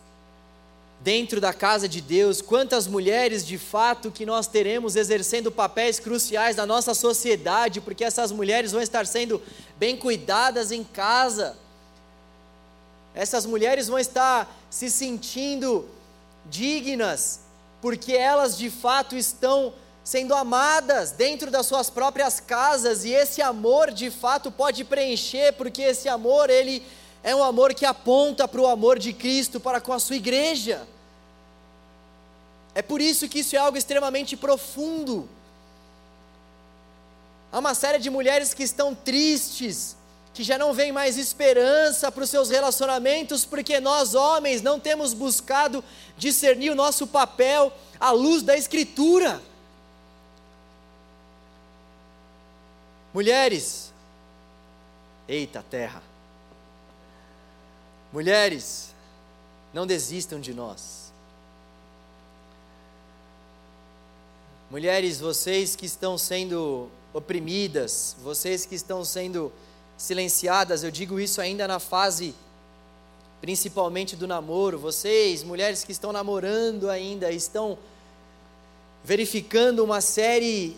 dentro 1.00 1.40
da 1.40 1.52
casa 1.52 1.88
de 1.88 2.00
Deus, 2.00 2.42
quantas 2.42 2.88
mulheres 2.88 3.46
de 3.46 3.58
fato 3.58 4.10
que 4.10 4.26
nós 4.26 4.48
teremos 4.48 4.96
exercendo 4.96 5.52
papéis 5.52 6.00
cruciais 6.00 6.56
na 6.56 6.66
nossa 6.66 6.94
sociedade, 6.94 7.80
porque 7.80 8.02
essas 8.02 8.32
mulheres 8.32 8.72
vão 8.72 8.82
estar 8.82 9.06
sendo 9.06 9.40
bem 9.78 9.96
cuidadas 9.96 10.72
em 10.72 10.82
casa 10.82 11.56
essas 13.16 13.46
mulheres 13.46 13.88
vão 13.88 13.98
estar 13.98 14.54
se 14.68 14.90
sentindo 14.90 15.88
dignas, 16.44 17.40
porque 17.80 18.12
elas 18.12 18.58
de 18.58 18.68
fato 18.68 19.16
estão 19.16 19.72
sendo 20.04 20.34
amadas 20.34 21.12
dentro 21.12 21.50
das 21.50 21.64
suas 21.64 21.88
próprias 21.88 22.38
casas 22.38 23.04
e 23.06 23.10
esse 23.10 23.40
amor 23.40 23.90
de 23.90 24.10
fato 24.10 24.52
pode 24.52 24.84
preencher, 24.84 25.54
porque 25.54 25.80
esse 25.80 26.10
amor 26.10 26.50
ele 26.50 26.82
é 27.24 27.34
um 27.34 27.42
amor 27.42 27.72
que 27.72 27.86
aponta 27.86 28.46
para 28.46 28.60
o 28.60 28.66
amor 28.66 28.98
de 28.98 29.14
Cristo 29.14 29.58
para 29.58 29.80
com 29.80 29.94
a 29.94 29.98
sua 29.98 30.16
igreja. 30.16 30.86
É 32.74 32.82
por 32.82 33.00
isso 33.00 33.26
que 33.30 33.38
isso 33.38 33.56
é 33.56 33.58
algo 33.58 33.78
extremamente 33.78 34.36
profundo. 34.36 35.26
Há 37.50 37.58
uma 37.58 37.74
série 37.74 37.98
de 37.98 38.10
mulheres 38.10 38.52
que 38.52 38.62
estão 38.62 38.94
tristes, 38.94 39.96
que 40.36 40.44
já 40.44 40.58
não 40.58 40.74
veem 40.74 40.92
mais 40.92 41.16
esperança 41.16 42.12
para 42.12 42.22
os 42.22 42.28
seus 42.28 42.50
relacionamentos, 42.50 43.46
porque 43.46 43.80
nós 43.80 44.14
homens 44.14 44.60
não 44.60 44.78
temos 44.78 45.14
buscado 45.14 45.82
discernir 46.18 46.68
o 46.68 46.74
nosso 46.74 47.06
papel 47.06 47.72
à 47.98 48.10
luz 48.10 48.42
da 48.42 48.54
Escritura. 48.54 49.40
Mulheres, 53.14 53.90
eita 55.26 55.64
terra, 55.70 56.02
mulheres, 58.12 58.94
não 59.72 59.86
desistam 59.86 60.38
de 60.38 60.52
nós. 60.52 61.10
Mulheres, 64.70 65.18
vocês 65.18 65.74
que 65.74 65.86
estão 65.86 66.18
sendo 66.18 66.90
oprimidas, 67.14 68.14
vocês 68.22 68.66
que 68.66 68.74
estão 68.74 69.02
sendo 69.02 69.50
silenciadas, 69.96 70.82
eu 70.82 70.90
digo 70.90 71.18
isso 71.18 71.40
ainda 71.40 71.66
na 71.66 71.78
fase 71.78 72.34
principalmente 73.40 74.16
do 74.16 74.26
namoro, 74.26 74.78
vocês, 74.78 75.42
mulheres 75.42 75.84
que 75.84 75.92
estão 75.92 76.12
namorando 76.12 76.90
ainda, 76.90 77.30
estão 77.30 77.78
verificando 79.04 79.84
uma 79.84 80.00
série 80.00 80.76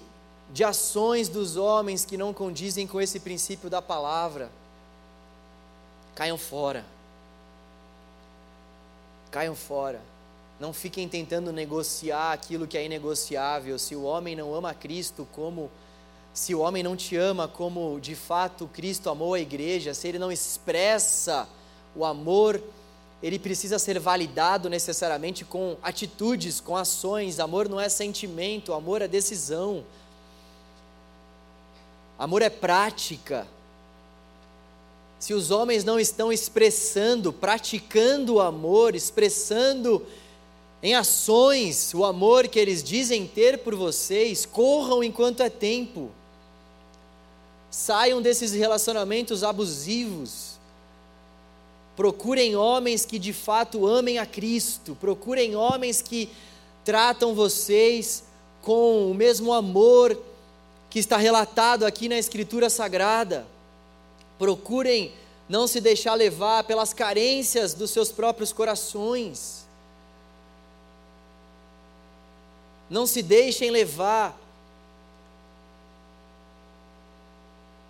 de 0.53 0.65
ações 0.65 1.29
dos 1.29 1.57
homens 1.57 2.05
que 2.05 2.17
não 2.17 2.33
condizem 2.35 2.87
com 2.87 3.01
esse 3.01 3.21
princípio 3.21 3.71
da 3.71 3.81
palavra, 3.81 4.51
caiam 6.15 6.37
fora. 6.37 6.85
Caiam 9.31 9.55
fora. 9.55 10.01
Não 10.59 10.73
fiquem 10.73 11.09
tentando 11.09 11.53
negociar 11.53 12.33
aquilo 12.33 12.67
que 12.67 12.77
é 12.77 12.85
inegociável. 12.85 13.79
Se 13.79 13.95
o 13.95 14.03
homem 14.03 14.35
não 14.35 14.55
ama 14.55 14.75
Cristo 14.75 15.27
como 15.33 15.71
se 16.39 16.55
o 16.55 16.61
homem 16.61 16.85
não 16.85 16.95
te 16.95 17.17
ama 17.17 17.49
como 17.49 17.99
de 18.01 18.15
fato 18.15 18.71
Cristo 18.73 19.11
amou 19.11 19.35
a 19.35 19.41
igreja, 19.41 19.93
se 19.93 20.07
ele 20.07 20.21
não 20.21 20.31
expressa 20.31 21.49
o 21.97 22.05
amor, 22.05 22.63
ele 23.21 23.41
precisa 23.41 23.77
ser 23.77 23.99
validado 23.99 24.71
necessariamente 24.71 25.45
com 25.45 25.77
atitudes, 25.83 26.61
com 26.61 26.77
ações. 26.77 27.41
Amor 27.41 27.69
não 27.69 27.81
é 27.81 27.89
sentimento, 27.89 28.73
amor 28.73 29.03
é 29.03 29.09
decisão. 29.09 29.85
Amor 32.17 32.41
é 32.41 32.49
prática. 32.49 33.45
Se 35.19 35.35
os 35.35 35.51
homens 35.51 35.83
não 35.83 35.99
estão 35.99 36.33
expressando, 36.33 37.33
praticando 37.33 38.35
o 38.35 38.41
amor, 38.41 38.95
expressando 38.95 40.07
em 40.81 40.95
ações 40.95 41.93
o 41.93 42.05
amor 42.05 42.47
que 42.47 42.61
eles 42.61 42.81
dizem 42.85 43.27
ter 43.27 43.59
por 43.59 43.75
vocês, 43.75 44.47
corram 44.47 45.03
enquanto 45.03 45.43
é 45.43 45.51
tempo. 45.51 46.13
Saiam 47.71 48.23
desses 48.23 48.53
relacionamentos 48.53 49.45
abusivos. 49.45 50.59
Procurem 51.97 52.57
homens 52.57 53.05
que 53.05 53.19
de 53.19 53.33
fato 53.33 53.87
amem 53.87 54.19
a 54.19 54.27
Cristo. 54.27 54.97
Procurem 55.01 55.57
homens 55.57 56.01
que 56.01 56.31
tratam 56.85 57.35
vocês 57.35 58.25
com 58.63 59.11
o 59.11 59.15
mesmo 59.15 59.53
amor 59.53 60.19
que 60.89 60.99
está 60.99 61.17
relatado 61.17 61.85
aqui 61.85 62.09
na 62.09 62.17
Escritura 62.17 62.71
Sagrada. 62.71 63.47
Procurem 64.39 65.13
não 65.49 65.67
se 65.67 65.81
deixar 65.81 66.15
levar 66.15 66.65
pelas 66.65 66.93
carências 66.93 67.75
dos 67.75 67.91
seus 67.91 68.13
próprios 68.13 68.53
corações. 68.53 69.67
Não 72.89 73.07
se 73.07 73.23
deixem 73.23 73.71
levar 73.71 74.39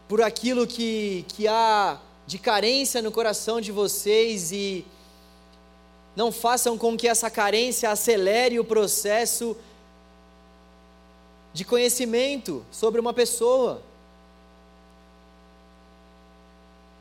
por 0.08 0.22
aquilo 0.22 0.66
que, 0.66 1.24
que 1.28 1.46
há 1.46 2.00
de 2.26 2.38
carência 2.38 3.02
no 3.02 3.12
coração 3.12 3.60
de 3.60 3.70
vocês 3.70 4.50
e 4.50 4.84
não 6.16 6.32
façam 6.32 6.76
com 6.76 6.96
que 6.96 7.06
essa 7.06 7.30
carência 7.30 7.90
acelere 7.90 8.58
o 8.58 8.64
processo 8.64 9.56
de 11.52 11.64
conhecimento 11.64 12.64
sobre 12.70 13.00
uma 13.00 13.12
pessoa. 13.12 13.82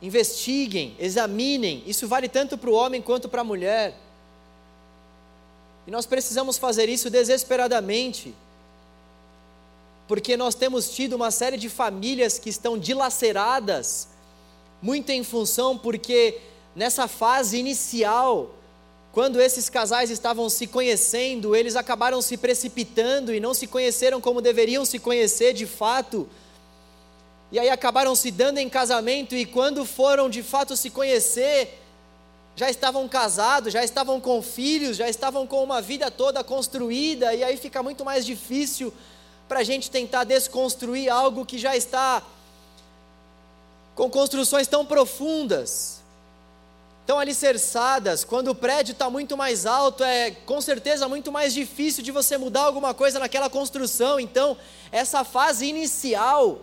Investiguem, 0.02 0.96
examinem, 1.00 1.84
isso 1.88 2.08
vale 2.08 2.30
tanto 2.30 2.58
para 2.58 2.70
o 2.70 2.74
homem 2.74 3.02
quanto 3.02 3.28
para 3.28 3.42
a 3.42 3.44
mulher. 3.44 3.98
E 5.88 5.92
nós 5.92 6.06
precisamos 6.06 6.58
fazer 6.58 6.90
isso 6.90 7.10
desesperadamente, 7.10 8.36
porque 10.08 10.38
nós 10.38 10.56
temos 10.56 10.90
tido 10.90 11.14
uma 11.14 11.32
série 11.32 11.58
de 11.58 11.70
famílias 11.70 12.40
que 12.40 12.50
estão 12.50 12.78
dilaceradas, 12.78 14.08
muito 14.82 15.10
em 15.10 15.24
função 15.24 15.78
porque 15.78 16.40
nessa 16.76 17.08
fase 17.08 17.58
inicial 17.58 18.54
quando 19.18 19.42
esses 19.42 19.68
casais 19.68 20.12
estavam 20.12 20.48
se 20.48 20.68
conhecendo, 20.68 21.56
eles 21.56 21.76
acabaram 21.76 22.22
se 22.22 22.38
precipitando 22.38 23.34
e 23.34 23.40
não 23.40 23.52
se 23.52 23.66
conheceram 23.66 24.22
como 24.22 24.44
deveriam 24.44 24.86
se 24.86 25.00
conhecer 25.00 25.54
de 25.54 25.66
fato. 25.66 26.30
E 27.52 27.58
aí 27.58 27.68
acabaram 27.68 28.14
se 28.14 28.30
dando 28.30 28.60
em 28.60 28.70
casamento 28.70 29.36
e 29.36 29.44
quando 29.44 29.84
foram 29.86 30.30
de 30.30 30.44
fato 30.44 30.78
se 30.78 30.92
conhecer, 30.92 31.82
já 32.56 32.70
estavam 32.70 33.08
casados, 33.08 33.74
já 33.74 33.84
estavam 33.84 34.22
com 34.22 34.40
filhos, 34.40 34.98
já 34.98 35.10
estavam 35.10 35.48
com 35.48 35.64
uma 35.64 35.82
vida 35.82 36.12
toda 36.12 36.44
construída, 36.44 37.34
e 37.34 37.44
aí 37.44 37.58
fica 37.58 37.82
muito 37.82 38.06
mais 38.06 38.24
difícil 38.24 38.94
para 39.48 39.60
a 39.60 39.64
gente 39.64 39.90
tentar 39.90 40.24
desconstruir 40.24 41.10
algo 41.10 41.46
que 41.46 41.58
já 41.58 41.76
está 41.76 42.22
com 43.96 44.10
construções 44.10 44.68
tão 44.68 44.86
profundas 44.86 45.98
tão 47.08 47.18
alicerçadas, 47.18 48.26
quando 48.26 48.50
o 48.50 48.56
prédio 48.56 48.92
está 48.92 49.10
muito 49.10 49.38
mais 49.38 49.66
alto, 49.66 50.04
é 50.04 50.30
com 50.30 50.60
certeza 50.60 51.08
muito 51.08 51.32
mais 51.32 51.54
difícil 51.54 52.04
de 52.04 52.12
você 52.12 52.38
mudar 52.38 52.64
alguma 52.64 52.94
coisa 52.94 53.18
naquela 53.18 53.50
construção. 53.50 54.20
Então, 54.20 54.58
essa 54.92 55.24
fase 55.24 55.66
inicial, 55.66 56.60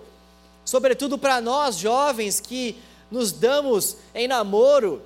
sobretudo 0.62 1.16
para 1.16 1.40
nós 1.40 1.78
jovens 1.78 2.40
que 2.40 2.78
nos 3.10 3.32
damos 3.32 3.96
em 4.14 4.28
namoro, 4.28 5.02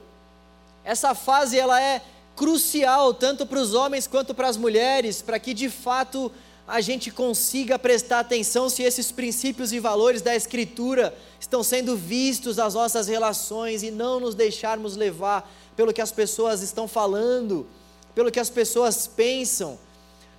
essa 0.84 1.14
fase 1.14 1.56
ela 1.56 1.80
é 1.80 2.02
crucial 2.34 3.14
tanto 3.14 3.46
para 3.46 3.60
os 3.60 3.74
homens 3.74 4.08
quanto 4.08 4.34
para 4.34 4.48
as 4.48 4.56
mulheres, 4.56 5.22
para 5.22 5.38
que 5.38 5.54
de 5.54 5.70
fato 5.70 6.32
a 6.68 6.82
gente 6.82 7.10
consiga 7.10 7.78
prestar 7.78 8.20
atenção 8.20 8.68
se 8.68 8.82
esses 8.82 9.10
princípios 9.10 9.72
e 9.72 9.80
valores 9.80 10.20
da 10.20 10.36
Escritura 10.36 11.16
estão 11.40 11.62
sendo 11.62 11.96
vistos 11.96 12.58
nas 12.58 12.74
nossas 12.74 13.08
relações 13.08 13.82
e 13.82 13.90
não 13.90 14.20
nos 14.20 14.34
deixarmos 14.34 14.94
levar 14.94 15.50
pelo 15.74 15.94
que 15.94 16.02
as 16.02 16.12
pessoas 16.12 16.60
estão 16.60 16.86
falando, 16.86 17.66
pelo 18.14 18.30
que 18.30 18.38
as 18.38 18.50
pessoas 18.50 19.06
pensam, 19.06 19.78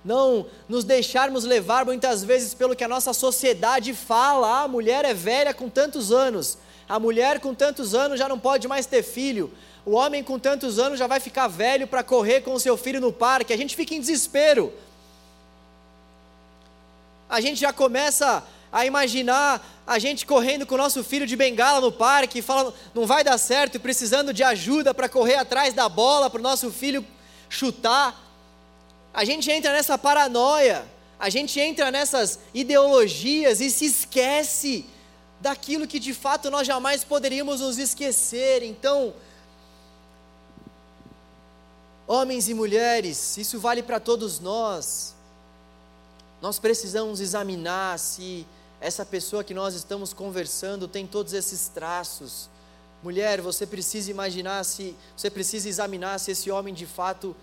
não 0.04 0.46
nos 0.68 0.84
deixarmos 0.84 1.42
levar 1.42 1.84
muitas 1.84 2.22
vezes 2.22 2.54
pelo 2.54 2.76
que 2.76 2.84
a 2.84 2.88
nossa 2.88 3.12
sociedade 3.12 3.92
fala. 3.92 4.60
Ah, 4.60 4.62
a 4.62 4.68
mulher 4.68 5.04
é 5.04 5.12
velha 5.12 5.52
com 5.52 5.68
tantos 5.68 6.12
anos, 6.12 6.58
a 6.88 7.00
mulher 7.00 7.40
com 7.40 7.52
tantos 7.52 7.92
anos 7.92 8.20
já 8.20 8.28
não 8.28 8.38
pode 8.38 8.68
mais 8.68 8.86
ter 8.86 9.02
filho, 9.02 9.50
o 9.84 9.92
homem 9.92 10.22
com 10.22 10.38
tantos 10.38 10.78
anos 10.78 10.96
já 10.96 11.08
vai 11.08 11.18
ficar 11.18 11.48
velho 11.48 11.88
para 11.88 12.04
correr 12.04 12.42
com 12.42 12.54
o 12.54 12.60
seu 12.60 12.76
filho 12.76 13.00
no 13.00 13.12
parque. 13.12 13.52
A 13.52 13.56
gente 13.56 13.74
fica 13.74 13.94
em 13.94 14.00
desespero 14.00 14.72
a 17.30 17.40
gente 17.40 17.60
já 17.60 17.72
começa 17.72 18.42
a 18.72 18.84
imaginar 18.84 19.64
a 19.86 19.98
gente 19.98 20.26
correndo 20.26 20.66
com 20.66 20.74
o 20.74 20.78
nosso 20.78 21.02
filho 21.04 21.26
de 21.26 21.36
bengala 21.36 21.80
no 21.80 21.92
parque, 21.92 22.42
falando, 22.42 22.74
não 22.92 23.06
vai 23.06 23.22
dar 23.22 23.38
certo, 23.38 23.78
precisando 23.78 24.32
de 24.32 24.42
ajuda 24.42 24.92
para 24.92 25.08
correr 25.08 25.36
atrás 25.36 25.72
da 25.72 25.88
bola 25.88 26.28
para 26.28 26.40
o 26.40 26.42
nosso 26.42 26.70
filho 26.72 27.06
chutar. 27.48 28.20
A 29.14 29.24
gente 29.24 29.50
entra 29.50 29.72
nessa 29.72 29.96
paranoia, 29.96 30.84
a 31.18 31.30
gente 31.30 31.58
entra 31.60 31.90
nessas 31.90 32.40
ideologias 32.52 33.60
e 33.60 33.70
se 33.70 33.86
esquece 33.86 34.86
daquilo 35.40 35.86
que 35.86 35.98
de 35.98 36.12
fato 36.12 36.50
nós 36.50 36.66
jamais 36.66 37.04
poderíamos 37.04 37.60
nos 37.60 37.78
esquecer. 37.78 38.62
Então, 38.62 39.14
homens 42.06 42.48
e 42.48 42.54
mulheres, 42.54 43.36
isso 43.36 43.58
vale 43.58 43.82
para 43.82 44.00
todos 44.00 44.40
nós. 44.40 45.19
Nós 46.40 46.58
precisamos 46.58 47.20
examinar 47.20 47.98
se 47.98 48.46
essa 48.80 49.04
pessoa 49.04 49.44
que 49.44 49.52
nós 49.52 49.74
estamos 49.74 50.12
conversando 50.14 50.88
tem 50.88 51.06
todos 51.06 51.34
esses 51.34 51.68
traços. 51.68 52.48
Mulher, 53.02 53.40
você 53.40 53.66
precisa 53.66 54.10
imaginar 54.10 54.64
se, 54.64 54.96
você 55.16 55.30
precisa 55.30 55.68
examinar 55.68 56.18
se 56.18 56.30
esse 56.30 56.50
homem 56.50 56.72
de 56.72 56.86
fato 56.86 57.36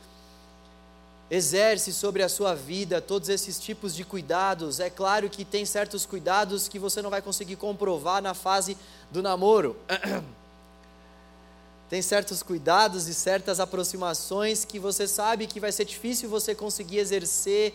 exerce 1.29 1.93
sobre 1.93 2.23
a 2.23 2.29
sua 2.29 2.55
vida 2.55 3.01
todos 3.01 3.29
esses 3.29 3.59
tipos 3.59 3.93
de 3.93 4.03
cuidados. 4.03 4.79
É 4.79 4.89
claro 4.89 5.29
que 5.29 5.45
tem 5.45 5.65
certos 5.65 6.05
cuidados 6.05 6.67
que 6.67 6.79
você 6.79 7.01
não 7.01 7.09
vai 7.09 7.21
conseguir 7.21 7.55
comprovar 7.55 8.21
na 8.21 8.33
fase 8.33 8.75
do 9.11 9.21
namoro. 9.21 9.75
Tem 11.89 12.01
certos 12.01 12.43
cuidados 12.43 13.07
e 13.07 13.13
certas 13.13 13.61
aproximações 13.61 14.65
que 14.65 14.77
você 14.77 15.07
sabe 15.07 15.47
que 15.47 15.57
vai 15.57 15.71
ser 15.71 15.85
difícil 15.85 16.29
você 16.29 16.53
conseguir 16.53 16.97
exercer 16.97 17.73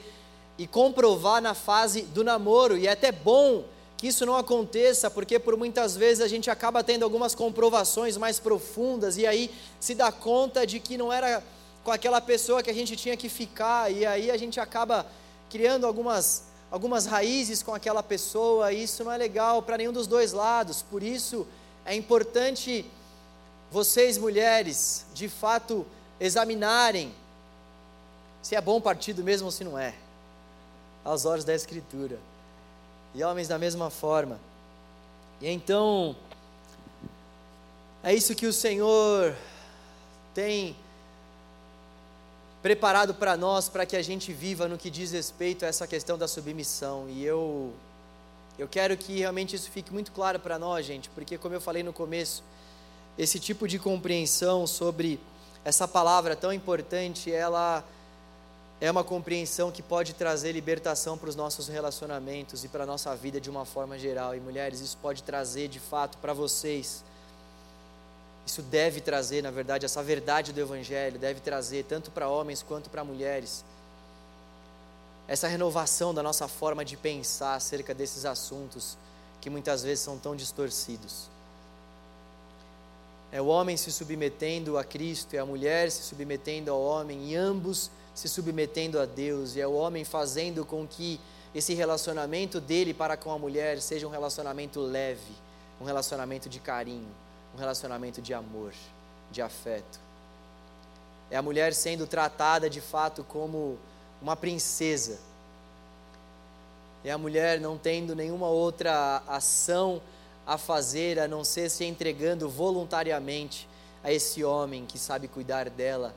e 0.59 0.67
comprovar 0.67 1.41
na 1.41 1.55
fase 1.55 2.03
do 2.03 2.23
namoro. 2.23 2.77
E 2.77 2.87
é 2.87 2.93
até 2.93 3.11
bom 3.11 3.65
que 3.97 4.09
isso 4.09 4.27
não 4.27 4.37
aconteça, 4.37 5.11
porque 5.11 5.39
por 5.39 5.57
muitas 5.57 5.97
vezes 5.97 6.25
a 6.25 6.29
gente 6.29 6.51
acaba 6.51 6.83
tendo 6.83 7.05
algumas 7.05 7.35
comprovações 7.35 8.17
mais 8.17 8.41
profundas 8.41 9.17
e 9.17 9.27
aí 9.27 9.51
se 9.79 9.95
dá 9.95 10.11
conta 10.11 10.67
de 10.67 10.81
que 10.81 10.99
não 10.99 11.13
era 11.13 11.43
com 11.85 11.91
aquela 11.91 12.21
pessoa 12.21 12.63
que 12.63 12.71
a 12.71 12.75
gente 12.75 12.97
tinha 12.97 13.17
que 13.17 13.29
ficar, 13.29 13.93
e 13.93 14.07
aí 14.07 14.31
a 14.31 14.37
gente 14.37 14.61
acaba 14.61 15.07
criando 15.51 15.87
algumas, 15.87 16.45
algumas 16.71 17.07
raízes 17.07 17.63
com 17.63 17.75
aquela 17.75 18.03
pessoa, 18.03 18.73
e 18.73 18.85
isso 18.85 19.03
não 19.05 19.13
é 19.13 19.17
legal 19.17 19.63
para 19.63 19.77
nenhum 19.77 19.93
dos 19.93 20.07
dois 20.07 20.33
lados. 20.33 20.83
Por 20.83 21.03
isso 21.03 21.47
é 21.85 21.95
importante 21.95 22.85
vocês, 23.71 24.19
mulheres, 24.19 25.07
de 25.15 25.29
fato 25.29 25.87
examinarem 26.21 27.13
se 28.43 28.55
é 28.55 28.61
bom 28.61 28.81
partido 28.81 29.23
mesmo 29.23 29.47
ou 29.47 29.53
se 29.53 29.65
não 29.65 29.79
é, 29.79 29.95
aos 31.05 31.25
olhos 31.25 31.45
da 31.45 31.55
Escritura. 31.55 32.19
E 33.15 33.23
homens 33.23 33.49
da 33.49 33.59
mesma 33.59 33.91
forma. 33.91 34.41
E 35.41 35.49
então, 35.49 36.17
é 38.03 38.15
isso 38.15 38.35
que 38.35 38.47
o 38.47 38.53
Senhor 38.53 39.35
tem 40.35 40.75
preparado 42.63 43.13
para 43.13 43.37
nós, 43.37 43.69
para 43.69 43.85
que 43.85 43.97
a 43.97 44.03
gente 44.03 44.33
viva 44.33 44.69
no 44.69 44.79
que 44.79 44.89
diz 44.89 45.11
respeito 45.11 45.65
a 45.65 45.69
essa 45.69 45.87
questão 45.87 46.17
da 46.17 46.29
submissão. 46.29 47.09
E 47.09 47.25
eu, 47.25 47.73
eu 48.59 48.69
quero 48.69 48.97
que 48.97 49.19
realmente 49.19 49.57
isso 49.57 49.71
fique 49.71 49.93
muito 49.93 50.13
claro 50.13 50.39
para 50.39 50.59
nós, 50.59 50.87
gente, 50.87 51.11
porque, 51.11 51.37
como 51.37 51.55
eu 51.55 51.61
falei 51.61 51.83
no 51.83 51.93
começo, 51.93 52.43
esse 53.19 53.41
tipo 53.41 53.67
de 53.67 53.79
compreensão 53.79 54.67
sobre 54.67 55.21
essa 55.65 55.87
palavra 55.87 56.37
tão 56.37 56.53
importante, 56.53 57.33
ela 57.33 57.85
é 58.83 58.91
uma 58.91 59.03
compreensão 59.03 59.71
que 59.71 59.83
pode 59.83 60.13
trazer 60.13 60.53
libertação 60.53 61.17
para 61.17 61.31
os 61.31 61.37
nossos 61.37 61.69
relacionamentos 61.69 62.65
e 62.65 62.69
para 62.69 62.83
a 62.83 62.87
nossa 62.87 63.15
vida 63.17 63.41
de 63.41 63.49
uma 63.49 63.65
forma 63.65 63.99
geral. 63.99 64.35
E 64.35 64.41
mulheres, 64.41 64.81
isso 64.81 64.99
pode 65.01 65.23
trazer 65.23 65.69
de 65.69 65.81
fato 65.81 66.19
para 66.19 66.35
vocês 66.35 67.03
isso 68.47 68.63
deve 68.63 69.01
trazer, 69.01 69.43
na 69.43 69.51
verdade, 69.51 69.85
essa 69.85 70.03
verdade 70.03 70.53
do 70.53 70.61
Evangelho, 70.61 71.19
deve 71.19 71.41
trazer 71.41 71.85
tanto 71.85 72.11
para 72.11 72.29
homens 72.29 72.63
quanto 72.63 72.91
para 72.91 73.05
mulheres, 73.05 73.65
essa 75.29 75.47
renovação 75.47 76.13
da 76.13 76.23
nossa 76.23 76.49
forma 76.49 76.85
de 76.85 76.97
pensar 76.97 77.55
acerca 77.55 77.95
desses 77.95 78.25
assuntos 78.25 78.99
que 79.41 79.49
muitas 79.49 79.83
vezes 79.83 80.05
são 80.05 80.19
tão 80.19 80.35
distorcidos. 80.35 81.29
É 83.31 83.41
o 83.41 83.47
homem 83.47 83.77
se 83.77 83.91
submetendo 83.91 84.77
a 84.77 84.85
Cristo 84.85 85.35
e 85.35 85.39
a 85.39 85.47
mulher 85.47 85.91
se 85.91 86.03
submetendo 86.03 86.71
ao 86.71 86.83
homem, 86.83 87.31
e 87.31 87.37
ambos 87.37 87.91
se 88.15 88.29
submetendo 88.29 89.01
a 89.01 89.07
Deus, 89.07 89.57
e 89.57 89.61
é 89.61 89.67
o 89.67 89.73
homem 89.73 90.05
fazendo 90.05 90.65
com 90.65 90.87
que 90.87 91.21
esse 91.55 91.75
relacionamento 91.75 92.61
dele 92.61 92.95
para 92.95 93.17
com 93.17 93.31
a 93.31 93.39
mulher 93.39 93.81
seja 93.81 94.07
um 94.07 94.11
relacionamento 94.11 94.81
leve, 94.81 95.33
um 95.81 95.85
relacionamento 95.85 96.49
de 96.49 96.61
carinho 96.61 97.09
um 97.55 97.59
relacionamento 97.59 98.23
de 98.23 98.33
amor, 98.33 98.73
de 99.31 99.43
afeto. 99.43 100.01
É 101.31 101.37
a 101.37 101.43
mulher 101.43 101.75
sendo 101.75 102.07
tratada 102.07 102.69
de 102.69 102.81
fato 102.81 103.25
como 103.25 103.79
uma 104.21 104.37
princesa. 104.37 105.19
É 107.05 107.11
a 107.11 107.19
mulher 107.19 107.61
não 107.61 107.77
tendo 107.77 108.15
nenhuma 108.15 108.49
outra 108.49 109.23
ação 109.27 110.01
a 110.47 110.59
fazer 110.59 111.19
a 111.19 111.29
não 111.29 111.45
ser 111.45 111.71
se 111.71 111.85
entregando 111.85 112.49
voluntariamente 112.49 113.69
a 114.03 114.13
esse 114.13 114.43
homem 114.43 114.85
que 114.87 114.99
sabe 114.99 115.29
cuidar 115.29 115.71
dela, 115.71 116.15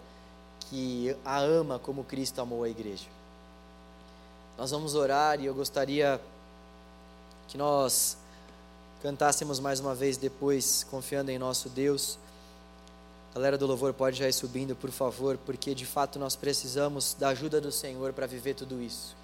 que 0.70 1.16
a 1.24 1.38
ama 1.38 1.80
como 1.80 2.04
Cristo 2.04 2.42
amou 2.42 2.64
a 2.64 2.70
igreja. 2.70 3.06
Nós 4.58 4.72
vamos 4.72 4.96
orar 4.96 5.40
e 5.40 5.46
eu 5.46 5.54
gostaria 5.54 6.20
que 7.48 7.58
nós 7.58 8.18
cantássemos 9.02 9.60
mais 9.60 9.80
uma 9.80 9.94
vez 9.94 10.18
depois, 10.18 10.86
confiando 10.90 11.30
em 11.30 11.38
nosso 11.38 11.70
Deus. 11.70 12.18
Galera 13.34 13.58
do 13.58 13.68
louvor, 13.68 13.94
pode 13.94 14.18
já 14.18 14.30
ir 14.30 14.34
subindo, 14.34 14.76
por 14.76 14.92
favor, 14.92 15.38
porque 15.46 15.76
de 15.76 15.86
fato 15.86 16.18
nós 16.18 16.36
precisamos 16.36 17.14
da 17.20 17.30
ajuda 17.30 17.60
do 17.60 17.72
Senhor 17.72 18.14
para 18.14 18.26
viver 18.26 18.56
tudo 18.56 18.82
isso. 18.82 19.16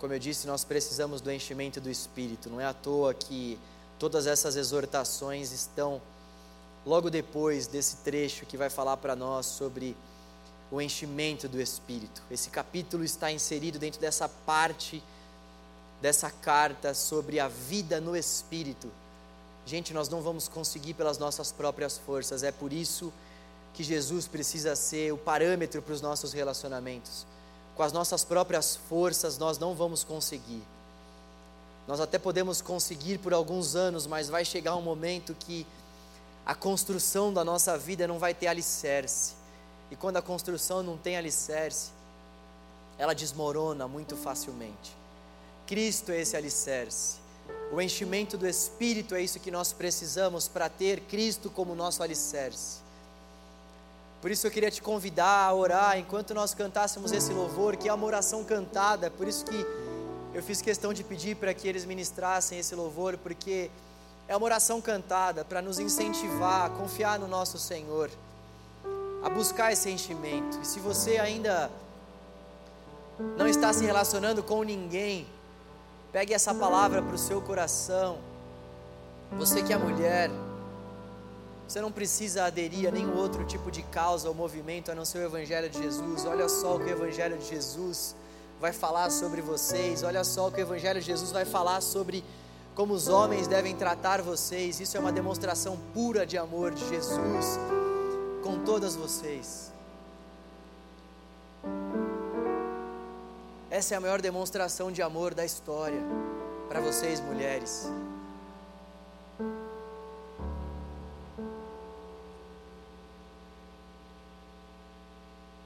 Como 0.00 0.12
eu 0.12 0.18
disse, 0.18 0.46
nós 0.46 0.64
precisamos 0.64 1.20
do 1.20 1.30
enchimento 1.30 1.80
do 1.80 1.88
Espírito. 1.88 2.50
Não 2.50 2.60
é 2.60 2.66
à 2.66 2.74
toa 2.74 3.14
que 3.14 3.58
todas 3.98 4.26
essas 4.26 4.56
exortações 4.56 5.52
estão 5.52 6.02
logo 6.86 7.10
depois 7.10 7.66
desse 7.66 7.96
trecho 7.98 8.46
que 8.46 8.56
vai 8.56 8.70
falar 8.70 8.96
para 8.96 9.16
nós 9.16 9.46
sobre 9.46 9.96
o 10.70 10.80
enchimento 10.80 11.48
do 11.48 11.60
Espírito. 11.60 12.22
Esse 12.30 12.50
capítulo 12.50 13.04
está 13.04 13.30
inserido 13.30 13.78
dentro 13.78 14.00
dessa 14.00 14.28
parte 14.28 15.02
dessa 16.04 16.30
carta 16.30 16.92
sobre 16.92 17.40
a 17.40 17.48
vida 17.48 17.98
no 17.98 18.14
Espírito. 18.14 18.90
Gente, 19.64 19.94
nós 19.94 20.08
não 20.10 20.20
vamos 20.20 20.48
conseguir 20.48 20.92
pelas 20.92 21.16
nossas 21.16 21.50
próprias 21.50 21.96
forças, 21.96 22.42
é 22.42 22.52
por 22.52 22.74
isso 22.74 23.10
que 23.72 23.82
Jesus 23.82 24.28
precisa 24.28 24.76
ser 24.76 25.12
o 25.12 25.16
parâmetro 25.16 25.80
para 25.80 25.94
os 25.94 26.02
nossos 26.02 26.34
relacionamentos. 26.34 27.26
Com 27.74 27.82
as 27.82 27.90
nossas 27.90 28.22
próprias 28.22 28.76
forças, 28.76 29.38
nós 29.38 29.58
não 29.58 29.74
vamos 29.74 30.04
conseguir. 30.04 30.62
Nós 31.88 32.00
até 32.00 32.18
podemos 32.18 32.60
conseguir 32.60 33.18
por 33.18 33.32
alguns 33.32 33.74
anos, 33.74 34.06
mas 34.06 34.28
vai 34.28 34.44
chegar 34.44 34.76
um 34.76 34.82
momento 34.82 35.34
que 35.34 35.66
a 36.46 36.54
construção 36.54 37.32
da 37.32 37.44
nossa 37.44 37.78
vida 37.78 38.06
não 38.06 38.18
vai 38.18 38.34
ter 38.34 38.46
alicerce. 38.48 39.34
E 39.90 39.96
quando 39.96 40.16
a 40.16 40.22
construção 40.22 40.82
não 40.82 40.96
tem 40.96 41.16
alicerce, 41.16 41.90
ela 42.98 43.14
desmorona 43.14 43.88
muito 43.88 44.16
facilmente. 44.16 44.94
Cristo 45.66 46.12
é 46.12 46.20
esse 46.20 46.36
alicerce. 46.36 47.16
O 47.72 47.80
enchimento 47.80 48.36
do 48.36 48.46
Espírito 48.46 49.14
é 49.14 49.22
isso 49.22 49.40
que 49.40 49.50
nós 49.50 49.72
precisamos 49.72 50.46
para 50.46 50.68
ter 50.68 51.00
Cristo 51.00 51.50
como 51.50 51.74
nosso 51.74 52.02
alicerce. 52.02 52.84
Por 54.20 54.30
isso 54.30 54.46
eu 54.46 54.50
queria 54.50 54.70
te 54.70 54.80
convidar 54.80 55.48
a 55.48 55.54
orar 55.54 55.98
enquanto 55.98 56.32
nós 56.34 56.54
cantássemos 56.54 57.12
esse 57.12 57.32
louvor, 57.32 57.76
que 57.76 57.88
é 57.88 57.92
uma 57.92 58.06
oração 58.06 58.42
cantada. 58.44 59.10
Por 59.10 59.28
isso 59.28 59.44
que 59.44 59.66
eu 60.32 60.42
fiz 60.42 60.62
questão 60.62 60.92
de 60.92 61.04
pedir 61.04 61.36
para 61.36 61.52
que 61.52 61.68
eles 61.68 61.84
ministrassem 61.84 62.58
esse 62.58 62.74
louvor, 62.74 63.18
porque 63.18 63.70
é 64.26 64.36
uma 64.36 64.44
oração 64.44 64.80
cantada 64.80 65.44
para 65.44 65.60
nos 65.60 65.78
incentivar 65.78 66.66
a 66.66 66.70
confiar 66.70 67.18
no 67.18 67.28
nosso 67.28 67.58
Senhor, 67.58 68.10
a 69.22 69.30
buscar 69.30 69.72
esse 69.72 69.90
enchimento. 69.90 70.58
E 70.62 70.66
se 70.66 70.80
você 70.80 71.18
ainda 71.18 71.70
não 73.36 73.46
está 73.46 73.72
se 73.72 73.84
relacionando 73.84 74.42
com 74.42 74.62
ninguém, 74.62 75.26
Pegue 76.14 76.32
essa 76.32 76.54
palavra 76.54 77.02
para 77.02 77.16
o 77.16 77.18
seu 77.18 77.42
coração. 77.42 78.18
Você 79.32 79.64
que 79.64 79.72
é 79.72 79.76
mulher, 79.76 80.30
você 81.66 81.80
não 81.80 81.90
precisa 81.90 82.44
aderir 82.44 82.88
a 82.88 82.92
nenhum 82.92 83.16
outro 83.16 83.44
tipo 83.44 83.68
de 83.68 83.82
causa 83.82 84.28
ou 84.28 84.32
movimento 84.32 84.92
a 84.92 84.94
não 84.94 85.04
ser 85.04 85.18
o 85.18 85.22
Evangelho 85.22 85.68
de 85.68 85.82
Jesus. 85.82 86.24
Olha 86.24 86.48
só 86.48 86.76
o 86.76 86.78
que 86.78 86.84
o 86.84 86.90
Evangelho 86.90 87.36
de 87.36 87.48
Jesus 87.48 88.14
vai 88.60 88.72
falar 88.72 89.10
sobre 89.10 89.42
vocês. 89.42 90.04
Olha 90.04 90.22
só 90.22 90.46
o 90.46 90.52
que 90.52 90.60
o 90.60 90.62
Evangelho 90.62 91.00
de 91.00 91.06
Jesus 91.06 91.32
vai 91.32 91.44
falar 91.44 91.80
sobre 91.80 92.22
como 92.74 92.92
os 92.92 93.08
homens 93.08 93.46
devem 93.46 93.74
tratar 93.74 94.20
vocês. 94.20 94.80
Isso 94.80 94.96
é 94.96 95.00
uma 95.00 95.12
demonstração 95.12 95.78
pura 95.92 96.26
de 96.26 96.36
amor 96.36 96.72
de 96.72 96.88
Jesus 96.88 97.58
com 98.42 98.64
todas 98.64 98.96
vocês. 98.96 99.72
Essa 103.70 103.94
é 103.94 103.96
a 103.96 104.00
maior 104.00 104.20
demonstração 104.20 104.92
de 104.92 105.02
amor 105.02 105.34
da 105.34 105.44
história 105.44 106.00
para 106.68 106.80
vocês, 106.80 107.20
mulheres. 107.20 107.88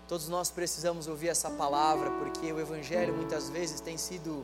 Todos 0.07 0.27
nós 0.27 0.51
precisamos 0.51 1.07
ouvir 1.07 1.29
essa 1.29 1.51
palavra, 1.51 2.11
porque 2.13 2.51
o 2.51 2.59
Evangelho 2.59 3.13
muitas 3.13 3.51
vezes 3.51 3.79
tem 3.79 3.99
sido 3.99 4.43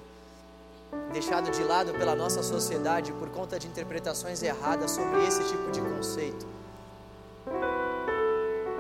deixado 1.13 1.51
de 1.51 1.63
lado 1.63 1.93
pela 1.95 2.15
nossa 2.15 2.43
sociedade 2.43 3.13
por 3.13 3.29
conta 3.31 3.59
de 3.59 3.67
interpretações 3.69 4.43
erradas 4.43 4.91
sobre 4.91 5.25
esse 5.27 5.45
tipo 5.45 5.71
de 5.71 5.81
conceito. 5.81 6.47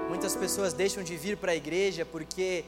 Muitas 0.08 0.34
pessoas 0.34 0.72
deixam 0.72 1.02
de 1.02 1.16
vir 1.16 1.36
para 1.36 1.52
a 1.52 1.56
igreja 1.56 2.04
porque 2.04 2.64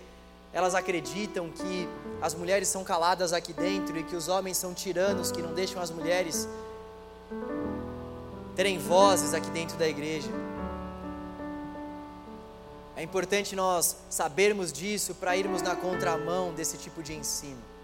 elas 0.53 0.75
acreditam 0.75 1.51
que 1.51 1.89
as 2.23 2.35
mulheres 2.35 2.69
são 2.69 2.85
caladas 2.85 3.33
aqui 3.33 3.53
dentro 3.53 3.99
e 3.99 4.03
que 4.05 4.17
os 4.17 4.29
homens 4.29 4.57
são 4.57 4.73
tiranos 4.73 5.33
que 5.33 5.43
não 5.43 5.53
deixam 5.53 5.83
as 5.83 5.91
mulheres 5.91 6.49
terem 8.55 8.79
vozes 8.79 9.35
aqui 9.35 9.51
dentro 9.51 9.77
da 9.77 9.87
igreja. 9.87 10.31
É 12.97 13.03
importante 13.03 13.55
nós 13.55 13.97
sabermos 14.09 14.73
disso 14.73 15.15
para 15.15 15.37
irmos 15.37 15.61
na 15.61 15.77
contramão 15.77 16.55
desse 16.55 16.79
tipo 16.79 17.03
de 17.03 17.13
ensino. 17.13 17.76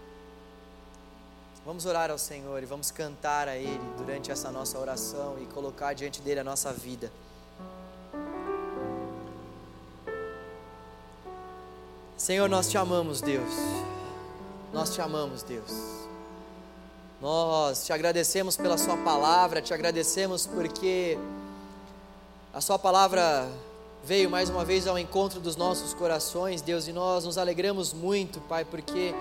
Vamos 1.65 1.85
orar 1.85 2.11
ao 2.11 2.17
Senhor 2.17 2.61
e 2.61 2.65
vamos 2.65 2.91
cantar 2.91 3.47
a 3.47 3.55
Ele 3.55 3.79
durante 3.97 4.29
essa 4.29 4.51
nossa 4.51 4.77
oração 4.77 5.37
e 5.41 5.45
colocar 5.45 5.93
diante 5.93 6.21
dele 6.21 6.41
a 6.41 6.43
nossa 6.43 6.73
vida. 6.73 7.09
Senhor, 12.17 12.49
nós 12.49 12.69
te 12.69 12.77
amamos, 12.77 13.21
Deus. 13.21 13.53
Nós 14.73 14.93
te 14.93 15.01
amamos, 15.01 15.41
Deus. 15.41 15.71
Nós 17.21 17.85
te 17.85 17.93
agradecemos 17.93 18.57
pela 18.57 18.77
Sua 18.77 18.97
palavra, 18.97 19.61
te 19.61 19.73
agradecemos 19.73 20.45
porque 20.45 21.17
a 22.53 22.59
Sua 22.59 22.77
palavra 22.77 23.49
veio 24.03 24.29
mais 24.29 24.49
uma 24.49 24.65
vez 24.65 24.85
ao 24.85 24.99
encontro 24.99 25.39
dos 25.39 25.55
nossos 25.55 25.93
corações, 25.93 26.61
Deus, 26.61 26.89
e 26.89 26.91
nós 26.91 27.23
nos 27.23 27.37
alegramos 27.37 27.93
muito, 27.93 28.41
Pai, 28.41 28.65
porque 28.65 29.15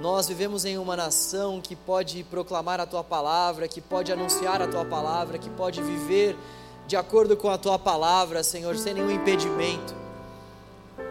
nós 0.00 0.28
vivemos 0.28 0.64
em 0.64 0.78
uma 0.78 0.96
nação 0.96 1.60
que 1.60 1.74
pode 1.74 2.22
proclamar 2.24 2.78
a 2.78 2.86
Tua 2.86 3.02
palavra, 3.02 3.66
que 3.66 3.80
pode 3.80 4.12
anunciar 4.12 4.62
a 4.62 4.68
Tua 4.68 4.84
palavra, 4.84 5.38
que 5.38 5.50
pode 5.50 5.82
viver 5.82 6.36
de 6.86 6.96
acordo 6.96 7.36
com 7.36 7.50
a 7.50 7.58
Tua 7.58 7.78
palavra, 7.78 8.44
Senhor, 8.44 8.76
sem 8.76 8.94
nenhum 8.94 9.10
impedimento. 9.10 9.94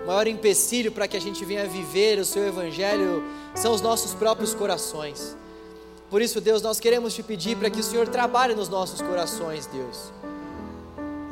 O 0.03 0.07
maior 0.07 0.25
empecilho 0.25 0.91
para 0.91 1.07
que 1.07 1.17
a 1.17 1.21
gente 1.21 1.43
venha 1.43 1.67
viver 1.67 2.17
o 2.17 2.25
Seu 2.25 2.47
Evangelho 2.47 3.23
são 3.53 3.73
os 3.73 3.81
nossos 3.81 4.13
próprios 4.13 4.53
corações. 4.53 5.35
Por 6.09 6.21
isso, 6.21 6.39
Deus, 6.39 6.61
nós 6.61 6.79
queremos 6.79 7.13
te 7.13 7.21
pedir 7.21 7.57
para 7.57 7.69
que 7.69 7.81
o 7.81 7.83
Senhor 7.83 8.07
trabalhe 8.07 8.55
nos 8.55 8.69
nossos 8.69 9.01
corações, 9.01 9.65
Deus. 9.65 10.13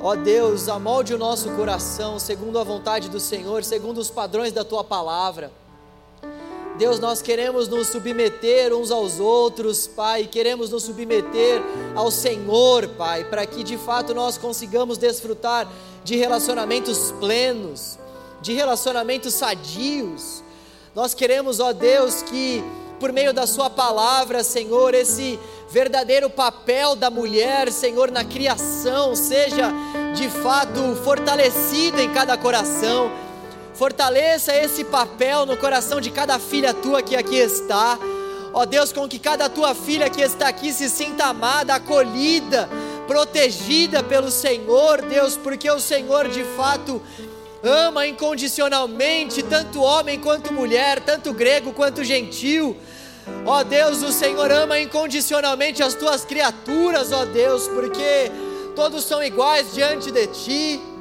Ó 0.01 0.13
Deus, 0.13 0.67
amolde 0.67 1.13
o 1.13 1.17
nosso 1.17 1.49
coração 1.51 2.19
segundo 2.19 2.59
a 2.59 2.63
vontade 2.65 3.09
do 3.09 3.19
Senhor, 3.19 3.63
segundo 3.63 3.99
os 3.99 4.11
padrões 4.11 4.51
da 4.51 4.65
tua 4.65 4.83
palavra. 4.83 5.51
Deus, 6.77 6.99
nós 6.99 7.21
queremos 7.21 7.67
nos 7.67 7.87
submeter 7.87 8.73
uns 8.73 8.91
aos 8.91 9.19
outros, 9.19 9.87
Pai, 9.87 10.25
queremos 10.25 10.69
nos 10.69 10.83
submeter 10.83 11.61
ao 11.95 12.11
Senhor, 12.11 12.87
Pai, 12.89 13.23
para 13.23 13.45
que 13.45 13.63
de 13.63 13.77
fato 13.77 14.13
nós 14.13 14.37
consigamos 14.37 14.97
desfrutar 14.97 15.71
de 16.03 16.15
relacionamentos 16.15 17.13
plenos 17.19 17.97
de 18.45 18.53
relacionamentos 18.53 19.33
sadios. 19.33 20.43
Nós 20.93 21.15
queremos, 21.15 21.59
ó 21.59 21.73
Deus, 21.73 22.21
que 22.21 22.63
por 22.99 23.11
meio 23.11 23.33
da 23.33 23.47
Sua 23.47 23.69
palavra, 23.71 24.43
Senhor, 24.43 24.93
esse 24.93 25.39
verdadeiro 25.69 26.29
papel 26.29 26.95
da 26.95 27.09
mulher, 27.09 27.71
Senhor, 27.71 28.11
na 28.11 28.23
criação, 28.23 29.15
seja 29.15 29.73
de 30.15 30.29
fato 30.29 30.95
fortalecido 31.03 31.99
em 31.99 32.13
cada 32.13 32.37
coração. 32.37 33.11
Fortaleça 33.75 34.55
esse 34.55 34.85
papel 34.85 35.45
no 35.45 35.57
coração 35.57 35.99
de 35.99 36.09
cada 36.09 36.39
filha 36.39 36.73
tua 36.73 37.01
que 37.01 37.13
aqui 37.13 37.35
está. 37.35 37.99
Ó 38.53 38.65
Deus, 38.65 38.93
com 38.93 39.05
que 39.05 39.19
cada 39.19 39.49
tua 39.49 39.75
filha 39.75 40.09
que 40.09 40.21
está 40.21 40.47
aqui 40.47 40.71
se 40.71 40.89
sinta 40.89 41.25
amada, 41.25 41.75
acolhida, 41.75 42.69
protegida 43.05 44.01
pelo 44.01 44.31
Senhor, 44.31 45.01
Deus, 45.01 45.35
porque 45.35 45.69
o 45.69 45.79
Senhor 45.81 46.29
de 46.29 46.45
fato 46.55 47.01
ama 47.61 48.07
incondicionalmente 48.07 49.43
tanto 49.43 49.81
homem 49.81 50.21
quanto 50.21 50.53
mulher, 50.53 51.01
tanto 51.01 51.33
grego 51.33 51.73
quanto 51.73 52.01
gentil. 52.01 52.77
Ó 53.45 53.61
Deus, 53.61 54.01
o 54.01 54.11
Senhor 54.11 54.51
ama 54.53 54.79
incondicionalmente 54.79 55.83
as 55.83 55.95
tuas 55.95 56.23
criaturas, 56.23 57.11
ó 57.11 57.25
Deus, 57.25 57.67
porque 57.67 58.31
todos 58.73 59.03
são 59.03 59.21
iguais 59.21 59.73
diante 59.73 60.11
de 60.11 60.27
ti. 60.27 60.94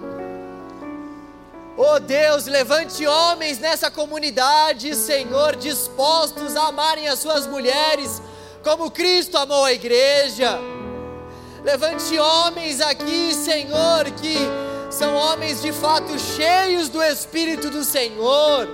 Ó 1.77 1.99
Deus, 1.99 2.47
levante 2.47 3.05
homens 3.07 3.59
nessa 3.59 3.91
comunidade, 3.91 4.95
Senhor, 4.95 5.57
dispostos 5.57 6.55
a 6.57 6.68
amarem 6.68 7.09
as 7.09 7.18
suas 7.18 7.47
mulheres 7.47 8.22
como 8.62 8.91
Cristo 8.91 9.37
amou 9.37 9.64
a 9.64 9.72
igreja. 9.72 10.59
Levante 11.64 12.18
homens 12.18 12.81
aqui, 12.81 13.35
Senhor, 13.35 14.05
que 14.20 14.37
são 14.91 15.14
homens 15.14 15.62
de 15.62 15.72
fato 15.72 16.16
cheios 16.18 16.89
do 16.89 17.03
Espírito 17.03 17.68
do 17.68 17.83
Senhor. 17.83 18.68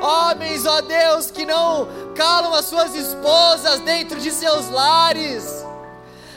Homens, 0.00 0.64
ó 0.64 0.80
Deus, 0.80 1.30
que 1.30 1.44
não 1.44 1.88
calam 2.14 2.54
as 2.54 2.64
suas 2.64 2.94
esposas 2.94 3.80
dentro 3.80 4.18
de 4.18 4.30
seus 4.30 4.70
lares, 4.70 5.44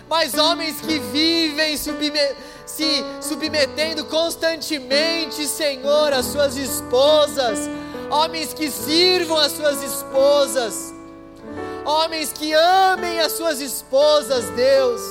mas 0.09 0.34
homens 0.34 0.82
que 0.82 0.99
vivem 0.99 1.78
submet 1.78 2.36
se 2.76 3.03
submetendo 3.22 4.05
constantemente, 4.05 5.45
Senhor, 5.45 6.13
às 6.13 6.26
suas 6.28 6.55
esposas, 6.55 7.69
homens 8.09 8.53
que 8.53 8.72
sirvam 8.72 9.38
as 9.38 9.51
suas 9.51 9.84
esposas, 9.84 10.93
homens 11.86 12.32
que 12.32 12.53
amem 12.53 13.19
as 13.19 13.34
suas 13.34 13.59
esposas, 13.59 14.45
Deus. 14.51 15.01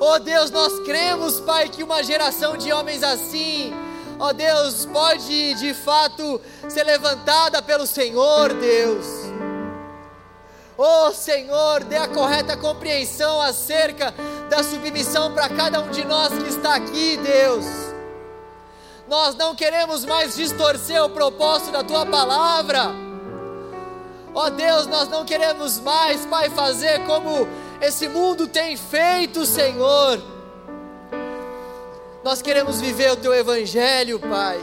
Oh 0.00 0.18
Deus, 0.18 0.50
nós 0.50 0.80
cremos, 0.80 1.38
Pai, 1.40 1.68
que 1.68 1.82
uma 1.84 2.02
geração 2.02 2.56
de 2.56 2.72
homens 2.72 3.02
assim, 3.02 3.72
ó 4.18 4.28
oh 4.28 4.32
Deus, 4.32 4.86
pode 4.86 5.54
de 5.54 5.72
fato 5.72 6.40
ser 6.68 6.84
levantada 6.84 7.62
pelo 7.62 7.86
Senhor, 7.86 8.52
Deus. 8.54 9.06
Oh 10.82 11.12
Senhor, 11.12 11.84
dê 11.84 11.98
a 11.98 12.08
correta 12.08 12.56
compreensão 12.56 13.38
acerca 13.42 14.14
da 14.48 14.62
submissão 14.62 15.30
para 15.34 15.46
cada 15.50 15.78
um 15.82 15.90
de 15.90 16.02
nós 16.06 16.32
que 16.32 16.48
está 16.48 16.76
aqui, 16.76 17.18
Deus. 17.18 17.66
Nós 19.06 19.34
não 19.34 19.54
queremos 19.54 20.06
mais 20.06 20.36
distorcer 20.36 21.04
o 21.04 21.10
propósito 21.10 21.72
da 21.72 21.84
tua 21.84 22.06
palavra. 22.06 22.92
Ó 24.34 24.46
oh 24.46 24.50
Deus, 24.50 24.86
nós 24.86 25.06
não 25.10 25.22
queremos 25.22 25.78
mais, 25.78 26.24
Pai, 26.24 26.48
fazer 26.48 27.04
como 27.04 27.46
esse 27.82 28.08
mundo 28.08 28.48
tem 28.48 28.74
feito, 28.74 29.44
Senhor. 29.44 30.18
Nós 32.24 32.40
queremos 32.40 32.80
viver 32.80 33.12
o 33.12 33.16
Teu 33.16 33.34
Evangelho, 33.34 34.18
Pai. 34.18 34.58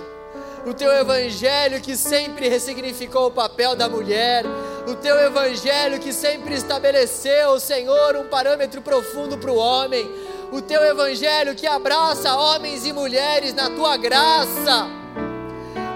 O 0.68 0.74
Teu 0.74 0.92
Evangelho 0.92 1.80
que 1.80 1.96
sempre 1.96 2.50
ressignificou 2.50 3.28
o 3.28 3.32
papel 3.32 3.74
da 3.74 3.88
mulher. 3.88 4.44
O 4.86 4.96
Teu 4.96 5.18
Evangelho 5.18 5.98
que 5.98 6.12
sempre 6.12 6.56
estabeleceu, 6.56 7.58
Senhor, 7.58 8.18
um 8.18 8.28
parâmetro 8.28 8.82
profundo 8.82 9.38
para 9.38 9.50
o 9.50 9.56
homem. 9.56 10.06
O 10.52 10.62
Teu 10.62 10.84
Evangelho 10.84 11.56
que 11.56 11.66
abraça 11.66 12.36
homens 12.36 12.86
e 12.86 12.92
mulheres 12.92 13.54
na 13.54 13.70
Tua 13.70 13.96
graça. 13.96 14.88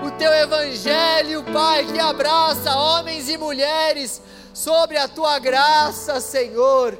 O 0.07 0.11
Teu 0.11 0.31
Evangelho, 0.31 1.43
Pai, 1.51 1.85
que 1.85 1.99
abraça 1.99 2.73
homens 2.73 3.27
e 3.27 3.37
mulheres 3.37 4.21
sobre 4.53 4.95
a 4.95 5.05
Tua 5.05 5.37
graça, 5.37 6.21
Senhor 6.21 6.97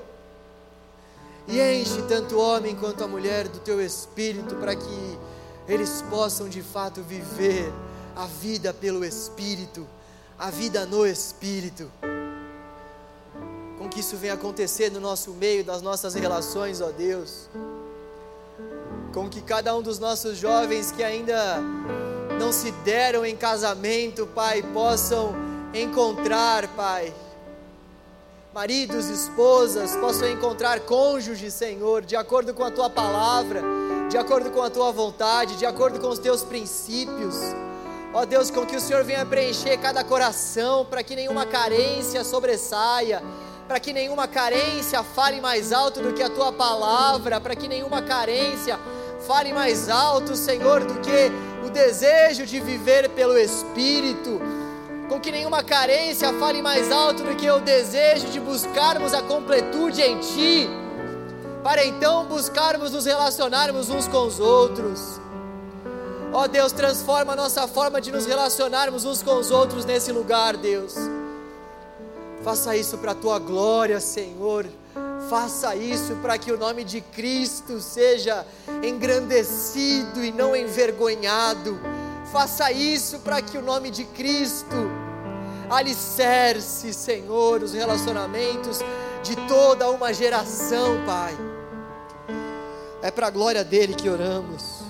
e 1.48 1.60
enche 1.60 2.02
tanto 2.04 2.36
o 2.36 2.40
homem 2.40 2.76
quanto 2.76 3.04
a 3.04 3.08
mulher 3.08 3.48
do 3.48 3.60
teu 3.60 3.82
espírito, 3.82 4.56
para 4.56 4.74
que 4.74 5.20
eles 5.72 6.04
possam 6.10 6.50
de 6.50 6.62
fato 6.62 7.02
viver 7.02 7.72
a 8.16 8.26
vida 8.26 8.74
pelo 8.74 9.06
espírito, 9.06 9.88
a 10.38 10.50
vida 10.50 10.86
no 10.86 11.08
espírito. 11.08 11.90
Com 13.78 13.88
que 13.88 14.02
isso 14.02 14.18
venha 14.18 14.34
acontecer 14.34 14.92
no 14.92 15.00
nosso 15.00 15.32
meio, 15.32 15.66
nas 15.66 15.82
nossas 15.82 16.14
relações, 16.14 16.82
ó 16.82 16.92
Deus. 16.92 17.48
Com 19.14 19.30
que 19.30 19.42
cada 19.42 19.76
um 19.76 19.82
dos 19.82 19.98
nossos 19.98 20.38
jovens 20.38 20.92
que 20.92 21.04
ainda 21.04 21.60
não 22.38 22.52
se 22.52 22.72
deram 22.84 23.26
em 23.26 23.36
casamento, 23.36 24.28
Pai, 24.28 24.62
possam 24.74 25.34
encontrar, 25.74 26.68
Pai, 26.76 27.14
maridos, 28.54 29.08
esposas, 29.08 29.96
possam 29.96 30.28
encontrar 30.30 30.82
cônjuges, 30.82 31.54
Senhor, 31.54 32.02
de 32.02 32.18
acordo 32.18 32.54
com 32.54 32.64
a 32.64 32.72
tua 32.72 32.90
palavra, 32.90 33.62
de 34.12 34.18
acordo 34.18 34.52
com 34.52 34.62
a 34.62 34.70
tua 34.70 34.92
vontade, 34.92 35.56
de 35.56 35.66
acordo 35.66 35.98
com 35.98 36.10
os 36.10 36.20
teus 36.20 36.44
princípios. 36.44 37.34
Ó 38.14 38.26
Deus, 38.26 38.52
com 38.52 38.66
que 38.66 38.76
o 38.76 38.80
Senhor 38.82 39.06
venha 39.06 39.26
preencher 39.26 39.78
cada 39.78 40.04
coração, 40.04 40.86
para 40.86 41.02
que 41.02 41.16
nenhuma 41.16 41.46
carência 41.46 42.22
sobressaia, 42.26 43.24
para 43.70 43.80
que 43.80 43.94
nenhuma 43.94 44.28
carência 44.28 45.02
fale 45.02 45.40
mais 45.40 45.72
alto 45.72 46.02
do 46.02 46.12
que 46.12 46.22
a 46.22 46.30
tua 46.30 46.52
palavra, 46.52 47.40
para 47.40 47.56
que 47.56 47.70
nenhuma 47.70 48.02
carência 48.02 48.78
fale 49.26 49.54
mais 49.54 49.88
alto, 49.88 50.36
Senhor, 50.36 50.84
do 50.84 51.00
que 51.00 51.32
o 51.66 51.70
desejo 51.70 52.46
de 52.46 52.60
viver 52.60 53.10
pelo 53.12 53.38
Espírito 53.38 54.42
com 55.08 55.20
que 55.20 55.30
nenhuma 55.30 55.62
carência 55.62 56.32
fale 56.40 56.62
mais 56.62 56.90
alto 56.90 57.22
do 57.24 57.36
que 57.36 57.50
o 57.50 57.60
desejo 57.60 58.28
de 58.28 58.40
buscarmos 58.40 59.14
a 59.14 59.22
completude 59.22 60.02
em 60.02 60.18
Ti, 60.20 60.70
para 61.64 61.86
então 61.86 62.26
buscarmos 62.26 62.92
nos 62.92 63.06
relacionarmos 63.06 63.90
uns 63.90 64.08
com 64.08 64.26
os 64.26 64.40
outros. 64.40 65.20
Ó 66.34 66.44
oh 66.44 66.48
Deus, 66.48 66.72
transforma 66.72 67.34
a 67.34 67.36
nossa 67.36 67.68
forma 67.68 68.00
de 68.00 68.12
nos 68.12 68.26
relacionarmos 68.26 69.06
uns 69.06 69.22
com 69.22 69.36
os 69.36 69.52
outros 69.52 69.86
nesse 69.86 70.12
lugar, 70.12 70.56
Deus. 70.56 70.96
Faça 72.44 72.76
isso 72.76 72.98
para 72.98 73.12
a 73.12 73.16
tua 73.16 73.38
glória, 73.38 74.00
Senhor. 74.00 74.66
Faça 75.30 75.76
isso 75.76 76.16
para 76.16 76.38
que 76.38 76.52
o 76.52 76.58
nome 76.58 76.84
de 76.84 77.02
Cristo 77.02 77.80
seja 77.80 78.46
engrandecido 78.82 80.24
e 80.24 80.32
não 80.32 80.56
envergonhado. 80.56 81.80
Faça 82.32 82.72
isso 82.72 83.20
para 83.20 83.42
que 83.42 83.58
o 83.58 83.62
nome 83.62 83.92
de 83.92 84.06
Cristo 84.06 84.90
alicerce, 85.70 86.94
Senhor, 86.94 87.62
os 87.62 87.74
relacionamentos 87.74 88.80
de 89.22 89.36
toda 89.48 89.90
uma 89.90 90.14
geração, 90.14 91.06
Pai. 91.06 91.51
É 93.02 93.10
para 93.10 93.28
a 93.28 93.32
glória 93.32 93.64
dele 93.64 93.94
que 93.94 94.10
oramos. 94.10 94.82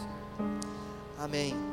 Amém. 1.18 1.71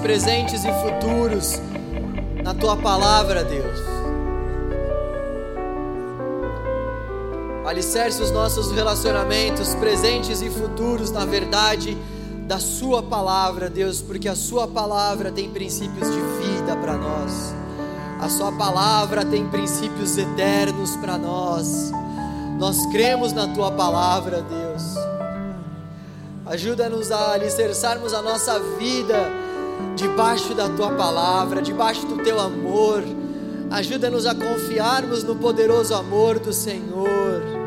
Presentes 0.00 0.64
e 0.64 0.72
futuros 0.72 1.60
na 2.42 2.54
tua 2.54 2.76
palavra, 2.76 3.44
Deus. 3.44 3.78
Alicerce 7.66 8.20
os 8.20 8.30
nossos 8.30 8.72
relacionamentos 8.72 9.74
presentes 9.74 10.42
e 10.42 10.50
futuros 10.50 11.10
na 11.10 11.24
verdade 11.24 11.96
da 12.46 12.58
Sua 12.58 13.02
palavra, 13.02 13.70
Deus, 13.70 14.02
porque 14.02 14.28
a 14.28 14.34
Sua 14.34 14.66
palavra 14.66 15.30
tem 15.30 15.50
princípios 15.50 16.08
de 16.10 16.20
vida 16.42 16.74
para 16.76 16.96
nós, 16.96 17.54
a 18.20 18.28
Sua 18.28 18.50
palavra 18.50 19.24
tem 19.24 19.46
princípios 19.46 20.18
eternos 20.18 20.96
para 20.96 21.16
nós. 21.16 21.92
Nós 22.58 22.84
cremos 22.86 23.32
na 23.32 23.46
Tua 23.48 23.70
palavra, 23.70 24.42
Deus. 24.42 24.82
Ajuda-nos 26.46 27.12
a 27.12 27.32
alicerçarmos 27.32 28.12
a 28.12 28.20
nossa 28.20 28.58
vida 28.58 29.49
debaixo 29.96 30.54
da 30.54 30.68
Tua 30.68 30.90
palavra, 30.92 31.62
debaixo 31.62 32.06
do 32.06 32.22
Teu 32.22 32.38
amor. 32.40 33.02
Ajuda-nos 33.70 34.26
a 34.26 34.34
confiarmos 34.34 35.22
no 35.22 35.36
poderoso 35.36 35.94
amor 35.94 36.38
do 36.38 36.52
Senhor 36.52 37.60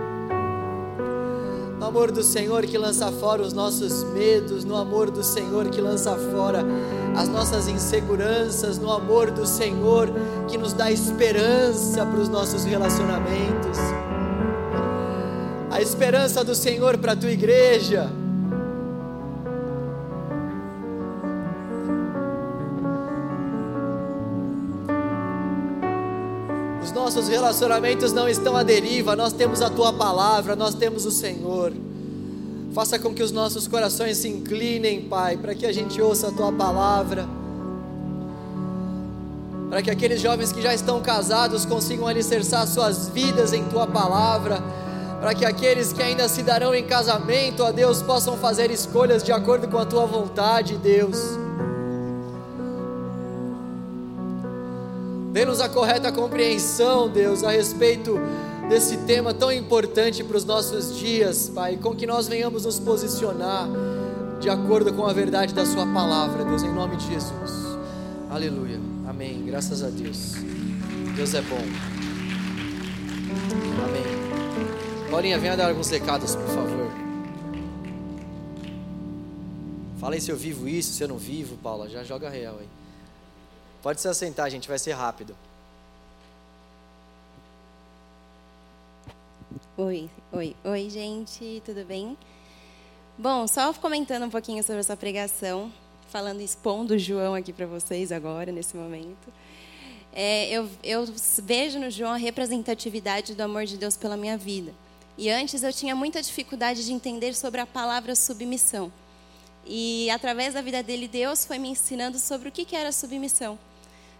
no 1.83 1.89
amor 1.89 2.11
do 2.11 2.23
Senhor 2.23 2.65
que 2.65 2.77
lança 2.77 3.11
fora 3.11 3.41
os 3.41 3.51
nossos 3.51 4.05
medos, 4.13 4.63
no 4.63 4.77
amor 4.77 5.11
do 5.11 5.21
Senhor 5.21 5.67
que 5.67 5.81
lança 5.81 6.15
fora 6.31 6.63
as 7.13 7.27
nossas 7.27 7.67
inseguranças, 7.67 8.77
no 8.79 8.89
amor 8.89 9.29
do 9.29 9.45
Senhor 9.45 10.09
que 10.47 10.57
nos 10.57 10.71
dá 10.71 10.89
esperança 10.89 12.05
para 12.05 12.21
os 12.21 12.29
nossos 12.29 12.63
relacionamentos. 12.63 13.77
A 15.69 15.81
esperança 15.81 16.41
do 16.41 16.55
Senhor 16.55 16.97
para 16.97 17.11
a 17.11 17.15
tua 17.17 17.31
igreja. 17.31 18.09
Nossos 26.93 27.27
relacionamentos 27.27 28.13
não 28.13 28.29
estão 28.29 28.55
à 28.55 28.63
deriva, 28.63 29.15
nós 29.15 29.33
temos 29.33 29.61
a 29.61 29.69
tua 29.69 29.91
palavra, 29.91 30.55
nós 30.55 30.75
temos 30.75 31.05
o 31.05 31.11
Senhor. 31.11 31.73
Faça 32.73 32.97
com 32.97 33.13
que 33.13 33.21
os 33.21 33.31
nossos 33.31 33.67
corações 33.67 34.17
se 34.17 34.27
inclinem, 34.27 35.01
Pai, 35.01 35.37
para 35.37 35.53
que 35.53 35.65
a 35.65 35.71
gente 35.71 36.01
ouça 36.01 36.29
a 36.29 36.31
tua 36.31 36.51
palavra. 36.51 37.27
Para 39.69 39.81
que 39.81 39.91
aqueles 39.91 40.21
jovens 40.21 40.51
que 40.51 40.61
já 40.61 40.73
estão 40.73 41.01
casados 41.01 41.65
consigam 41.65 42.07
alicerçar 42.07 42.67
suas 42.67 43.09
vidas 43.09 43.53
em 43.53 43.63
tua 43.65 43.87
palavra. 43.87 44.61
Para 45.19 45.33
que 45.33 45.45
aqueles 45.45 45.93
que 45.93 46.01
ainda 46.01 46.27
se 46.27 46.43
darão 46.43 46.73
em 46.75 46.83
casamento, 46.83 47.63
ó 47.63 47.71
Deus, 47.71 48.01
possam 48.01 48.37
fazer 48.37 48.69
escolhas 48.71 49.23
de 49.23 49.31
acordo 49.31 49.67
com 49.67 49.77
a 49.77 49.85
tua 49.85 50.05
vontade, 50.05 50.77
Deus. 50.77 51.17
Dê-nos 55.33 55.59
a 55.59 55.67
correta 55.67 56.11
compreensão, 56.11 57.09
Deus, 57.09 57.43
a 57.43 57.49
respeito 57.49 58.19
desse 58.69 58.97
tema 58.97 59.33
tão 59.33 59.51
importante 59.51 60.23
para 60.23 60.37
os 60.37 60.45
nossos 60.45 60.95
dias, 60.95 61.49
Pai, 61.49 61.75
com 61.75 61.95
que 61.95 62.05
nós 62.05 62.27
venhamos 62.27 62.65
nos 62.65 62.79
posicionar 62.79 63.67
de 64.39 64.47
acordo 64.47 64.93
com 64.93 65.07
a 65.07 65.11
verdade 65.11 65.51
da 65.51 65.65
Sua 65.65 65.87
palavra, 65.87 66.45
Deus, 66.45 66.61
em 66.61 66.71
nome 66.71 66.97
de 66.97 67.11
Jesus. 67.11 67.51
Aleluia. 68.29 68.79
Amém. 69.09 69.43
Graças 69.43 69.83
a 69.83 69.89
Deus. 69.89 70.33
Deus 71.15 71.33
é 71.33 71.41
bom. 71.41 71.65
Amém. 73.85 75.09
Paulinha, 75.09 75.39
venha 75.39 75.57
dar 75.57 75.69
alguns 75.69 75.89
recados, 75.89 76.35
por 76.35 76.47
favor. 76.49 76.91
Fala 79.99 80.13
aí 80.13 80.21
se 80.21 80.29
eu 80.29 80.37
vivo 80.37 80.67
isso, 80.67 80.93
se 80.93 81.03
eu 81.03 81.07
não 81.07 81.17
vivo, 81.17 81.57
Paula. 81.57 81.89
Já 81.89 82.03
joga 82.03 82.29
real 82.29 82.57
aí. 82.59 82.82
Pode 83.83 83.99
se 83.99 84.07
assentar, 84.07 84.49
gente, 84.49 84.69
vai 84.69 84.79
ser 84.79 84.93
rápido. 84.93 85.35
Oi, 89.75 90.09
oi, 90.31 90.55
oi, 90.63 90.89
gente, 90.89 91.61
tudo 91.65 91.83
bem? 91.83 92.17
Bom, 93.17 93.45
só 93.45 93.73
comentando 93.73 94.23
um 94.23 94.29
pouquinho 94.29 94.63
sobre 94.63 94.79
essa 94.79 94.95
pregação, 94.95 95.69
falando, 96.07 96.39
expondo 96.39 96.93
o 96.93 96.97
João 96.97 97.35
aqui 97.35 97.51
para 97.51 97.65
vocês 97.65 98.13
agora, 98.13 98.53
nesse 98.53 98.77
momento. 98.77 99.33
É, 100.13 100.49
eu, 100.49 100.69
eu 100.81 101.05
vejo 101.39 101.77
no 101.77 101.89
João 101.89 102.13
a 102.13 102.17
representatividade 102.17 103.35
do 103.35 103.41
amor 103.41 103.65
de 103.65 103.77
Deus 103.77 103.97
pela 103.97 104.15
minha 104.15 104.37
vida. 104.37 104.71
E 105.17 105.29
antes 105.29 105.61
eu 105.61 105.73
tinha 105.73 105.93
muita 105.93 106.21
dificuldade 106.21 106.85
de 106.85 106.93
entender 106.93 107.35
sobre 107.35 107.59
a 107.59 107.65
palavra 107.65 108.15
submissão. 108.15 108.89
E 109.65 110.09
através 110.09 110.53
da 110.53 110.61
vida 110.61 110.81
dele, 110.81 111.05
Deus 111.05 111.43
foi 111.43 111.57
me 111.57 111.67
ensinando 111.67 112.17
sobre 112.17 112.47
o 112.47 112.51
que 112.51 112.73
era 112.77 112.93
submissão 112.93 113.59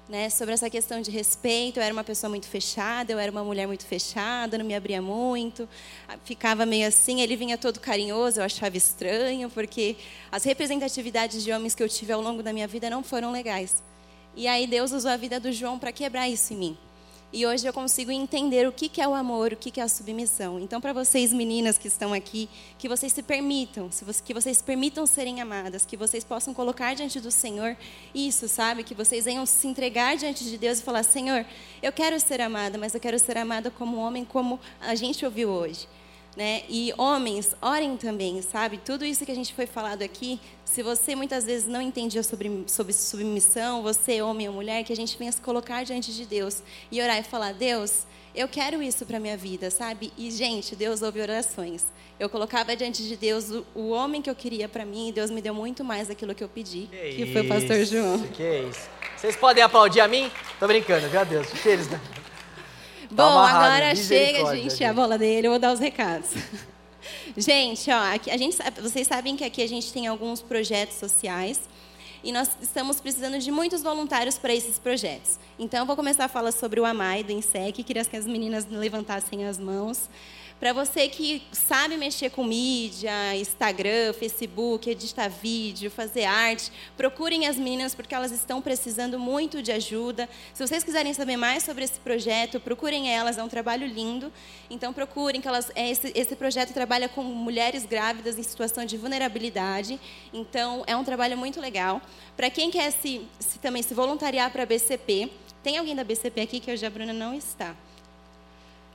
né, 0.08 0.30
sobre 0.30 0.54
essa 0.54 0.70
questão 0.70 1.02
de 1.02 1.10
respeito. 1.10 1.78
Eu 1.78 1.84
era 1.84 1.94
uma 1.94 2.04
pessoa 2.04 2.30
muito 2.30 2.48
fechada, 2.48 3.12
eu 3.12 3.20
era 3.20 3.32
uma 3.32 3.44
mulher 3.44 3.68
muito 3.68 3.86
fechada, 3.86 4.58
não 4.58 4.66
me 4.66 4.76
abria 4.76 5.02
muito, 5.02 5.68
ficava 6.24 6.66
meio 6.66 6.88
assim. 6.88 7.22
Ele 7.22 7.36
vinha 7.36 7.58
todo 7.58 7.80
carinhoso, 7.80 8.40
eu 8.40 8.44
achava 8.44 8.76
estranho, 8.78 9.50
porque 9.50 9.96
as 10.32 10.44
representatividades 10.44 11.44
de 11.44 11.52
homens 11.52 11.76
que 11.76 11.84
eu 11.84 11.90
tive 11.90 12.14
ao 12.14 12.22
longo 12.22 12.44
da 12.44 12.54
minha 12.54 12.68
vida 12.68 12.90
não 12.90 13.04
foram 13.04 13.32
legais. 13.32 13.82
E 14.36 14.48
aí 14.48 14.66
Deus 14.66 14.92
usou 14.92 15.12
a 15.12 15.18
vida 15.18 15.40
do 15.40 15.52
João 15.52 15.78
para 15.78 15.92
quebrar 15.92 16.28
isso 16.28 16.54
em 16.54 16.58
mim. 16.58 16.78
E 17.36 17.48
hoje 17.48 17.66
eu 17.68 17.74
consigo 17.74 18.12
entender 18.12 18.68
o 18.68 18.72
que 18.72 19.02
é 19.02 19.08
o 19.08 19.16
amor, 19.16 19.54
o 19.54 19.58
que 19.58 19.80
é 19.80 19.84
a 19.84 19.88
submissão. 19.88 20.60
Então, 20.60 20.80
para 20.80 20.94
vocês 20.94 21.34
meninas 21.34 21.80
que 21.80 21.88
estão 21.88 22.14
aqui, 22.14 22.48
que 22.78 22.88
vocês 22.88 23.12
se 23.12 23.24
permitam, 23.24 23.90
que 24.24 24.36
vocês 24.36 24.62
permitam 24.62 25.04
serem 25.08 25.42
amadas, 25.42 25.84
que 25.84 25.98
vocês 25.98 26.24
possam 26.24 26.54
colocar 26.54 26.94
diante 26.94 27.20
do 27.20 27.32
Senhor 27.32 27.76
isso, 28.14 28.48
sabe? 28.48 28.84
Que 28.84 28.94
vocês 28.94 29.26
venham 29.26 29.48
se 29.48 29.68
entregar 29.68 30.16
diante 30.16 30.44
de 30.44 30.60
Deus 30.60 30.78
e 30.78 30.84
falar: 30.84 31.02
Senhor, 31.02 31.44
eu 31.82 31.92
quero 31.92 32.20
ser 32.20 32.40
amada, 32.40 32.78
mas 32.78 32.94
eu 32.94 33.00
quero 33.00 33.18
ser 33.18 33.36
amada 33.36 33.72
como 33.72 33.98
homem, 33.98 34.24
como 34.24 34.60
a 34.80 34.94
gente 34.94 35.26
ouviu 35.26 35.50
hoje. 35.50 35.88
Né? 36.36 36.64
E 36.68 36.92
homens, 36.98 37.56
orem 37.62 37.96
também, 37.96 38.42
sabe? 38.42 38.80
Tudo 38.80 39.06
isso 39.06 39.24
que 39.24 39.32
a 39.32 39.36
gente 39.36 39.54
foi 39.54 39.68
falado 39.68 40.02
aqui, 40.02 40.40
se 40.66 40.82
você 40.82 41.16
muitas 41.16 41.46
vezes 41.46 41.68
não 41.68 41.80
entendia 41.80 42.24
sobre, 42.24 42.64
sobre 42.66 42.92
submissão, 42.92 43.84
você, 43.84 44.20
homem 44.22 44.48
ou 44.48 44.56
mulher, 44.56 44.84
que 44.84 44.92
a 44.92 44.96
gente 44.96 45.16
venha 45.16 45.32
se 45.32 45.40
colocar 45.40 45.84
diante 45.84 46.12
de 46.12 46.26
Deus 46.26 46.64
e 46.92 47.00
orar 47.00 47.20
e 47.20 47.24
falar: 47.24 47.54
Deus, 47.54 48.08
eu 48.34 48.48
quero 48.48 48.82
isso 48.82 49.06
para 49.06 49.20
minha 49.20 49.38
vida, 49.38 49.70
sabe? 49.70 50.12
E, 50.18 50.32
gente, 50.32 50.76
Deus 50.76 51.04
ouve 51.04 51.22
orações. 51.22 51.86
Eu 52.20 52.28
colocava 52.28 52.76
diante 52.76 53.08
de 53.08 53.16
Deus 53.16 53.52
o, 53.52 53.66
o 53.76 53.90
homem 53.90 54.20
que 54.20 54.30
eu 54.30 54.36
queria 54.36 54.68
para 54.68 54.86
mim 54.86 55.10
e 55.10 55.12
Deus 55.12 55.30
me 55.30 55.42
deu 55.42 55.54
muito 55.54 55.84
mais 55.84 56.08
daquilo 56.08 56.34
que 56.34 56.44
eu 56.44 56.50
pedi, 56.50 56.90
que, 56.90 57.16
que 57.16 57.34
foi 57.34 57.42
o 57.42 57.48
pastor 57.48 57.86
João. 57.86 58.20
Que 58.30 58.44
é 58.44 58.64
isso. 58.64 58.90
Vocês 59.18 59.36
podem 59.36 59.64
aplaudir 59.64 60.02
a 60.02 60.08
mim? 60.08 60.32
Tô 60.60 60.66
brincando, 60.68 61.08
viu, 61.10 61.26
Deus? 61.26 61.48
Eles, 61.66 61.88
né? 61.90 62.02
Bom, 63.14 63.24
amarrado, 63.24 63.66
agora 63.66 63.96
chega 63.96 64.56
de 64.56 64.66
encher 64.66 64.86
a 64.86 64.94
bola 64.94 65.18
dele, 65.18 65.48
eu 65.48 65.52
vou 65.52 65.60
dar 65.60 65.74
os 65.74 65.80
recados. 65.80 66.30
Gente, 67.36 67.90
ó, 67.92 68.14
aqui, 68.14 68.32
a 68.32 68.38
gente, 68.38 68.58
vocês 68.82 69.08
sabem 69.08 69.36
que 69.36 69.44
aqui 69.44 69.62
a 69.62 69.68
gente 69.68 69.92
tem 69.92 70.08
alguns 70.08 70.42
projetos 70.42 70.98
sociais 70.98 71.60
e 72.24 72.32
nós 72.32 72.50
estamos 72.62 73.02
precisando 73.02 73.38
de 73.40 73.52
muitos 73.52 73.84
voluntários 73.84 74.38
para 74.38 74.54
esses 74.54 74.80
projetos. 74.80 75.38
Então, 75.60 75.82
eu 75.82 75.86
vou 75.86 75.96
começar 75.96 76.26
a 76.26 76.28
falar 76.30 76.52
sobre 76.52 76.80
o 76.80 76.86
AMAI 76.86 77.24
do 77.24 77.32
INSEC, 77.34 77.84
queria 77.84 78.06
que 78.06 78.16
as 78.16 78.26
meninas 78.26 78.66
levantassem 78.70 79.46
as 79.46 79.60
mãos. 79.60 80.10
Para 80.60 80.72
você 80.72 81.10
que 81.10 81.44
sabe 81.52 81.98
mexer 81.98 82.30
com 82.30 82.44
mídia, 82.44 83.36
Instagram, 83.36 84.14
Facebook, 84.14 84.90
editar 84.90 85.28
vídeo, 85.28 85.92
fazer 85.92 86.24
arte, 86.24 86.72
procurem 86.96 87.48
as 87.48 87.58
meninas 87.58 87.94
porque 87.94 88.16
elas 88.16 88.32
estão 88.32 88.62
precisando 88.62 89.20
muito 89.20 89.62
de 89.62 89.72
ajuda. 89.72 90.30
Se 90.54 90.66
vocês 90.66 90.84
quiserem 90.84 91.14
saber 91.14 91.36
mais 91.36 91.64
sobre 91.64 91.84
esse 91.84 92.00
projeto, 92.00 92.60
procurem 92.60 93.14
elas, 93.14 93.38
é 93.38 93.44
um 93.44 93.50
trabalho 93.50 93.86
lindo. 93.86 94.32
Então 94.70 94.94
procurem 94.94 95.42
que 95.42 95.48
elas 95.48 95.70
é, 95.76 95.90
esse, 95.90 96.12
esse 96.16 96.36
projeto 96.36 96.74
trabalha 96.74 97.10
com 97.10 97.24
mulheres 97.24 97.86
grávidas 97.86 98.38
em 98.38 98.44
situação 98.44 98.86
de 98.86 98.96
vulnerabilidade. 98.98 100.00
Então 100.32 100.84
é 100.88 100.96
um 100.96 101.04
trabalho 101.04 101.38
muito 101.38 101.60
legal. 101.60 102.02
Para 102.38 102.50
quem 102.50 102.72
quer 102.72 102.92
se, 102.92 103.28
se 103.40 103.60
também 103.60 103.84
se 103.84 103.94
voluntariar 103.94 104.50
para 104.52 104.64
a 104.64 104.66
BCP, 104.66 105.30
tem 105.62 105.78
alguém 105.78 105.96
da 105.96 106.04
BCP 106.04 106.42
aqui 106.42 106.60
que 106.60 106.72
hoje 106.72 106.86
a 106.86 106.90
Bruna 106.90 107.14
não 107.14 107.34
está. 107.34 107.76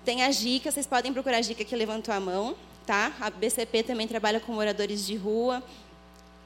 Tem 0.09 0.23
a 0.23 0.31
Gica, 0.31 0.73
vocês 0.73 0.87
podem 0.87 1.13
procurar 1.13 1.37
a 1.37 1.43
Gica 1.43 1.63
que 1.63 1.77
levantou 1.77 2.15
a 2.15 2.19
mão, 2.19 2.57
tá? 2.87 3.13
A 3.21 3.29
BCP 3.29 3.83
também 3.83 4.09
trabalha 4.09 4.41
com 4.41 4.55
moradores 4.55 5.07
de 5.07 5.15
rua, 5.15 5.63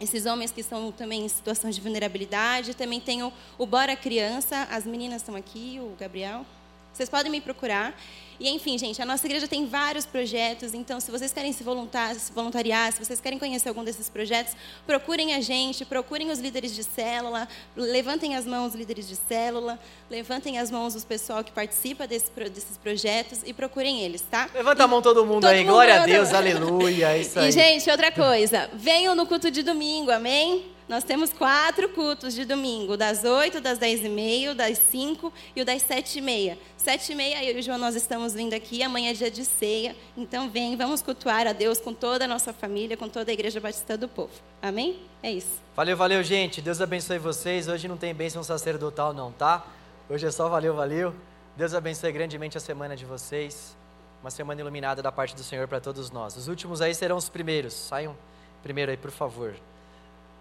esses 0.01 0.27
homens 0.27 0.51
que 0.51 0.61
estão 0.61 0.91
também 0.91 1.25
em 1.25 1.29
situação 1.29 1.71
de 1.71 1.81
vulnerabilidade. 1.81 2.75
Também 2.75 2.99
tem 2.99 3.23
o, 3.23 3.33
o 3.57 3.65
Bora 3.65 3.95
Criança, 3.95 4.67
as 4.69 4.85
meninas 4.85 5.23
estão 5.23 5.37
aqui, 5.37 5.79
o 5.81 5.95
Gabriel. 5.97 6.45
Vocês 6.93 7.09
podem 7.09 7.31
me 7.33 7.41
procurar. 7.41 7.95
E 8.43 8.49
enfim, 8.49 8.77
gente, 8.77 9.01
a 9.01 9.07
nossa 9.07 9.25
igreja 9.25 9.47
tem 9.47 9.67
vários 9.67 10.05
projetos, 10.05 10.75
então 10.75 10.99
se 10.99 11.13
vocês 11.13 11.33
querem 11.33 11.53
se 11.53 11.63
voluntariar, 11.63 12.17
se 12.17 12.33
voluntariar, 12.33 12.93
se 12.93 13.05
vocês 13.05 13.21
querem 13.21 13.39
conhecer 13.39 13.69
algum 13.69 13.85
desses 13.85 14.09
projetos, 14.09 14.57
procurem 14.85 15.35
a 15.35 15.41
gente, 15.41 15.85
procurem 15.85 16.29
os 16.29 16.41
líderes 16.41 16.75
de 16.75 16.83
célula, 16.83 17.47
levantem 17.77 18.35
as 18.35 18.45
mãos 18.45 18.71
os 18.71 18.75
líderes 18.75 19.07
de 19.07 19.15
célula, 19.15 19.79
levantem 20.11 20.59
as 20.59 20.73
mãos 20.73 20.97
os 20.97 21.05
pessoal 21.05 21.45
que 21.45 21.53
participa 21.53 22.05
desse, 22.05 22.33
desses 22.33 22.77
projetos 22.77 23.43
e 23.47 23.53
procurem 23.53 24.01
eles, 24.01 24.23
tá? 24.23 24.51
Levanta 24.53 24.83
a 24.83 24.89
mão 24.89 25.01
todo 25.01 25.25
mundo 25.25 25.43
Todo 25.43 25.51
aí, 25.51 25.61
mundo 25.61 25.75
glória 25.75 26.03
a 26.03 26.05
Deus, 26.05 26.35
aleluia, 26.35 27.13
é 27.13 27.21
isso 27.21 27.39
aí. 27.39 27.49
E, 27.49 27.53
gente, 27.53 27.89
outra 27.89 28.11
coisa, 28.11 28.69
venham 28.75 29.15
no 29.15 29.25
culto 29.25 29.53
de 29.53 29.63
domingo, 29.63 30.11
amém? 30.11 30.72
Nós 30.89 31.05
temos 31.05 31.33
quatro 31.33 31.89
cultos 31.91 32.35
de 32.35 32.45
domingo, 32.45 32.97
das 32.97 33.25
8, 33.25 33.61
das 33.61 33.79
10 33.79 34.05
e 34.05 34.09
meia, 34.09 34.55
das 34.55 34.79
5 34.79 35.33
e 35.55 35.63
o 35.63 35.65
das 35.65 35.83
7 35.83 36.19
e 36.19 36.21
meia. 36.21 36.59
7 36.77 37.13
e 37.13 37.15
meia, 37.15 37.45
eu 37.45 37.57
e 37.57 37.61
o 37.61 37.63
João, 37.63 37.79
nós 37.79 37.95
estamos 37.95 38.35
vindo 38.35 38.53
aqui, 38.53 38.83
amanhã 38.83 39.11
é 39.11 39.15
dia 39.15 39.31
de 39.31 39.45
ceia. 39.45 39.95
Então, 40.17 40.51
vem, 40.51 40.77
vamos 40.77 41.01
cultuar 41.01 41.47
a 41.47 41.53
Deus 41.53 41.81
com 41.81 41.95
toda 41.95 42.25
a 42.25 42.29
nossa 42.29 42.53
família, 42.53 42.97
com 42.97 43.09
toda 43.09 43.31
a 43.31 43.35
Igreja 43.35 43.61
Batista 43.61 43.97
do 43.97 44.09
Povo. 44.09 44.33
Amém? 44.61 44.99
É 45.23 45.31
isso. 45.31 45.61
Valeu, 45.77 45.97
valeu, 45.97 46.23
gente. 46.23 46.61
Deus 46.61 46.81
abençoe 46.81 47.19
vocês. 47.19 47.69
Hoje 47.69 47.87
não 47.87 47.97
tem 47.97 48.13
bênção 48.13 48.43
sacerdotal, 48.43 49.13
não, 49.13 49.31
tá? 49.31 49.65
Hoje 50.11 50.27
é 50.27 50.31
só 50.31 50.49
valeu, 50.49 50.75
valeu. 50.75 51.15
Deus 51.57 51.75
abençoe 51.75 52.11
grandemente 52.13 52.59
a 52.59 52.61
semana 52.61 52.97
de 52.97 53.05
vocês. 53.05 53.77
Uma 54.21 54.31
semana 54.31 54.61
iluminada 54.61 55.01
da 55.01 55.13
parte 55.13 55.35
do 55.35 55.43
Senhor 55.43 55.69
para 55.69 55.81
todos 55.81 56.11
nós. 56.11 56.37
Os 56.37 56.49
últimos 56.49 56.81
aí 56.81 56.95
serão 56.95 57.17
os 57.17 57.29
primeiros. 57.29 57.73
Saiam 57.73 58.17
primeiro 58.63 58.91
aí, 58.91 58.97
por 58.97 59.11
favor. 59.11 59.55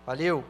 Valeu. 0.05 0.43